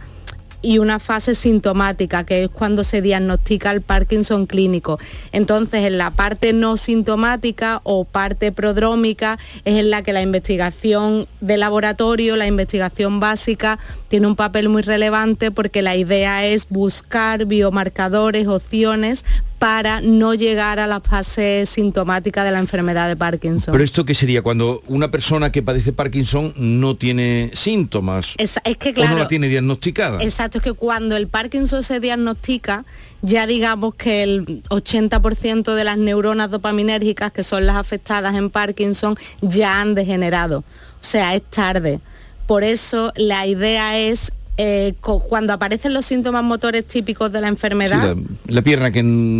y 0.62 0.78
una 0.78 0.99
fase 0.99 1.36
sintomática, 1.36 2.26
que 2.26 2.43
es 2.43 2.49
cuando 2.49 2.84
se 2.84 3.01
diagnostica 3.01 3.72
el 3.72 3.82
Parkinson 3.82 4.45
clínico. 4.45 4.99
Entonces, 5.32 5.86
en 5.86 5.97
la 5.97 6.12
parte 6.12 6.53
no 6.53 6.78
sintomática 6.78 7.82
o 7.84 8.05
parte 8.05 8.51
prodrómica 8.51 9.39
es 9.66 9.78
en 9.78 9.89
la 9.89 10.03
que 10.03 10.14
la 10.14 10.22
investigación 10.22 11.28
de 11.39 11.57
laboratorio, 11.57 12.36
la 12.36 12.47
investigación 12.47 13.20
básica, 13.20 13.80
tiene 14.07 14.28
un 14.28 14.36
papel 14.36 14.70
muy 14.70 14.82
relevante 14.82 15.51
porque 15.51 15.82
la 15.82 15.95
idea 15.95 16.45
es 16.45 16.68
buscar 16.70 17.45
biomarcadores, 17.45 18.47
opciones 18.47 19.24
para 19.62 20.01
no 20.01 20.34
llegar 20.34 20.80
a 20.80 20.88
la 20.88 21.01
fase 21.01 21.68
sintomática 21.68 22.43
de 22.43 22.49
la 22.49 22.57
enfermedad 22.57 23.07
de 23.07 23.16
Parkinson. 23.16 23.72
Pero 23.72 23.84
esto 23.84 24.05
qué 24.05 24.16
sería 24.16 24.41
cuando 24.41 24.82
una 24.88 25.12
persona 25.12 25.51
que 25.51 25.62
padece 25.62 25.93
Parkinson 25.93 26.55
no 26.57 26.95
tiene 26.95 27.51
síntomas 27.53 28.34
es, 28.39 28.55
es 28.64 28.78
que 28.78 28.91
claro, 28.91 29.12
o 29.12 29.18
no 29.18 29.22
la 29.22 29.28
tiene 29.28 29.49
diagnosticada. 29.49 30.18
Exacto, 30.20 30.57
es 30.57 30.64
que 30.64 30.74
cuando 30.74 31.16
el 31.16 31.28
Parkinson 31.28 31.84
se 31.84 31.99
diagnostica, 31.99 32.86
ya 33.22 33.45
digamos 33.45 33.93
que 33.93 34.24
el 34.24 34.64
80% 34.70 35.76
de 35.76 35.84
las 35.84 35.99
neuronas 35.99 36.49
dopaminérgicas 36.49 37.32
que 37.32 37.43
son 37.43 37.68
las 37.68 37.76
afectadas 37.76 38.34
en 38.34 38.49
Parkinson 38.49 39.16
ya 39.41 39.80
han 39.80 39.93
degenerado. 39.93 40.64
O 41.01 41.05
sea, 41.05 41.36
es 41.36 41.43
tarde. 41.43 41.99
Por 42.47 42.64
eso 42.64 43.14
la 43.16 43.45
idea 43.45 43.99
es 43.99 44.34
eh, 44.58 44.93
cuando 45.02 45.54
aparecen 45.54 45.93
los 45.93 46.06
síntomas 46.06 46.43
motores 46.43 46.86
típicos 46.86 47.32
de 47.32 47.41
la 47.41 47.47
enfermedad. 47.47 48.16
Sí, 48.16 48.24
la, 48.47 48.56
la, 48.56 48.62
pierna 48.62 48.91
que, 48.91 48.99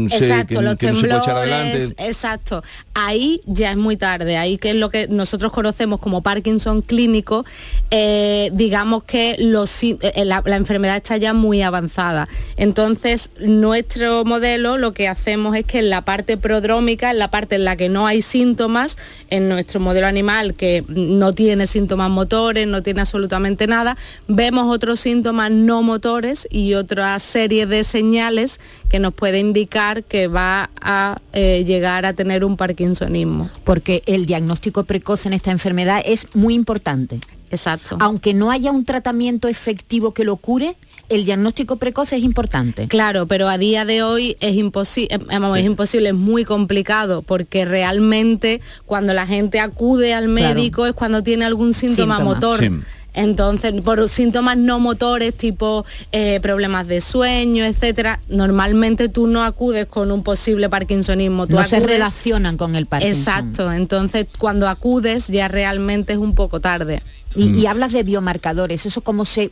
exacto, 0.10 0.60
se, 0.60 0.62
los 0.64 0.76
que 0.78 0.88
temblores, 0.88 1.12
no 1.12 1.24
se 1.24 1.32
puede 1.32 1.46
echar 1.46 1.66
adelante. 1.66 2.08
Exacto. 2.08 2.64
Ahí 2.94 3.42
ya 3.46 3.72
es 3.72 3.78
muy 3.78 3.98
tarde. 3.98 4.38
Ahí 4.38 4.58
que 4.58 4.72
es 4.72 4.76
lo 4.76 4.90
que 4.90 5.08
nosotros 5.10 5.52
conocemos 5.52 6.00
como 6.00 6.24
Parkinson 6.24 6.82
clínico, 6.82 7.46
eh, 7.92 8.50
digamos 8.54 9.04
que 9.04 9.36
los, 9.40 9.84
eh, 9.84 9.98
la, 10.26 10.42
la, 10.46 10.56
enfermedad 10.56 10.98
está 10.98 11.18
ya 11.18 11.34
muy 11.34 11.62
avanzada. 11.62 12.28
Entonces, 12.56 13.32
nuestro 13.40 14.24
modelo 14.24 14.78
lo 14.78 14.94
que 14.94 15.08
hacemos 15.08 15.56
es 15.56 15.66
que 15.66 15.80
en 15.80 15.90
la 15.90 16.04
parte 16.04 16.38
prodrómica, 16.38 17.12
en 17.12 17.20
la 17.20 17.30
parte 17.30 17.56
en 17.56 17.66
la 17.66 17.76
que 17.76 17.90
no 17.90 18.08
hay 18.08 18.22
síntomas, 18.22 18.98
en 19.30 19.50
nuestro 19.50 19.80
modelo 19.80 20.08
animal 20.08 20.54
que 20.54 20.84
no 20.88 21.34
tiene 21.34 21.68
síntomas 21.68 22.10
motores, 22.10 22.68
no 22.68 22.82
tiene 22.82 23.02
absolutamente 23.02 23.68
nada, 23.68 23.98
vemos 24.28 24.74
otros 24.74 25.01
síntomas 25.02 25.52
no 25.52 25.82
motores 25.82 26.48
y 26.50 26.74
otra 26.76 27.18
serie 27.20 27.66
de 27.66 27.84
señales 27.84 28.60
que 28.90 29.00
nos 29.00 29.14
puede 29.14 29.40
indicar 29.40 30.04
que 30.04 30.28
va 30.28 30.70
a 30.82 31.20
eh, 31.34 31.64
llegar 31.66 32.06
a 32.06 32.14
tener 32.14 32.46
un 32.46 32.58
parkinsonismo. 32.58 33.50
Porque 33.64 34.04
el 34.06 34.26
diagnóstico 34.26 34.84
precoz 34.84 35.26
en 35.26 35.34
esta 35.34 35.52
enfermedad 35.52 36.02
es 36.06 36.36
muy 36.36 36.54
importante. 36.54 37.20
Exacto. 37.52 37.98
Aunque 38.00 38.34
no 38.34 38.50
haya 38.50 38.72
un 38.72 38.86
tratamiento 38.86 39.50
efectivo 39.50 40.14
que 40.14 40.24
lo 40.24 40.38
cure, 40.38 40.78
el 41.10 41.26
diagnóstico 41.26 41.76
precoz 41.76 42.14
es 42.14 42.24
importante. 42.24 42.88
Claro, 42.88 43.28
pero 43.28 43.50
a 43.50 43.58
día 43.58 43.84
de 43.84 44.04
hoy 44.04 44.38
es, 44.40 44.56
imposible, 44.56 45.20
es 45.58 45.66
imposible, 45.66 46.10
es 46.10 46.16
muy 46.16 46.46
complicado, 46.46 47.22
porque 47.22 47.66
realmente 47.66 48.62
cuando 48.86 49.14
la 49.14 49.28
gente 49.28 49.60
acude 49.60 50.14
al 50.14 50.30
médico 50.30 50.86
es 50.86 50.94
cuando 50.94 51.22
tiene 51.22 51.44
algún 51.44 51.74
síntoma, 51.74 52.20
motor. 52.20 52.62
Entonces, 53.14 53.74
por 53.82 54.08
síntomas 54.08 54.58
no 54.58 54.80
motores, 54.80 55.36
tipo 55.36 55.86
eh, 56.12 56.40
problemas 56.42 56.88
de 56.88 57.02
sueño, 57.02 57.66
etcétera, 57.66 58.20
normalmente 58.30 59.10
tú 59.10 59.28
no 59.28 59.44
acudes 59.44 59.86
con 59.86 60.12
un 60.12 60.24
posible 60.24 60.70
parkinsonismo. 60.70 61.48
Tú 61.48 61.56
no 61.56 61.66
se 61.66 61.80
relacionan 61.80 62.58
con 62.58 62.76
el 62.76 62.86
Parkinson. 62.86 63.20
Exacto, 63.20 63.72
entonces 63.72 64.28
cuando 64.40 64.70
acudes 64.70 65.28
ya 65.28 65.48
realmente 65.48 66.14
es 66.14 66.20
un 66.20 66.36
poco 66.36 66.60
tarde. 66.60 67.02
Y, 67.36 67.58
y 67.58 67.66
hablas 67.66 67.94
de 67.94 68.04
biomarcadores, 68.04 68.86
¿eso 68.86 69.02
cómo 69.02 69.24
se, 69.24 69.52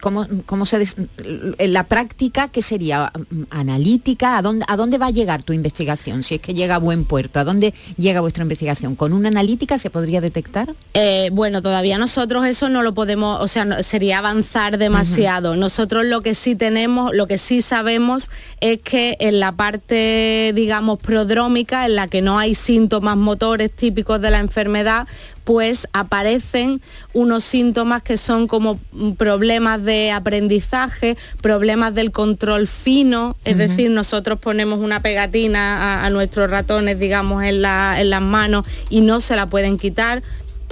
¿Cómo, 0.00 0.26
cómo 0.46 0.66
se 0.66 0.82
en 1.22 1.72
la 1.72 1.84
práctica 1.84 2.48
qué 2.48 2.62
sería 2.62 3.12
analítica 3.50 4.38
¿a 4.38 4.42
dónde, 4.42 4.64
a 4.68 4.76
dónde 4.76 4.98
va 4.98 5.06
a 5.06 5.10
llegar 5.10 5.42
tu 5.42 5.52
investigación 5.52 6.22
si 6.22 6.36
es 6.36 6.40
que 6.40 6.54
llega 6.54 6.76
a 6.76 6.78
buen 6.78 7.04
puerto 7.04 7.38
a 7.38 7.44
dónde 7.44 7.74
llega 7.96 8.20
vuestra 8.20 8.42
investigación 8.42 8.96
con 8.96 9.12
una 9.12 9.28
analítica 9.28 9.78
se 9.78 9.90
podría 9.90 10.20
detectar 10.20 10.74
eh, 10.94 11.30
bueno 11.32 11.62
todavía 11.62 11.98
nosotros 11.98 12.46
eso 12.46 12.68
no 12.68 12.82
lo 12.82 12.94
podemos 12.94 13.40
o 13.40 13.48
sea 13.48 13.82
sería 13.82 14.18
avanzar 14.18 14.78
demasiado. 14.78 15.56
Nosotros 15.56 16.04
lo 16.04 16.20
que 16.20 16.34
sí 16.34 16.54
tenemos 16.54 17.14
lo 17.14 17.26
que 17.26 17.38
sí 17.38 17.62
sabemos 17.62 18.30
es 18.60 18.80
que 18.80 19.16
en 19.20 19.40
la 19.40 19.52
parte 19.52 20.52
digamos 20.54 20.98
prodrómica 20.98 21.86
en 21.86 21.96
la 21.96 22.08
que 22.08 22.22
no 22.22 22.38
hay 22.38 22.54
síntomas 22.54 23.16
motores 23.16 23.72
típicos 23.72 24.20
de 24.20 24.30
la 24.30 24.38
enfermedad 24.38 25.06
pues 25.44 25.88
aparecen 25.92 26.80
unos 27.12 27.44
síntomas 27.44 28.02
que 28.02 28.16
son 28.16 28.46
como 28.46 28.78
problemas 29.16 29.82
de 29.82 30.10
aprendizaje, 30.10 31.16
problemas 31.40 31.94
del 31.94 32.12
control 32.12 32.68
fino, 32.68 33.36
es 33.44 33.58
decir, 33.58 33.90
nosotros 33.90 34.38
ponemos 34.38 34.78
una 34.80 35.00
pegatina 35.00 36.04
a, 36.04 36.10
nuestros 36.10 36.50
ratones, 36.50 36.98
digamos, 36.98 37.42
en, 37.42 37.64
en 37.64 38.10
las 38.10 38.22
manos 38.22 38.66
y 38.90 39.00
no 39.00 39.20
se 39.20 39.36
la 39.36 39.46
pueden 39.46 39.78
quitar, 39.78 40.22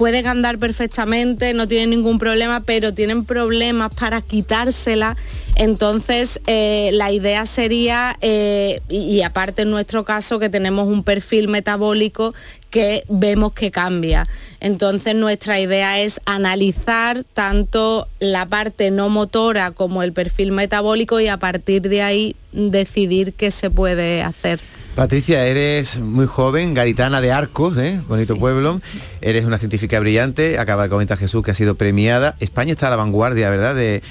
pueden 0.00 0.26
andar 0.26 0.58
perfectamente, 0.58 1.52
no 1.52 1.68
tienen 1.68 1.90
ningún 1.90 2.18
problema, 2.18 2.60
pero 2.60 2.94
tienen 2.94 3.26
problemas 3.26 3.94
para 3.94 4.22
quitársela. 4.22 5.14
Entonces, 5.56 6.40
eh, 6.46 6.88
la 6.94 7.12
idea 7.12 7.44
sería, 7.44 8.16
eh, 8.22 8.80
y, 8.88 9.20
aparte 9.20 9.60
en 9.60 9.70
nuestro 9.70 10.06
caso, 10.06 10.38
que 10.38 10.48
tenemos 10.48 10.88
un 10.88 11.04
perfil 11.04 11.48
metabólico 11.48 12.32
que 12.70 13.04
vemos 13.10 13.52
que 13.52 13.70
cambia. 13.70 14.26
Entonces, 14.60 15.14
nuestra 15.14 15.60
idea 15.60 16.00
es 16.00 16.22
analizar 16.24 17.22
tanto 17.34 18.08
la 18.20 18.46
parte 18.46 18.90
no 18.90 19.10
motora 19.10 19.70
como 19.70 20.02
el 20.02 20.14
perfil 20.14 20.50
metabólico 20.52 21.20
y 21.20 21.28
a 21.28 21.36
partir 21.36 21.82
de 21.82 22.00
ahí 22.00 22.36
decidir 22.52 23.34
qué 23.34 23.50
se 23.50 23.68
puede 23.68 24.22
hacer. 24.22 24.60
Patricia, 24.94 25.46
eres 25.46 25.98
muy 26.00 26.26
joven, 26.26 26.74
garitana 26.74 27.20
de 27.20 27.30
Arcos, 27.32 27.78
¿eh? 27.78 28.00
bonito 28.08 28.36
pueblo. 28.36 28.80
Eres 29.20 29.44
una 29.44 29.56
científica 29.56 29.98
brillante, 30.00 30.58
acaba 30.58 30.82
de 30.82 30.88
comentar 30.88 31.16
Jesús 31.16 31.44
que 31.44 31.52
ha 31.52 31.54
sido 31.54 31.76
premiada. 31.76 32.36
España 32.40 32.72
está 32.72 32.88
a 32.88 32.90
la 32.90 32.96
vanguardia, 32.96 33.48
¿verdad?, 33.50 33.74
de, 33.74 34.02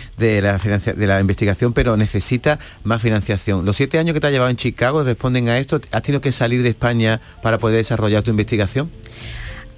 la, 0.41 0.57
de 0.57 1.07
la 1.07 1.19
investigación, 1.19 1.73
pero 1.73 1.97
necesita 1.97 2.59
más 2.83 3.01
financiación. 3.01 3.65
Los 3.65 3.75
siete 3.75 3.99
años 3.99 4.13
que 4.13 4.21
te 4.21 4.27
ha 4.27 4.31
llevado 4.31 4.49
en 4.49 4.57
Chicago 4.57 5.03
responden 5.03 5.49
a 5.49 5.59
esto. 5.59 5.81
¿Has 5.91 6.01
tenido 6.01 6.21
que 6.21 6.31
salir 6.31 6.63
de 6.63 6.69
España 6.69 7.19
para 7.43 7.57
poder 7.57 7.77
desarrollar 7.77 8.23
tu 8.23 8.31
investigación? 8.31 8.89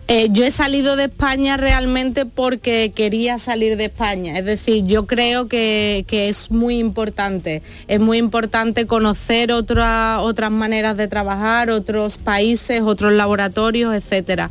Eh, 0.07 0.27
yo 0.31 0.43
he 0.43 0.51
salido 0.51 0.97
de 0.97 1.05
España 1.05 1.55
realmente 1.55 2.25
porque 2.25 2.91
quería 2.93 3.37
salir 3.37 3.77
de 3.77 3.85
España. 3.85 4.37
Es 4.37 4.45
decir, 4.45 4.85
yo 4.85 5.07
creo 5.07 5.47
que, 5.47 6.05
es 6.09 6.51
muy 6.51 6.79
importante. 6.79 7.61
Es 7.87 7.99
muy 7.99 8.17
importante 8.17 8.87
conocer 8.87 9.51
otras 9.53 10.51
maneras 10.51 10.97
de 10.97 11.07
trabajar, 11.07 11.69
otros 11.69 12.17
países, 12.17 12.81
otros 12.81 13.13
laboratorios, 13.13 13.95
etcétera 13.95 14.49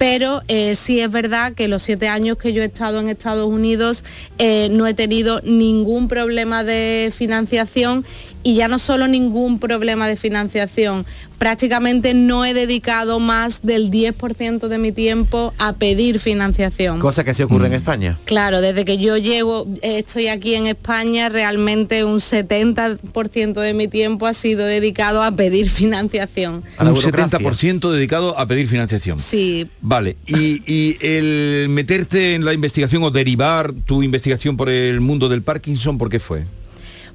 pero 0.00 0.40
eh, 0.48 0.76
sí 0.76 0.98
es 0.98 1.10
verdad 1.10 1.52
que 1.52 1.68
los 1.68 1.82
siete 1.82 2.08
años 2.08 2.38
que 2.38 2.54
yo 2.54 2.62
he 2.62 2.64
estado 2.64 3.00
en 3.00 3.10
Estados 3.10 3.46
Unidos 3.46 4.02
eh, 4.38 4.68
no 4.70 4.86
he 4.86 4.94
tenido 4.94 5.42
ningún 5.42 6.08
problema 6.08 6.64
de 6.64 7.12
financiación 7.14 8.06
y 8.42 8.54
ya 8.54 8.68
no 8.68 8.78
solo 8.78 9.08
ningún 9.08 9.58
problema 9.58 10.08
de 10.08 10.16
financiación, 10.16 11.04
prácticamente 11.38 12.12
no 12.14 12.44
he 12.44 12.54
dedicado 12.54 13.18
más 13.18 13.62
del 13.62 13.90
10% 13.90 14.68
de 14.68 14.78
mi 14.78 14.92
tiempo 14.92 15.54
a 15.58 15.74
pedir 15.74 16.18
financiación. 16.18 16.98
Cosa 17.00 17.24
que 17.24 17.34
se 17.34 17.44
ocurre 17.44 17.66
en 17.66 17.72
mm. 17.72 17.76
España. 17.76 18.18
Claro, 18.24 18.60
desde 18.60 18.84
que 18.84 18.98
yo 18.98 19.16
llego, 19.16 19.66
estoy 19.82 20.28
aquí 20.28 20.54
en 20.54 20.66
España, 20.66 21.28
realmente 21.28 22.04
un 22.04 22.18
70% 22.18 23.60
de 23.60 23.72
mi 23.72 23.88
tiempo 23.88 24.26
ha 24.26 24.34
sido 24.34 24.64
dedicado 24.66 25.22
a 25.22 25.32
pedir 25.32 25.70
financiación. 25.70 26.62
un 26.78 26.94
70% 26.94 27.90
dedicado 27.90 28.38
a 28.38 28.46
pedir 28.46 28.68
financiación. 28.68 29.18
Sí. 29.18 29.66
Vale, 29.80 30.16
y, 30.26 30.62
y 30.66 30.96
el 31.00 31.68
meterte 31.70 32.34
en 32.34 32.44
la 32.44 32.52
investigación 32.52 33.02
o 33.02 33.10
derivar 33.10 33.72
tu 33.72 34.02
investigación 34.02 34.56
por 34.56 34.68
el 34.68 35.00
mundo 35.00 35.28
del 35.28 35.42
Parkinson, 35.42 35.98
¿por 35.98 36.10
qué 36.10 36.20
fue? 36.20 36.44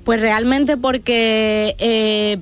Pues 0.05 0.21
realmente 0.21 0.77
porque 0.77 1.75
eh, 1.79 2.37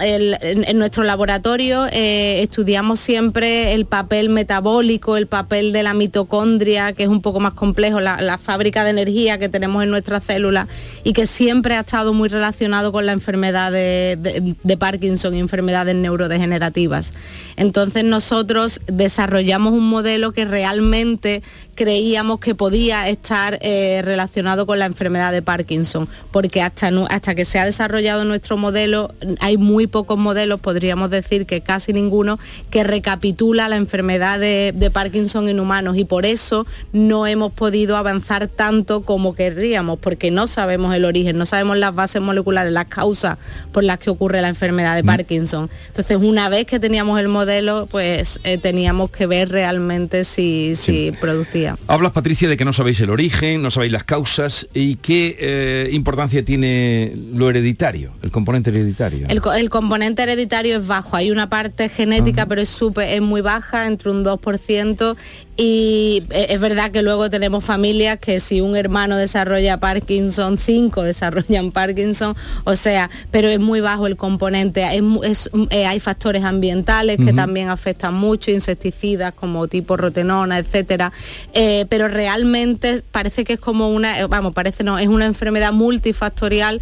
en, 0.00 0.78
nuestro 0.78 1.04
laboratorio 1.04 1.84
eh, 1.92 2.40
estudiamos 2.42 2.98
siempre 2.98 3.74
el 3.74 3.84
papel 3.84 4.30
metabólico, 4.30 5.18
el 5.18 5.26
papel 5.26 5.74
de 5.74 5.82
la 5.82 5.92
mitocondria, 5.92 6.94
que 6.94 7.02
es 7.02 7.10
un 7.10 7.20
poco 7.20 7.40
más 7.40 7.52
complejo, 7.52 8.00
la, 8.00 8.38
fábrica 8.38 8.84
de 8.84 8.90
energía 8.90 9.36
que 9.36 9.50
tenemos 9.50 9.84
en 9.84 9.90
nuestras 9.90 10.24
células 10.24 10.66
y 11.04 11.12
que 11.12 11.26
siempre 11.26 11.74
ha 11.74 11.80
estado 11.80 12.14
muy 12.14 12.30
relacionado 12.30 12.90
con 12.90 13.04
la 13.04 13.12
enfermedad 13.12 13.70
de 13.70 14.76
Parkinson 14.78 15.34
y 15.34 15.40
enfermedades 15.40 15.94
neurodegenerativas. 15.94 17.12
Entonces 17.56 18.04
nosotros 18.04 18.80
desarrollamos 18.86 19.74
un 19.74 19.88
modelo 19.90 20.32
que 20.32 20.46
realmente 20.46 21.42
creíamos 21.76 22.40
que 22.40 22.56
podía 22.56 23.08
estar 23.08 23.58
eh, 23.60 24.02
relacionado 24.02 24.66
con 24.66 24.80
la 24.80 24.86
enfermedad 24.86 25.30
de 25.30 25.42
Parkinson, 25.42 26.08
porque 26.32 26.62
hasta, 26.62 26.90
hasta 27.10 27.34
que 27.34 27.44
se 27.44 27.60
ha 27.60 27.64
desarrollado 27.64 28.24
nuestro 28.24 28.56
modelo, 28.56 29.14
hay 29.40 29.58
muy 29.58 29.86
pocos 29.86 30.18
modelos, 30.18 30.58
podríamos 30.58 31.10
decir 31.10 31.46
que 31.46 31.60
casi 31.60 31.92
ninguno, 31.92 32.38
que 32.70 32.82
recapitula 32.82 33.68
la 33.68 33.76
enfermedad 33.76 34.40
de, 34.40 34.90
Parkinson 34.92 35.48
en 35.48 35.60
humanos 35.60 35.98
y 35.98 36.04
por 36.04 36.24
eso 36.24 36.64
no 36.92 37.26
hemos 37.26 37.52
podido 37.52 37.96
avanzar 37.96 38.48
tanto 38.48 39.02
como 39.02 39.34
querríamos, 39.34 39.98
porque 39.98 40.30
no 40.30 40.46
sabemos 40.46 40.94
el 40.94 41.04
origen, 41.04 41.36
no 41.36 41.44
sabemos 41.44 41.76
las 41.76 41.94
bases 41.94 42.22
moleculares, 42.22 42.72
las 42.72 42.86
causas 42.86 43.36
por 43.72 43.84
las 43.84 43.98
que 43.98 44.08
ocurre 44.08 44.40
la 44.40 44.48
enfermedad 44.48 44.94
de 44.94 45.02
mm. 45.02 45.06
Parkinson. 45.06 45.68
Entonces, 45.88 46.16
una 46.16 46.48
vez 46.48 46.66
que 46.66 46.78
teníamos 46.78 47.20
el 47.20 47.28
modelo, 47.28 47.86
pues 47.90 48.40
eh, 48.44 48.56
teníamos 48.56 49.10
que 49.10 49.26
ver 49.26 49.50
realmente 49.50 50.24
si, 50.24 50.76
si 50.76 51.12
producía. 51.20 51.65
Hablas, 51.86 52.12
Patricia, 52.12 52.48
de 52.48 52.56
que 52.56 52.64
no 52.64 52.72
sabéis 52.72 53.00
el 53.00 53.10
origen, 53.10 53.62
no 53.62 53.70
sabéis 53.70 53.92
las 53.92 54.04
causas 54.04 54.68
y 54.74 54.96
qué 54.96 55.36
eh, 55.38 55.88
importancia 55.92 56.44
tiene 56.44 57.12
lo 57.32 57.50
hereditario, 57.50 58.12
el 58.22 58.30
componente 58.30 58.70
hereditario. 58.70 59.26
El, 59.28 59.70
componente 59.70 60.22
hereditario 60.22 60.78
es 60.78 60.86
bajo, 60.86 61.16
hay 61.16 61.30
una 61.30 61.48
parte 61.48 61.88
genética, 61.88 62.46
pero 62.46 62.60
es, 62.60 62.68
super, 62.68 63.08
es 63.08 63.20
muy 63.20 63.40
baja, 63.40 63.86
entre 63.86 64.10
un 64.10 64.24
2%, 64.24 65.16
y 65.56 66.22
e, 66.30 66.46
es 66.50 66.60
verdad 66.60 66.90
que 66.90 67.02
luego 67.02 67.30
tenemos 67.30 67.64
familias 67.64 68.18
que 68.18 68.40
si 68.40 68.60
un 68.60 68.76
hermano 68.76 69.16
desarrolla 69.16 69.80
Parkinson, 69.80 70.58
cinco 70.58 71.02
desarrollan 71.02 71.72
Parkinson, 71.72 72.36
o 72.64 72.76
sea, 72.76 73.10
pero 73.30 73.48
es 73.48 73.58
muy 73.58 73.80
bajo 73.80 74.06
el 74.06 74.16
componente. 74.16 74.84
Es, 75.22 75.50
eh, 75.70 75.86
hay 75.86 76.00
factores 76.00 76.44
ambientales 76.44 77.18
que 77.18 77.32
también 77.32 77.68
afectan 77.68 78.14
mucho, 78.14 78.50
insecticidas 78.50 79.32
como 79.32 79.68
tipo 79.68 79.96
rotenona, 79.96 80.58
etcétera. 80.58 81.12
Eh, 81.54 81.86
pero 81.88 82.08
realmente 82.08 83.02
parece 83.10 83.44
que 83.44 83.54
es 83.54 83.60
como 83.60 83.90
una, 83.90 84.20
eh, 84.20 84.26
vamos, 84.26 84.52
parece 84.54 84.84
no, 84.84 84.98
es 84.98 85.08
una 85.08 85.24
enfermedad 85.24 85.72
multifactorial, 85.72 86.80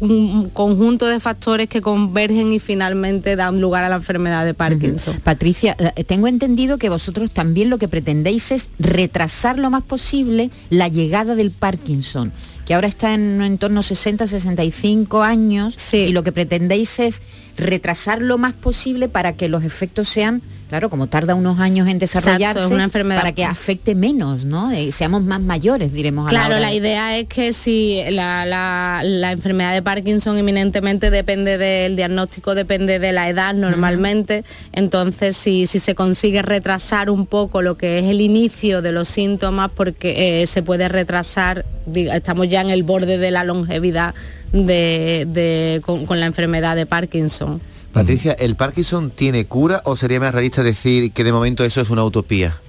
un 0.00 0.50
conjunto 0.50 1.06
de 1.06 1.20
factores 1.20 1.68
que 1.68 1.80
convergen 1.80 2.52
y 2.52 2.58
finalmente 2.58 3.36
dan 3.36 3.60
lugar 3.60 3.84
a 3.84 3.88
la 3.88 3.96
enfermedad 3.96 4.44
de 4.44 4.54
Parkinson. 4.54 5.20
Patricia, 5.22 5.76
tengo 6.06 6.26
entendido 6.26 6.78
que 6.78 6.88
vosotros 6.88 7.30
también 7.30 7.70
lo 7.70 7.78
que 7.78 7.88
pretendéis 8.00 8.50
es 8.50 8.70
retrasar 8.78 9.58
lo 9.58 9.68
más 9.68 9.82
posible 9.82 10.50
la 10.70 10.88
llegada 10.88 11.34
del 11.34 11.50
Parkinson, 11.50 12.32
que 12.64 12.72
ahora 12.72 12.88
está 12.88 13.12
en, 13.12 13.42
en 13.42 13.58
torno 13.58 13.80
a 13.80 13.82
60, 13.82 14.26
65 14.26 15.22
años, 15.22 15.76
y 15.92 16.12
lo 16.12 16.24
que 16.24 16.32
pretendéis 16.32 16.98
es 16.98 17.22
retrasar 17.56 18.20
lo 18.22 18.38
más 18.38 18.54
posible 18.54 19.08
para 19.08 19.34
que 19.34 19.48
los 19.48 19.64
efectos 19.64 20.08
sean 20.08 20.42
Claro, 20.70 20.88
como 20.88 21.08
tarda 21.08 21.34
unos 21.34 21.58
años 21.58 21.88
en 21.88 21.98
desarrollarse, 21.98 22.64
es 22.64 22.70
una 22.70 22.84
enfermedad. 22.84 23.18
para 23.22 23.32
que 23.32 23.44
afecte 23.44 23.96
menos, 23.96 24.44
¿no? 24.44 24.72
Y 24.72 24.92
seamos 24.92 25.24
más 25.24 25.40
mayores, 25.40 25.92
diremos. 25.92 26.28
a 26.28 26.30
Claro, 26.30 26.60
la 26.60 26.68
de- 26.68 26.76
idea 26.76 27.18
es 27.18 27.26
que 27.26 27.52
si 27.52 28.00
la, 28.10 28.46
la- 28.46 29.00
la 29.02 29.32
enfermedad 29.32 29.72
de 29.74 29.82
Parkinson 29.82 30.38
eminentemente 30.38 31.10
depende 31.10 31.58
del 31.58 31.96
diagnóstico, 31.96 32.54
depende 32.54 33.00
de 33.00 33.10
la 33.10 33.28
edad 33.28 33.52
normalmente, 33.52 34.44
entonces 34.70 35.36
si, 35.36 35.66
si 35.66 35.80
se 35.80 35.96
consigue 35.96 36.40
retrasar 36.42 37.10
un 37.10 37.26
poco 37.26 37.62
lo 37.62 37.76
que 37.76 37.98
es 37.98 38.04
el 38.04 38.20
inicio 38.20 38.80
de 38.80 38.92
los 38.92 39.08
síntomas, 39.08 39.70
porque 39.74 40.42
eh, 40.42 40.46
se 40.46 40.62
puede 40.62 40.88
retrasar, 40.88 41.64
diga- 41.86 42.14
estamos 42.14 42.48
ya 42.48 42.60
en 42.60 42.70
el 42.70 42.84
borde 42.84 43.18
de 43.18 43.32
la 43.32 43.42
longevidad 43.42 44.14
de, 44.52 45.26
de- 45.28 45.80
con, 45.84 46.06
con 46.06 46.20
la 46.20 46.26
enfermedad 46.26 46.76
de 46.76 46.86
Parkinson. 46.86 47.60
Patricia, 47.92 48.32
¿el 48.32 48.54
Parkinson 48.56 49.10
tiene 49.10 49.46
cura 49.46 49.82
o 49.84 49.96
sería 49.96 50.20
más 50.20 50.32
realista 50.32 50.62
decir 50.62 51.12
que 51.12 51.24
de 51.24 51.32
momento 51.32 51.64
eso 51.64 51.80
es 51.80 51.90
una 51.90 52.04
utopía? 52.04 52.60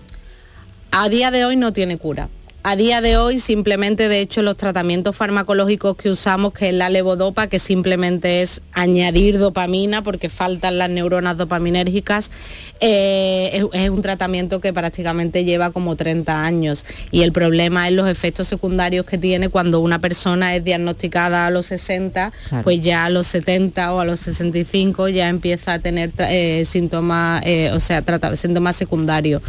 A 0.91 1.09
día 1.09 1.29
de 1.31 1.45
hoy 1.45 1.55
no 1.55 1.71
tiene 1.73 1.97
cura. 1.97 2.27
A 2.63 2.75
día 2.75 3.01
de 3.01 3.17
hoy 3.17 3.39
simplemente, 3.39 4.07
de 4.07 4.19
hecho, 4.19 4.43
los 4.43 4.55
tratamientos 4.55 5.15
farmacológicos 5.15 5.95
que 5.97 6.11
usamos, 6.11 6.53
que 6.53 6.69
es 6.69 6.75
la 6.75 6.89
levodopa, 6.91 7.47
que 7.47 7.57
simplemente 7.57 8.43
es 8.43 8.61
añadir 8.71 9.39
dopamina 9.39 10.03
porque 10.03 10.29
faltan 10.29 10.77
las 10.77 10.91
neuronas 10.91 11.37
dopaminérgicas, 11.37 12.29
eh, 12.79 13.49
es, 13.53 13.65
es 13.73 13.89
un 13.89 14.03
tratamiento 14.03 14.61
que 14.61 14.73
prácticamente 14.73 15.43
lleva 15.43 15.71
como 15.71 15.95
30 15.95 16.43
años. 16.43 16.85
Y 17.09 17.23
el 17.23 17.31
problema 17.31 17.87
es 17.87 17.95
los 17.95 18.07
efectos 18.07 18.47
secundarios 18.47 19.07
que 19.07 19.17
tiene 19.17 19.49
cuando 19.49 19.79
una 19.79 19.97
persona 19.97 20.55
es 20.55 20.63
diagnosticada 20.63 21.47
a 21.47 21.49
los 21.49 21.65
60, 21.65 22.31
Claro. 22.47 22.63
pues 22.63 22.79
ya 22.79 23.05
a 23.05 23.09
los 23.09 23.25
70 23.25 23.91
o 23.91 24.01
a 24.01 24.05
los 24.05 24.19
65 24.19 25.07
ya 25.09 25.29
empieza 25.29 25.73
a 25.73 25.79
tener 25.79 26.11
eh, 26.19 26.63
síntomas, 26.65 27.41
eh, 27.43 27.71
o 27.73 27.79
sea, 27.79 28.03
trata- 28.03 28.35
síntomas 28.35 28.75
secundarios. 28.75 29.41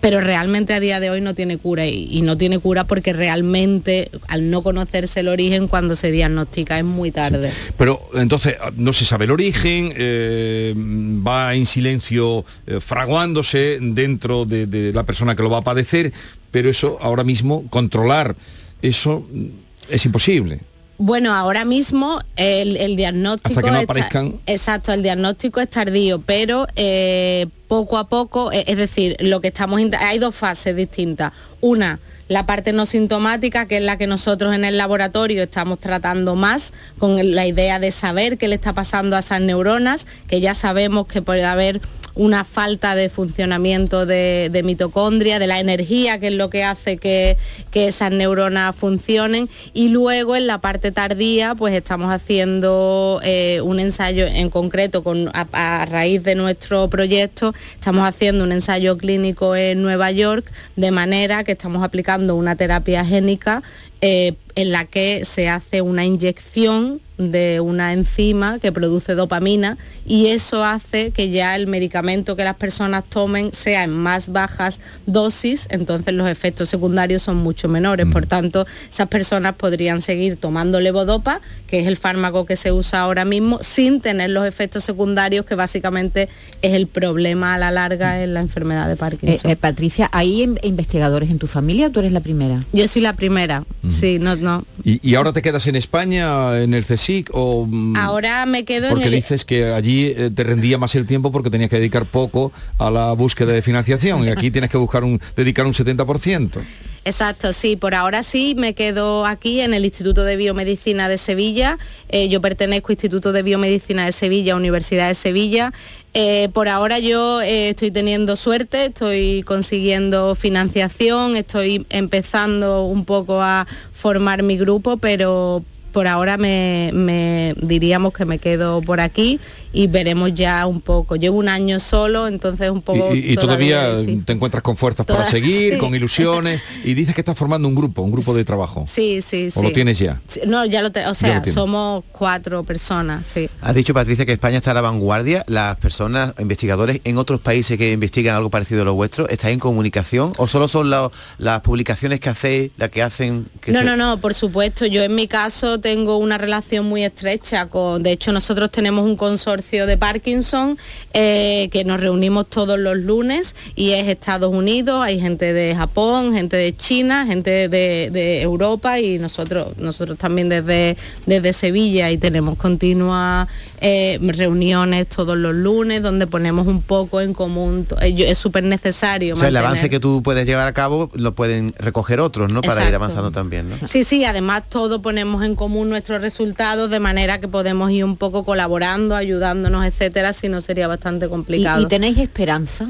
Pero 0.00 0.20
realmente 0.20 0.72
a 0.72 0.80
día 0.80 1.00
de 1.00 1.10
hoy 1.10 1.20
no 1.20 1.34
tiene 1.34 1.58
cura 1.58 1.86
y, 1.86 2.22
no 2.22 2.36
tiene 2.36 2.58
cura 2.58 2.84
porque 2.84 3.12
realmente 3.12 4.10
al 4.28 4.50
no 4.50 4.62
conocerse 4.62 5.20
el 5.20 5.28
origen 5.28 5.68
cuando 5.68 5.96
se 5.96 6.10
diagnostica 6.10 6.78
es 6.78 6.84
muy 6.84 7.10
tarde. 7.10 7.50
Pero 7.76 8.00
entonces 8.14 8.56
no 8.76 8.92
se 8.92 9.04
sabe 9.04 9.26
el 9.26 9.30
origen, 9.30 9.92
eh, 9.96 10.74
va 10.76 11.54
en 11.54 11.66
silencio 11.66 12.44
eh, 12.66 12.80
fraguándose 12.80 13.78
dentro 13.80 14.44
de, 14.44 14.66
de 14.66 14.92
la 14.92 15.04
persona 15.04 15.36
que 15.36 15.42
lo 15.42 15.50
va 15.50 15.58
a 15.58 15.62
padecer, 15.62 16.12
pero 16.50 16.70
eso 16.70 16.98
ahora 17.00 17.24
mismo, 17.24 17.66
controlar 17.68 18.36
eso 18.82 19.26
mm, 19.30 19.46
es 19.90 20.04
imposible. 20.06 20.60
Bueno, 21.02 21.34
ahora 21.34 21.64
mismo 21.64 22.20
el, 22.36 22.76
el 22.76 22.94
diagnóstico 22.94 23.60
Hasta 23.60 23.62
que 23.62 23.70
no 23.70 23.80
está- 23.80 23.92
aparezcan. 23.92 24.34
exacto, 24.44 24.92
el 24.92 25.02
diagnóstico 25.02 25.58
es 25.62 25.70
tardío, 25.70 26.20
pero 26.20 26.66
eh, 26.76 27.46
poco 27.68 27.96
a 27.96 28.06
poco, 28.10 28.52
eh, 28.52 28.64
es 28.66 28.76
decir, 28.76 29.16
lo 29.20 29.40
que 29.40 29.48
estamos 29.48 29.80
hay 29.98 30.18
dos 30.18 30.34
fases 30.34 30.76
distintas. 30.76 31.32
Una, 31.62 32.00
la 32.28 32.44
parte 32.44 32.74
no 32.74 32.84
sintomática, 32.84 33.64
que 33.66 33.78
es 33.78 33.82
la 33.82 33.96
que 33.96 34.06
nosotros 34.06 34.54
en 34.54 34.62
el 34.66 34.76
laboratorio 34.76 35.42
estamos 35.42 35.80
tratando 35.80 36.34
más, 36.36 36.74
con 36.98 37.34
la 37.34 37.46
idea 37.46 37.78
de 37.78 37.92
saber 37.92 38.36
qué 38.36 38.48
le 38.48 38.56
está 38.56 38.74
pasando 38.74 39.16
a 39.16 39.20
esas 39.20 39.40
neuronas, 39.40 40.06
que 40.28 40.42
ya 40.42 40.52
sabemos 40.52 41.06
que 41.06 41.22
puede 41.22 41.44
haber 41.44 41.80
una 42.14 42.44
falta 42.44 42.94
de 42.94 43.08
funcionamiento 43.08 44.06
de, 44.06 44.48
de 44.50 44.62
mitocondria, 44.62 45.38
de 45.38 45.46
la 45.46 45.60
energía, 45.60 46.18
que 46.18 46.28
es 46.28 46.34
lo 46.34 46.50
que 46.50 46.64
hace 46.64 46.96
que, 46.96 47.36
que 47.70 47.88
esas 47.88 48.10
neuronas 48.10 48.74
funcionen. 48.76 49.48
Y 49.72 49.88
luego 49.88 50.36
en 50.36 50.46
la 50.46 50.60
parte 50.60 50.92
tardía, 50.92 51.54
pues 51.54 51.74
estamos 51.74 52.12
haciendo 52.12 53.20
eh, 53.22 53.60
un 53.62 53.80
ensayo 53.80 54.26
en 54.26 54.50
concreto 54.50 55.02
con, 55.02 55.30
a, 55.32 55.86
raíz 55.86 56.22
de 56.22 56.34
nuestro 56.34 56.88
proyecto, 56.88 57.54
estamos 57.74 58.06
haciendo 58.06 58.44
un 58.44 58.52
ensayo 58.52 58.96
clínico 58.98 59.56
en 59.56 59.82
Nueva 59.82 60.10
York, 60.10 60.50
de 60.76 60.90
manera 60.90 61.44
que 61.44 61.52
estamos 61.52 61.82
aplicando 61.82 62.36
una 62.36 62.56
terapia 62.56 63.04
génica 63.04 63.62
eh, 64.00 64.34
en 64.54 64.72
la 64.72 64.84
que 64.84 65.24
se 65.24 65.48
hace 65.48 65.80
una 65.82 66.04
inyección 66.04 67.00
de 67.18 67.60
una 67.60 67.92
enzima 67.92 68.58
que 68.60 68.72
produce 68.72 69.14
dopamina 69.14 69.76
y 70.06 70.28
eso 70.28 70.64
hace 70.64 71.10
que 71.10 71.28
ya 71.28 71.54
el 71.54 71.66
medicamento 71.66 72.34
que 72.34 72.44
las 72.44 72.56
personas 72.56 73.04
tomen 73.10 73.52
sea 73.52 73.84
en 73.84 73.90
más 73.90 74.30
bajas 74.32 74.80
dosis, 75.04 75.66
entonces 75.68 76.14
los 76.14 76.26
efectos 76.30 76.70
secundarios 76.70 77.20
son 77.20 77.36
mucho 77.36 77.68
menores. 77.68 78.06
Por 78.10 78.24
tanto, 78.24 78.66
esas 78.90 79.08
personas 79.08 79.54
podrían 79.56 80.00
seguir 80.00 80.36
tomando 80.36 80.80
levodopa, 80.80 81.42
que 81.66 81.80
es 81.80 81.86
el 81.86 81.98
fármaco 81.98 82.46
que 82.46 82.56
se 82.56 82.72
usa 82.72 83.00
ahora 83.02 83.26
mismo, 83.26 83.58
sin 83.60 84.00
tener 84.00 84.30
los 84.30 84.46
efectos 84.46 84.82
secundarios 84.84 85.44
que 85.44 85.54
básicamente 85.56 86.30
es 86.62 86.72
el 86.72 86.86
problema 86.86 87.54
a 87.54 87.58
la 87.58 87.70
larga 87.70 88.22
en 88.22 88.32
la 88.32 88.40
enfermedad 88.40 88.86
de 88.86 88.94
Eh, 88.94 88.96
Parkinson. 88.96 89.50
eh, 89.50 89.56
Patricia, 89.56 90.08
¿hay 90.10 90.42
in- 90.42 90.58
investigadores 90.62 91.28
en 91.30 91.38
tu 91.38 91.46
familia 91.46 91.88
o 91.88 91.90
tú 91.90 92.00
eres 92.00 92.12
la 92.12 92.20
primera? 92.20 92.60
Yo 92.72 92.88
soy 92.88 93.02
la 93.02 93.12
primera, 93.14 93.64
sí, 93.90 94.18
no, 94.18 94.36
no. 94.40 94.64
¿Y, 94.84 95.00
y 95.08 95.14
ahora 95.14 95.32
te 95.32 95.42
quedas 95.42 95.66
en 95.66 95.76
España, 95.76 96.60
en 96.60 96.74
el 96.74 96.84
CSIC, 96.84 97.30
o...? 97.32 97.66
mm, 97.66 97.96
Ahora 97.96 98.46
me 98.46 98.64
quedo 98.64 98.86
en 98.86 98.90
Porque 98.90 99.06
el... 99.06 99.12
dices 99.14 99.44
que 99.44 99.66
allí 99.72 100.12
eh, 100.16 100.30
te 100.34 100.44
rendía 100.44 100.78
más 100.78 100.94
el 100.94 101.06
tiempo 101.06 101.30
porque 101.32 101.50
tenías 101.50 101.70
que 101.70 101.76
dedicar 101.76 102.06
poco 102.06 102.52
a 102.78 102.90
la 102.90 103.12
búsqueda 103.12 103.52
de 103.52 103.62
financiación 103.62 104.24
y 104.24 104.28
aquí 104.28 104.50
tienes 104.50 104.70
que 104.70 104.76
buscar 104.76 105.04
un, 105.04 105.20
dedicar 105.36 105.66
un 105.66 105.72
70%. 105.74 106.60
Exacto, 107.02 107.52
sí, 107.54 107.76
por 107.76 107.94
ahora 107.94 108.22
sí 108.22 108.54
me 108.58 108.74
quedo 108.74 109.24
aquí 109.24 109.60
en 109.62 109.72
el 109.72 109.86
Instituto 109.86 110.22
de 110.22 110.36
Biomedicina 110.36 111.08
de 111.08 111.16
Sevilla. 111.16 111.78
Eh, 112.10 112.28
yo 112.28 112.42
pertenezco 112.42 112.88
al 112.88 112.92
Instituto 112.92 113.32
de 113.32 113.42
Biomedicina 113.42 114.04
de 114.04 114.12
Sevilla, 114.12 114.54
Universidad 114.54 115.08
de 115.08 115.14
Sevilla. 115.14 115.72
Eh, 116.12 116.48
por 116.52 116.68
ahora 116.68 116.98
yo 116.98 117.40
eh, 117.40 117.70
estoy 117.70 117.92
teniendo 117.92 118.34
suerte, 118.34 118.86
estoy 118.86 119.42
consiguiendo 119.44 120.34
financiación, 120.34 121.36
estoy 121.36 121.86
empezando 121.88 122.82
un 122.84 123.04
poco 123.04 123.40
a 123.42 123.66
formar 123.92 124.42
mi 124.42 124.56
grupo, 124.58 124.96
pero 124.96 125.62
por 125.92 126.08
ahora 126.08 126.36
me, 126.36 126.90
me- 126.94 127.54
diríamos 127.62 128.12
que 128.12 128.24
me 128.24 128.38
quedo 128.38 128.80
por 128.82 129.00
aquí 129.00 129.38
y 129.72 129.86
veremos 129.86 130.34
ya 130.34 130.66
un 130.66 130.80
poco. 130.80 131.16
Llevo 131.16 131.38
un 131.38 131.48
año 131.48 131.78
solo, 131.78 132.26
entonces 132.28 132.70
un 132.70 132.82
poco... 132.82 133.14
Y, 133.14 133.36
todavía, 133.36 133.96
te 134.24 134.32
encuentras 134.32 134.62
con 134.62 134.76
fuerzas 134.76 135.06
para 135.06 135.24
seguir, 135.26 135.74
sí. 135.74 135.78
con 135.78 135.94
ilusiones, 135.94 136.62
y 136.84 136.94
dices 136.94 137.14
que 137.14 137.20
estás 137.20 137.36
formando 137.38 137.68
un 137.68 137.74
grupo, 137.74 138.02
un 138.02 138.10
grupo 138.10 138.34
de 138.34 138.44
trabajo. 138.44 138.84
Sí, 138.88 139.20
sí, 139.22 139.50
sí. 139.50 139.58
¿O 139.58 139.62
lo 139.62 139.72
tienes 139.72 139.98
ya? 139.98 140.20
No, 140.46 140.64
ya 140.66 140.82
lo 140.82 140.90
tengo, 140.90 141.10
o 141.10 141.14
sea, 141.14 141.44
somos 141.46 142.02
cuatro 142.12 142.64
personas, 142.64 143.26
sí. 143.26 143.48
Has 143.60 143.74
dicho, 143.74 143.94
Patricia, 143.94 144.26
que 144.26 144.32
España 144.32 144.58
está 144.58 144.72
a 144.72 144.74
la 144.74 144.80
vanguardia. 144.80 145.44
Las 145.46 145.76
personas, 145.76 146.34
investigadores 146.38 147.00
en 147.04 147.16
otros 147.18 147.40
países 147.40 147.78
que 147.78 147.92
investigan 147.92 148.34
algo 148.36 148.50
parecido 148.50 148.82
a 148.82 148.84
lo 148.84 148.94
vuestro, 148.94 149.28
¿estáis 149.28 149.54
en 149.54 149.60
comunicación 149.60 150.32
o 150.38 150.46
solo 150.48 150.66
son 150.68 150.90
la- 150.90 151.10
las 151.38 151.60
publicaciones 151.60 152.18
que 152.20 152.28
hacéis, 152.28 152.72
las 152.76 152.90
que 152.90 153.02
hacen 153.02 153.46
que 153.60 153.72
No, 153.72 153.80
se- 153.80 153.84
no, 153.84 153.96
no, 153.96 154.20
por 154.20 154.34
supuesto. 154.34 154.86
Yo 154.86 155.02
en 155.02 155.14
mi 155.14 155.28
caso 155.28 155.78
tengo 155.80 156.16
una 156.16 156.38
relación 156.38 156.86
muy 156.86 157.04
estrecha 157.04 157.66
con, 157.66 158.02
de 158.02 158.12
hecho 158.12 158.32
nosotros 158.32 158.70
tenemos 158.70 159.04
un 159.04 159.16
consorcio 159.16 159.59
de 159.60 159.96
Parkinson 159.98 160.78
eh, 161.12 161.68
que 161.70 161.84
nos 161.84 162.00
reunimos 162.00 162.48
todos 162.48 162.78
los 162.78 162.96
lunes 162.96 163.54
y 163.76 163.90
es 163.90 164.08
Estados 164.08 164.52
Unidos, 164.52 165.02
hay 165.04 165.20
gente 165.20 165.52
de 165.52 165.74
Japón, 165.76 166.32
gente 166.32 166.56
de 166.56 166.74
China, 166.74 167.26
gente 167.26 167.68
de, 167.68 168.10
de 168.10 168.40
Europa 168.42 168.98
y 168.98 169.18
nosotros, 169.18 169.76
nosotros 169.76 170.18
también 170.18 170.48
desde, 170.48 170.96
desde 171.26 171.52
Sevilla 171.52 172.10
y 172.10 172.18
tenemos 172.18 172.56
continuas 172.56 173.48
eh, 173.80 174.18
reuniones 174.20 175.06
todos 175.08 175.36
los 175.36 175.54
lunes 175.54 176.02
donde 176.02 176.26
ponemos 176.26 176.66
un 176.66 176.82
poco 176.82 177.20
en 177.20 177.32
común. 177.34 177.86
eh, 178.00 178.14
Es 178.28 178.38
súper 178.38 178.64
necesario. 178.64 179.34
O 179.34 179.36
sea, 179.36 179.48
el 179.48 179.56
avance 179.56 179.88
que 179.90 180.00
tú 180.00 180.22
puedes 180.22 180.46
llevar 180.46 180.66
a 180.66 180.72
cabo 180.72 181.10
lo 181.14 181.34
pueden 181.34 181.74
recoger 181.78 182.20
otros, 182.20 182.52
¿no? 182.52 182.60
Para 182.62 182.88
ir 182.88 182.94
avanzando 182.94 183.30
también, 183.30 183.68
¿no? 183.70 183.76
Sí, 183.86 184.04
sí, 184.04 184.24
además 184.24 184.62
todo 184.68 185.02
ponemos 185.02 185.44
en 185.44 185.54
común 185.54 185.88
nuestros 185.88 186.20
resultados 186.20 186.90
de 186.90 187.00
manera 187.00 187.40
que 187.40 187.48
podemos 187.48 187.90
ir 187.90 188.04
un 188.04 188.16
poco 188.16 188.44
colaborando, 188.44 189.16
ayudándonos, 189.50 189.84
etcétera, 189.86 190.32
si 190.32 190.48
no 190.48 190.60
sería 190.60 190.88
bastante 190.88 191.26
¿Y, 191.26 191.28
complicado. 191.28 191.82
y 191.82 191.86
tenéis 191.86 192.18
esperanza? 192.18 192.86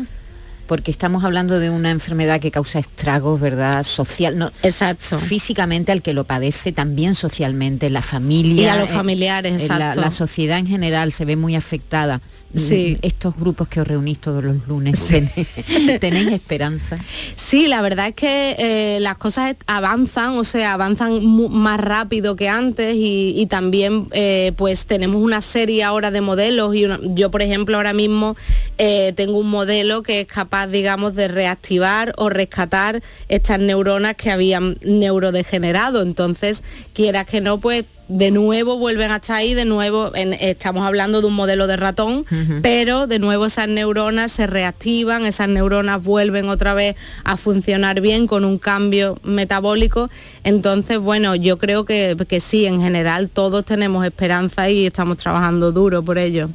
Porque 0.71 0.93
estamos 0.93 1.25
hablando 1.25 1.59
de 1.59 1.69
una 1.69 1.91
enfermedad 1.91 2.39
que 2.39 2.53
causa 2.53 2.79
estragos, 2.79 3.41
¿verdad? 3.41 3.83
Social, 3.83 4.39
no, 4.39 4.53
exacto. 4.63 5.19
Físicamente 5.19 5.91
al 5.91 6.01
que 6.01 6.15
lo 6.15 6.23
padece, 6.23 6.71
también 6.71 7.17
socialmente, 7.17 7.91
la 7.91 8.03
familia. 8.03 8.63
Y 8.63 8.67
a 8.69 8.77
los 8.77 8.89
eh, 8.91 8.93
familiares, 8.95 9.51
eh, 9.65 9.67
la- 9.67 9.75
exacto. 9.75 10.01
La, 10.01 10.11
sociedad 10.13 10.59
en 10.61 10.69
general 10.69 11.11
se 11.11 11.25
ve 11.25 11.35
muy 11.35 11.57
afectada. 11.57 12.21
Sí. 12.55 12.99
Mm, 13.03 13.07
Estos 13.07 13.37
grupos 13.37 13.67
que 13.69 13.81
os 13.81 13.87
reunís 13.87 14.21
todos 14.21 14.45
los 14.45 14.67
lunes, 14.69 14.99
¿tenéis, 15.09 15.99
tenéis 16.01 16.29
esperanza? 16.29 16.99
Sí, 17.35 17.67
la 17.67 17.83
verdad 17.83 18.07
es 18.09 18.15
que 18.15 18.55
eh, 18.59 19.01
las 19.01 19.17
cosas 19.19 19.57
avanzan, 19.67 20.31
o 20.39 20.45
sea, 20.45 20.75
avanzan 20.75 21.25
más 21.51 21.81
rápido 21.81 22.37
que 22.37 22.49
antes 22.49 22.95
y, 22.95 23.35
y 23.37 23.47
también 23.47 24.07
eh, 24.13 24.53
pues 24.57 24.87
tenemos 24.87 25.21
una 25.21 25.41
serie 25.41 25.83
ahora 25.83 26.13
de 26.13 26.21
modelos 26.21 26.75
y 26.77 26.85
una- 26.85 27.01
yo 27.03 27.31
por 27.33 27.43
ejemplo 27.43 27.77
ahora 27.77 27.93
mismo 27.93 28.37
eh, 28.79 29.13
tengo 29.17 29.39
un 29.39 29.51
modelo 29.51 30.03
que 30.03 30.21
es 30.23 30.27
capaz 30.27 30.60
digamos 30.67 31.15
de 31.15 31.29
reactivar 31.29 32.13
o 32.17 32.29
rescatar 32.29 33.03
estas 33.29 33.59
neuronas 33.59 34.15
que 34.17 34.31
habían 34.31 34.77
neurodegenerado, 34.83 36.03
entonces 36.03 36.63
quieras 36.93 37.27
que 37.27 37.41
no 37.41 37.61
pues 37.61 37.85
de 38.11 38.33
nuevo 38.33 38.77
vuelven 38.77 39.13
a 39.13 39.17
estar 39.17 39.37
ahí, 39.37 39.55
de 39.55 39.65
nuevo 39.65 40.11
estamos 40.15 40.85
hablando 40.85 41.21
de 41.21 41.29
un 41.29 41.35
modelo 41.35 41.69
de 41.69 41.77
ratón, 41.77 42.27
pero 42.61 43.07
de 43.07 43.21
nuevo 43.21 43.47
esas 43.47 43.69
neuronas 43.69 44.33
se 44.33 44.49
reactivan, 44.49 45.27
esas 45.27 45.49
neuronas 45.49 46.03
vuelven 46.03 46.49
otra 46.49 46.75
vez 46.75 46.97
a 47.23 47.37
funcionar 47.37 48.01
bien 48.01 48.27
con 48.27 48.45
un 48.45 48.59
cambio 48.59 49.19
metabólico. 49.23 50.11
Entonces, 50.43 50.99
bueno, 50.99 51.37
yo 51.37 51.59
creo 51.59 51.85
que, 51.85 52.17
que 52.29 52.41
sí, 52.41 52.67
en 52.67 52.81
general 52.81 53.31
todos 53.31 53.65
tenemos 53.65 54.05
esperanza 54.05 54.69
y 54.69 54.87
estamos 54.87 55.17
trabajando 55.17 55.71
duro 55.71 56.03
por 56.03 56.19
ello. 56.19 56.51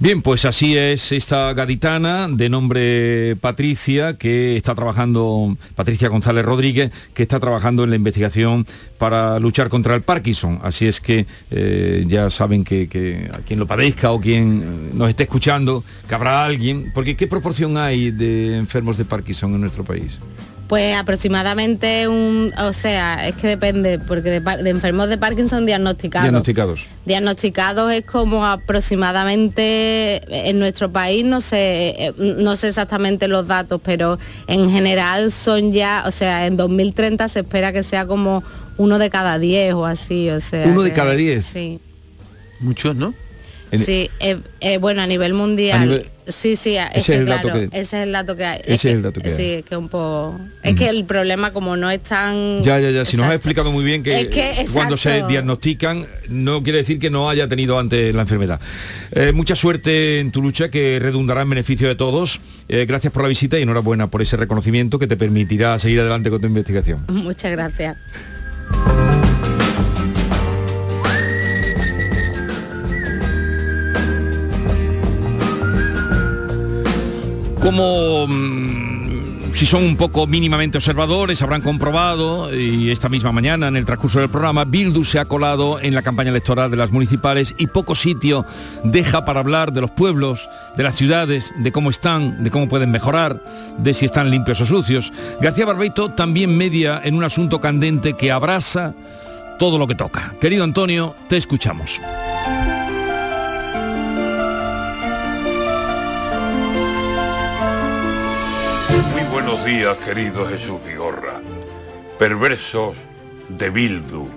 Bien, 0.00 0.22
pues 0.22 0.44
así 0.44 0.78
es 0.78 1.10
esta 1.10 1.52
gaditana 1.54 2.28
de 2.28 2.48
nombre 2.48 3.34
Patricia, 3.40 4.16
que 4.16 4.56
está 4.56 4.72
trabajando, 4.76 5.56
Patricia 5.74 6.08
González 6.08 6.44
Rodríguez, 6.44 6.92
que 7.14 7.24
está 7.24 7.40
trabajando 7.40 7.82
en 7.82 7.90
la 7.90 7.96
investigación 7.96 8.64
para 8.96 9.40
luchar 9.40 9.68
contra 9.68 9.96
el 9.96 10.02
Parkinson. 10.02 10.60
Así 10.62 10.86
es 10.86 11.00
que 11.00 11.26
eh, 11.50 12.04
ya 12.06 12.30
saben 12.30 12.62
que, 12.62 13.28
a 13.34 13.38
quien 13.38 13.58
lo 13.58 13.66
padezca 13.66 14.12
o 14.12 14.20
quien 14.20 14.96
nos 14.96 15.08
esté 15.08 15.24
escuchando, 15.24 15.82
que 16.08 16.14
habrá 16.14 16.44
alguien, 16.44 16.92
porque 16.94 17.16
¿qué 17.16 17.26
proporción 17.26 17.76
hay 17.76 18.12
de 18.12 18.56
enfermos 18.56 18.98
de 18.98 19.04
Parkinson 19.04 19.52
en 19.54 19.62
nuestro 19.62 19.82
país? 19.82 20.20
Pues 20.68 20.94
aproximadamente 20.94 22.08
un, 22.08 22.52
o 22.58 22.72
sea, 22.74 23.26
es 23.26 23.34
que 23.36 23.48
depende, 23.48 23.98
porque 23.98 24.38
de, 24.40 24.70
enfermos 24.70 25.08
de 25.08 25.16
Parkinson 25.16 25.64
diagnosticados. 25.64 26.24
Diagnosticados. 26.24 26.80
Diagnosticados 27.06 27.92
es 27.92 28.04
como 28.04 28.44
aproximadamente 28.44 30.20
en 30.48 30.58
nuestro 30.58 30.92
país, 30.92 31.24
no 31.24 31.40
sé, 31.40 31.94
eh, 31.98 32.12
no 32.18 32.54
sé 32.54 32.68
exactamente 32.68 33.28
los 33.28 33.46
datos, 33.46 33.80
pero 33.82 34.18
en 34.46 34.70
general 34.70 35.32
son 35.32 35.72
ya, 35.72 36.04
o 36.06 36.10
sea, 36.10 36.46
en 36.46 36.58
2030 36.58 37.28
se 37.28 37.40
espera 37.40 37.72
que 37.72 37.82
sea 37.82 38.06
como 38.06 38.44
uno 38.76 38.98
de 38.98 39.08
cada 39.08 39.38
diez 39.38 39.72
o 39.72 39.86
así, 39.86 40.28
o 40.28 40.40
sea. 40.40 40.66
Uno 40.66 40.82
de 40.82 40.92
cada 40.92 41.14
diez. 41.14 41.46
Sí. 41.46 41.80
Muchos, 42.60 42.94
¿no? 42.94 43.14
Sí, 43.72 44.10
eh, 44.20 44.38
eh, 44.60 44.78
bueno, 44.78 45.02
a 45.02 45.06
nivel 45.06 45.34
mundial. 45.34 46.10
Sí, 46.28 46.56
sí, 46.56 46.76
es 46.76 47.06
que, 47.06 47.24
claro, 47.24 47.54
ese 47.54 47.78
es 47.80 47.92
el 47.94 48.12
dato 48.12 48.36
que 48.36 48.44
hay. 48.44 48.60
Ese 48.64 48.88
es, 48.88 48.94
el 48.94 49.02
dato 49.02 49.20
que 49.20 49.30
sí, 49.30 49.64
que 49.68 49.76
un 49.76 49.88
poco. 49.88 50.40
Es 50.62 50.74
que 50.74 50.88
el 50.88 51.04
problema 51.04 51.52
como 51.52 51.76
no 51.76 51.90
es 51.90 52.00
tan. 52.00 52.62
Ya, 52.62 52.78
ya, 52.78 52.90
ya. 52.90 53.04
Si 53.04 53.16
nos 53.16 53.26
ha 53.26 53.34
explicado 53.34 53.72
muy 53.72 53.84
bien 53.84 54.02
que, 54.02 54.66
cuando 54.72 54.96
se 54.96 55.24
diagnostican 55.26 56.06
no 56.28 56.62
quiere 56.62 56.78
decir 56.78 56.98
que 56.98 57.10
no 57.10 57.28
haya 57.28 57.48
tenido 57.48 57.78
antes 57.78 58.14
la 58.14 58.22
enfermedad. 58.22 58.60
Eh, 59.12 59.32
mucha 59.32 59.56
suerte 59.56 60.20
en 60.20 60.30
tu 60.30 60.42
lucha 60.42 60.70
que 60.70 60.98
redundará 61.00 61.42
en 61.42 61.50
beneficio 61.50 61.88
de 61.88 61.94
todos. 61.94 62.40
gracias 62.68 63.12
por 63.12 63.22
la 63.22 63.28
visita 63.28 63.58
y 63.58 63.62
enhorabuena 63.62 64.10
por 64.10 64.22
ese 64.22 64.36
reconocimiento 64.36 64.98
que 64.98 65.06
te 65.06 65.16
permitirá 65.16 65.78
seguir 65.78 66.00
adelante 66.00 66.30
con 66.30 66.40
tu 66.40 66.46
investigación. 66.46 67.04
Muchas 67.08 67.52
gracias. 67.52 67.96
Como 77.68 78.26
mm, 78.26 79.52
si 79.52 79.66
son 79.66 79.84
un 79.84 79.98
poco 79.98 80.26
mínimamente 80.26 80.78
observadores, 80.78 81.42
habrán 81.42 81.60
comprobado, 81.60 82.50
y 82.56 82.90
esta 82.90 83.10
misma 83.10 83.30
mañana 83.30 83.68
en 83.68 83.76
el 83.76 83.84
transcurso 83.84 84.20
del 84.20 84.30
programa, 84.30 84.64
Bildu 84.64 85.04
se 85.04 85.18
ha 85.18 85.26
colado 85.26 85.78
en 85.78 85.94
la 85.94 86.00
campaña 86.00 86.30
electoral 86.30 86.70
de 86.70 86.78
las 86.78 86.92
municipales 86.92 87.54
y 87.58 87.66
poco 87.66 87.94
sitio 87.94 88.46
deja 88.84 89.26
para 89.26 89.40
hablar 89.40 89.74
de 89.74 89.82
los 89.82 89.90
pueblos, 89.90 90.48
de 90.78 90.82
las 90.82 90.94
ciudades, 90.94 91.52
de 91.58 91.70
cómo 91.70 91.90
están, 91.90 92.42
de 92.42 92.50
cómo 92.50 92.68
pueden 92.68 92.90
mejorar, 92.90 93.44
de 93.76 93.92
si 93.92 94.06
están 94.06 94.30
limpios 94.30 94.62
o 94.62 94.64
sucios. 94.64 95.12
García 95.42 95.66
Barbeito 95.66 96.08
también 96.12 96.56
media 96.56 97.02
en 97.04 97.16
un 97.16 97.24
asunto 97.24 97.60
candente 97.60 98.14
que 98.14 98.32
abraza 98.32 98.94
todo 99.58 99.76
lo 99.76 99.86
que 99.86 99.94
toca. 99.94 100.32
Querido 100.40 100.64
Antonio, 100.64 101.14
te 101.28 101.36
escuchamos. 101.36 102.00
Buenos 109.48 109.64
días, 109.64 109.96
querido 110.04 110.46
Jesús 110.46 110.78
Vigorra. 110.84 111.40
Perversos 112.18 112.94
de 113.48 113.70
Bildu. 113.70 114.28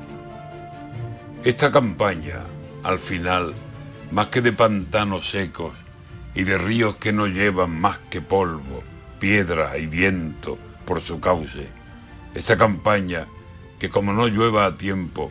Esta 1.44 1.70
campaña, 1.70 2.40
al 2.82 2.98
final, 2.98 3.54
más 4.12 4.28
que 4.28 4.40
de 4.40 4.54
pantanos 4.54 5.30
secos 5.30 5.74
y 6.34 6.44
de 6.44 6.58
ríos 6.58 6.96
que 6.96 7.12
no 7.12 7.28
llevan 7.28 7.72
más 7.72 7.98
que 8.10 8.22
polvo, 8.22 8.84
piedra 9.20 9.78
y 9.78 9.86
viento 9.86 10.58
por 10.86 11.02
su 11.02 11.20
cauce, 11.20 11.68
esta 12.34 12.58
campaña, 12.58 13.28
que 13.80 13.90
como 13.90 14.14
no 14.14 14.28
llueva 14.28 14.66
a 14.66 14.78
tiempo, 14.78 15.30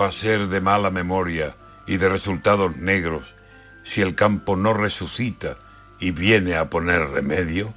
va 0.00 0.06
a 0.06 0.12
ser 0.12 0.46
de 0.46 0.60
mala 0.60 0.92
memoria 0.92 1.56
y 1.88 1.96
de 1.96 2.08
resultados 2.08 2.76
negros 2.76 3.34
si 3.82 4.02
el 4.02 4.14
campo 4.14 4.54
no 4.54 4.72
resucita 4.72 5.56
y 5.98 6.12
viene 6.12 6.54
a 6.54 6.70
poner 6.70 7.08
remedio, 7.08 7.74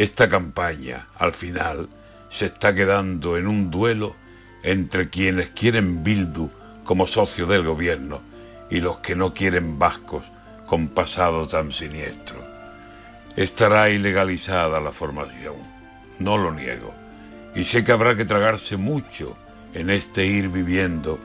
esta 0.00 0.30
campaña, 0.30 1.06
al 1.18 1.34
final, 1.34 1.86
se 2.30 2.46
está 2.46 2.74
quedando 2.74 3.36
en 3.36 3.46
un 3.46 3.70
duelo 3.70 4.16
entre 4.62 5.10
quienes 5.10 5.50
quieren 5.50 6.02
Bildu 6.02 6.48
como 6.84 7.06
socio 7.06 7.44
del 7.44 7.64
gobierno 7.64 8.22
y 8.70 8.80
los 8.80 9.00
que 9.00 9.14
no 9.14 9.34
quieren 9.34 9.78
vascos 9.78 10.22
con 10.64 10.88
pasado 10.88 11.46
tan 11.48 11.70
siniestro. 11.70 12.38
Estará 13.36 13.90
ilegalizada 13.90 14.80
la 14.80 14.90
formación, 14.90 15.56
no 16.18 16.38
lo 16.38 16.50
niego, 16.50 16.94
y 17.54 17.64
sé 17.66 17.84
que 17.84 17.92
habrá 17.92 18.16
que 18.16 18.24
tragarse 18.24 18.78
mucho 18.78 19.36
en 19.74 19.90
este 19.90 20.24
ir 20.24 20.48
viviendo 20.48 21.18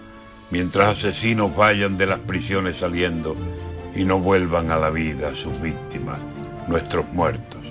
mientras 0.52 0.98
asesinos 0.98 1.56
vayan 1.56 1.96
de 1.96 2.08
las 2.08 2.20
prisiones 2.20 2.76
saliendo 2.76 3.38
y 3.96 4.04
no 4.04 4.20
vuelvan 4.20 4.70
a 4.70 4.78
la 4.78 4.90
vida 4.90 5.34
sus 5.34 5.62
víctimas, 5.62 6.20
nuestros 6.68 7.08
muertos. 7.14 7.65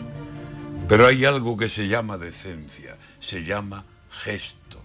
Pero 0.86 1.06
hay 1.06 1.24
algo 1.24 1.56
que 1.56 1.70
se 1.70 1.88
llama 1.88 2.18
decencia, 2.18 2.98
se 3.18 3.42
llama 3.42 3.86
gesto. 4.10 4.82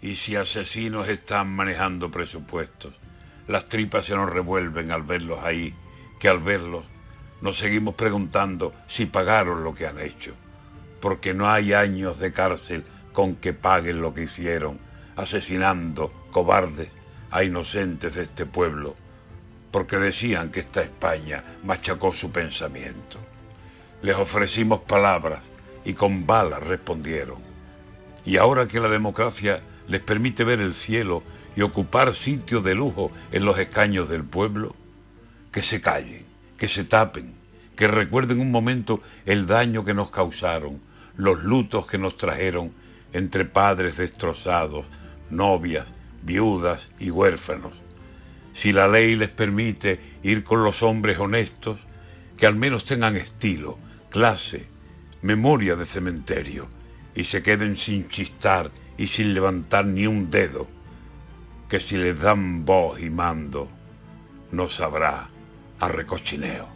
Y 0.00 0.16
si 0.16 0.34
asesinos 0.34 1.08
están 1.08 1.48
manejando 1.54 2.10
presupuestos, 2.10 2.94
las 3.46 3.68
tripas 3.68 4.06
se 4.06 4.14
nos 4.14 4.30
revuelven 4.30 4.90
al 4.90 5.02
verlos 5.02 5.40
ahí, 5.42 5.74
que 6.18 6.30
al 6.30 6.38
verlos 6.38 6.84
nos 7.42 7.58
seguimos 7.58 7.94
preguntando 7.96 8.72
si 8.88 9.04
pagaron 9.04 9.62
lo 9.62 9.74
que 9.74 9.86
han 9.86 10.00
hecho, 10.00 10.34
porque 11.02 11.34
no 11.34 11.50
hay 11.50 11.74
años 11.74 12.18
de 12.18 12.32
cárcel 12.32 12.84
con 13.12 13.36
que 13.36 13.52
paguen 13.52 14.00
lo 14.00 14.14
que 14.14 14.22
hicieron, 14.22 14.78
asesinando 15.16 16.12
cobardes 16.30 16.88
a 17.30 17.44
inocentes 17.44 18.14
de 18.14 18.22
este 18.22 18.46
pueblo, 18.46 18.96
porque 19.70 19.98
decían 19.98 20.50
que 20.50 20.60
esta 20.60 20.80
España 20.80 21.44
machacó 21.62 22.14
su 22.14 22.32
pensamiento. 22.32 23.18
Les 24.06 24.14
ofrecimos 24.14 24.82
palabras 24.82 25.40
y 25.84 25.94
con 25.94 26.26
balas 26.26 26.62
respondieron. 26.62 27.38
Y 28.24 28.36
ahora 28.36 28.68
que 28.68 28.78
la 28.78 28.88
democracia 28.88 29.62
les 29.88 30.00
permite 30.00 30.44
ver 30.44 30.60
el 30.60 30.74
cielo 30.74 31.24
y 31.56 31.62
ocupar 31.62 32.14
sitio 32.14 32.60
de 32.60 32.76
lujo 32.76 33.10
en 33.32 33.44
los 33.44 33.58
escaños 33.58 34.08
del 34.08 34.22
pueblo, 34.22 34.76
que 35.50 35.60
se 35.60 35.80
callen, 35.80 36.24
que 36.56 36.68
se 36.68 36.84
tapen, 36.84 37.34
que 37.74 37.88
recuerden 37.88 38.38
un 38.38 38.52
momento 38.52 39.02
el 39.24 39.48
daño 39.48 39.84
que 39.84 39.92
nos 39.92 40.12
causaron, 40.12 40.80
los 41.16 41.42
lutos 41.42 41.88
que 41.88 41.98
nos 41.98 42.16
trajeron 42.16 42.70
entre 43.12 43.44
padres 43.44 43.96
destrozados, 43.96 44.86
novias, 45.30 45.86
viudas 46.22 46.90
y 47.00 47.10
huérfanos. 47.10 47.72
Si 48.54 48.70
la 48.70 48.86
ley 48.86 49.16
les 49.16 49.30
permite 49.30 49.98
ir 50.22 50.44
con 50.44 50.62
los 50.62 50.84
hombres 50.84 51.18
honestos, 51.18 51.80
que 52.36 52.46
al 52.46 52.54
menos 52.54 52.84
tengan 52.84 53.16
estilo, 53.16 53.80
clase, 54.16 54.64
memoria 55.20 55.76
de 55.76 55.84
cementerio, 55.84 56.68
y 57.14 57.24
se 57.24 57.42
queden 57.42 57.76
sin 57.76 58.08
chistar 58.08 58.70
y 58.96 59.08
sin 59.08 59.34
levantar 59.34 59.84
ni 59.84 60.06
un 60.06 60.30
dedo, 60.30 60.66
que 61.68 61.80
si 61.80 61.98
les 61.98 62.18
dan 62.18 62.64
voz 62.64 62.98
y 62.98 63.10
mando, 63.10 63.68
no 64.52 64.70
sabrá 64.70 65.28
a 65.78 65.88
recochineo. 65.88 66.75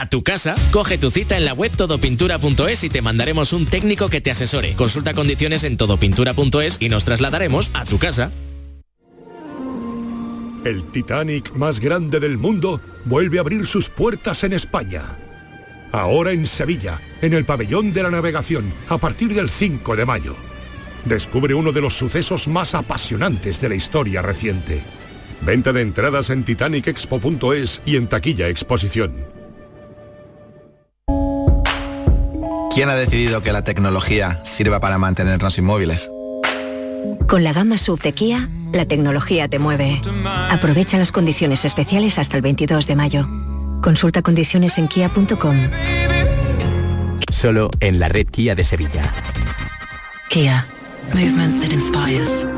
a 0.00 0.08
tu 0.08 0.22
casa. 0.22 0.54
Coge 0.70 0.98
tu 0.98 1.10
cita 1.10 1.36
en 1.36 1.44
la 1.44 1.52
web 1.52 1.72
todopintura.es 1.76 2.84
y 2.84 2.88
te 2.88 3.02
mandaremos 3.02 3.52
un 3.52 3.66
técnico 3.66 4.08
que 4.08 4.20
te 4.20 4.30
asesore. 4.30 4.74
Consulta 4.74 5.14
condiciones 5.14 5.64
en 5.64 5.76
todopintura.es 5.76 6.78
y 6.80 6.88
nos 6.88 7.04
trasladaremos 7.04 7.70
a 7.74 7.84
tu 7.84 7.98
casa. 7.98 8.30
El 10.64 10.84
Titanic 10.90 11.52
más 11.54 11.80
grande 11.80 12.20
del 12.20 12.36
mundo 12.36 12.80
vuelve 13.04 13.38
a 13.38 13.40
abrir 13.42 13.66
sus 13.66 13.88
puertas 13.88 14.44
en 14.44 14.52
España. 14.52 15.02
Ahora 15.92 16.32
en 16.32 16.46
Sevilla, 16.46 17.00
en 17.22 17.32
el 17.32 17.44
pabellón 17.44 17.92
de 17.92 18.02
la 18.02 18.10
navegación, 18.10 18.72
a 18.88 18.98
partir 18.98 19.34
del 19.34 19.48
5 19.48 19.96
de 19.96 20.04
mayo. 20.04 20.36
Descubre 21.04 21.54
uno 21.54 21.72
de 21.72 21.80
los 21.80 21.94
sucesos 21.94 22.48
más 22.48 22.74
apasionantes 22.74 23.60
de 23.60 23.68
la 23.70 23.76
historia 23.76 24.20
reciente. 24.20 24.82
Venta 25.40 25.72
de 25.72 25.82
entradas 25.82 26.30
en 26.30 26.44
titanicexpo.es 26.44 27.80
y 27.86 27.96
en 27.96 28.08
taquilla 28.08 28.48
exposición. 28.48 29.37
¿Quién 32.72 32.90
ha 32.90 32.94
decidido 32.94 33.42
que 33.42 33.52
la 33.52 33.64
tecnología 33.64 34.40
sirva 34.44 34.80
para 34.80 34.98
mantenernos 34.98 35.58
inmóviles? 35.58 36.10
Con 37.26 37.44
la 37.44 37.52
gama 37.52 37.78
SUV 37.78 38.00
de 38.02 38.12
Kia, 38.12 38.48
la 38.72 38.86
tecnología 38.86 39.48
te 39.48 39.58
mueve. 39.58 40.00
Aprovecha 40.50 40.98
las 40.98 41.12
condiciones 41.12 41.64
especiales 41.64 42.18
hasta 42.18 42.36
el 42.36 42.42
22 42.42 42.86
de 42.86 42.96
mayo. 42.96 43.28
Consulta 43.82 44.22
condiciones 44.22 44.78
en 44.78 44.88
kia.com. 44.88 45.56
Solo 47.30 47.70
en 47.80 48.00
la 48.00 48.08
red 48.08 48.26
Kia 48.26 48.54
de 48.54 48.64
Sevilla. 48.64 49.12
Kia. 50.28 50.66
Movement 51.14 51.62
that 51.62 51.72
inspires. 51.72 52.57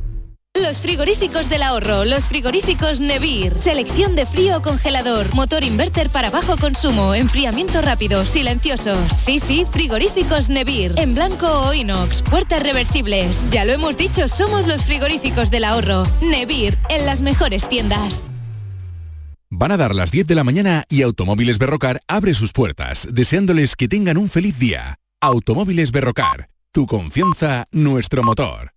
Los 0.59 0.81
frigoríficos 0.81 1.49
del 1.49 1.63
ahorro, 1.63 2.03
los 2.03 2.25
frigoríficos 2.25 2.99
Nevir. 2.99 3.57
Selección 3.57 4.17
de 4.17 4.25
frío 4.25 4.57
o 4.57 4.61
congelador, 4.61 5.33
motor 5.33 5.63
inverter 5.63 6.09
para 6.09 6.29
bajo 6.29 6.57
consumo, 6.57 7.15
enfriamiento 7.15 7.81
rápido, 7.81 8.25
silencioso. 8.25 8.93
Sí, 9.17 9.39
sí, 9.39 9.65
frigoríficos 9.71 10.49
Nevir. 10.49 10.93
En 10.97 11.15
blanco 11.15 11.47
o 11.47 11.73
inox, 11.73 12.21
puertas 12.21 12.61
reversibles. 12.61 13.49
Ya 13.49 13.63
lo 13.63 13.71
hemos 13.71 13.95
dicho, 13.95 14.27
somos 14.27 14.67
los 14.67 14.83
frigoríficos 14.83 15.51
del 15.51 15.63
ahorro. 15.63 16.03
Nevir, 16.21 16.77
en 16.89 17.05
las 17.05 17.21
mejores 17.21 17.69
tiendas. 17.69 18.21
Van 19.49 19.71
a 19.71 19.77
dar 19.77 19.95
las 19.95 20.11
10 20.11 20.27
de 20.27 20.35
la 20.35 20.43
mañana 20.43 20.83
y 20.89 21.01
Automóviles 21.01 21.59
Berrocar 21.59 22.01
abre 22.09 22.33
sus 22.33 22.51
puertas, 22.51 23.07
deseándoles 23.09 23.77
que 23.77 23.87
tengan 23.87 24.17
un 24.17 24.29
feliz 24.29 24.59
día. 24.59 24.97
Automóviles 25.21 25.93
Berrocar, 25.93 26.49
tu 26.73 26.87
confianza, 26.87 27.63
nuestro 27.71 28.21
motor. 28.21 28.73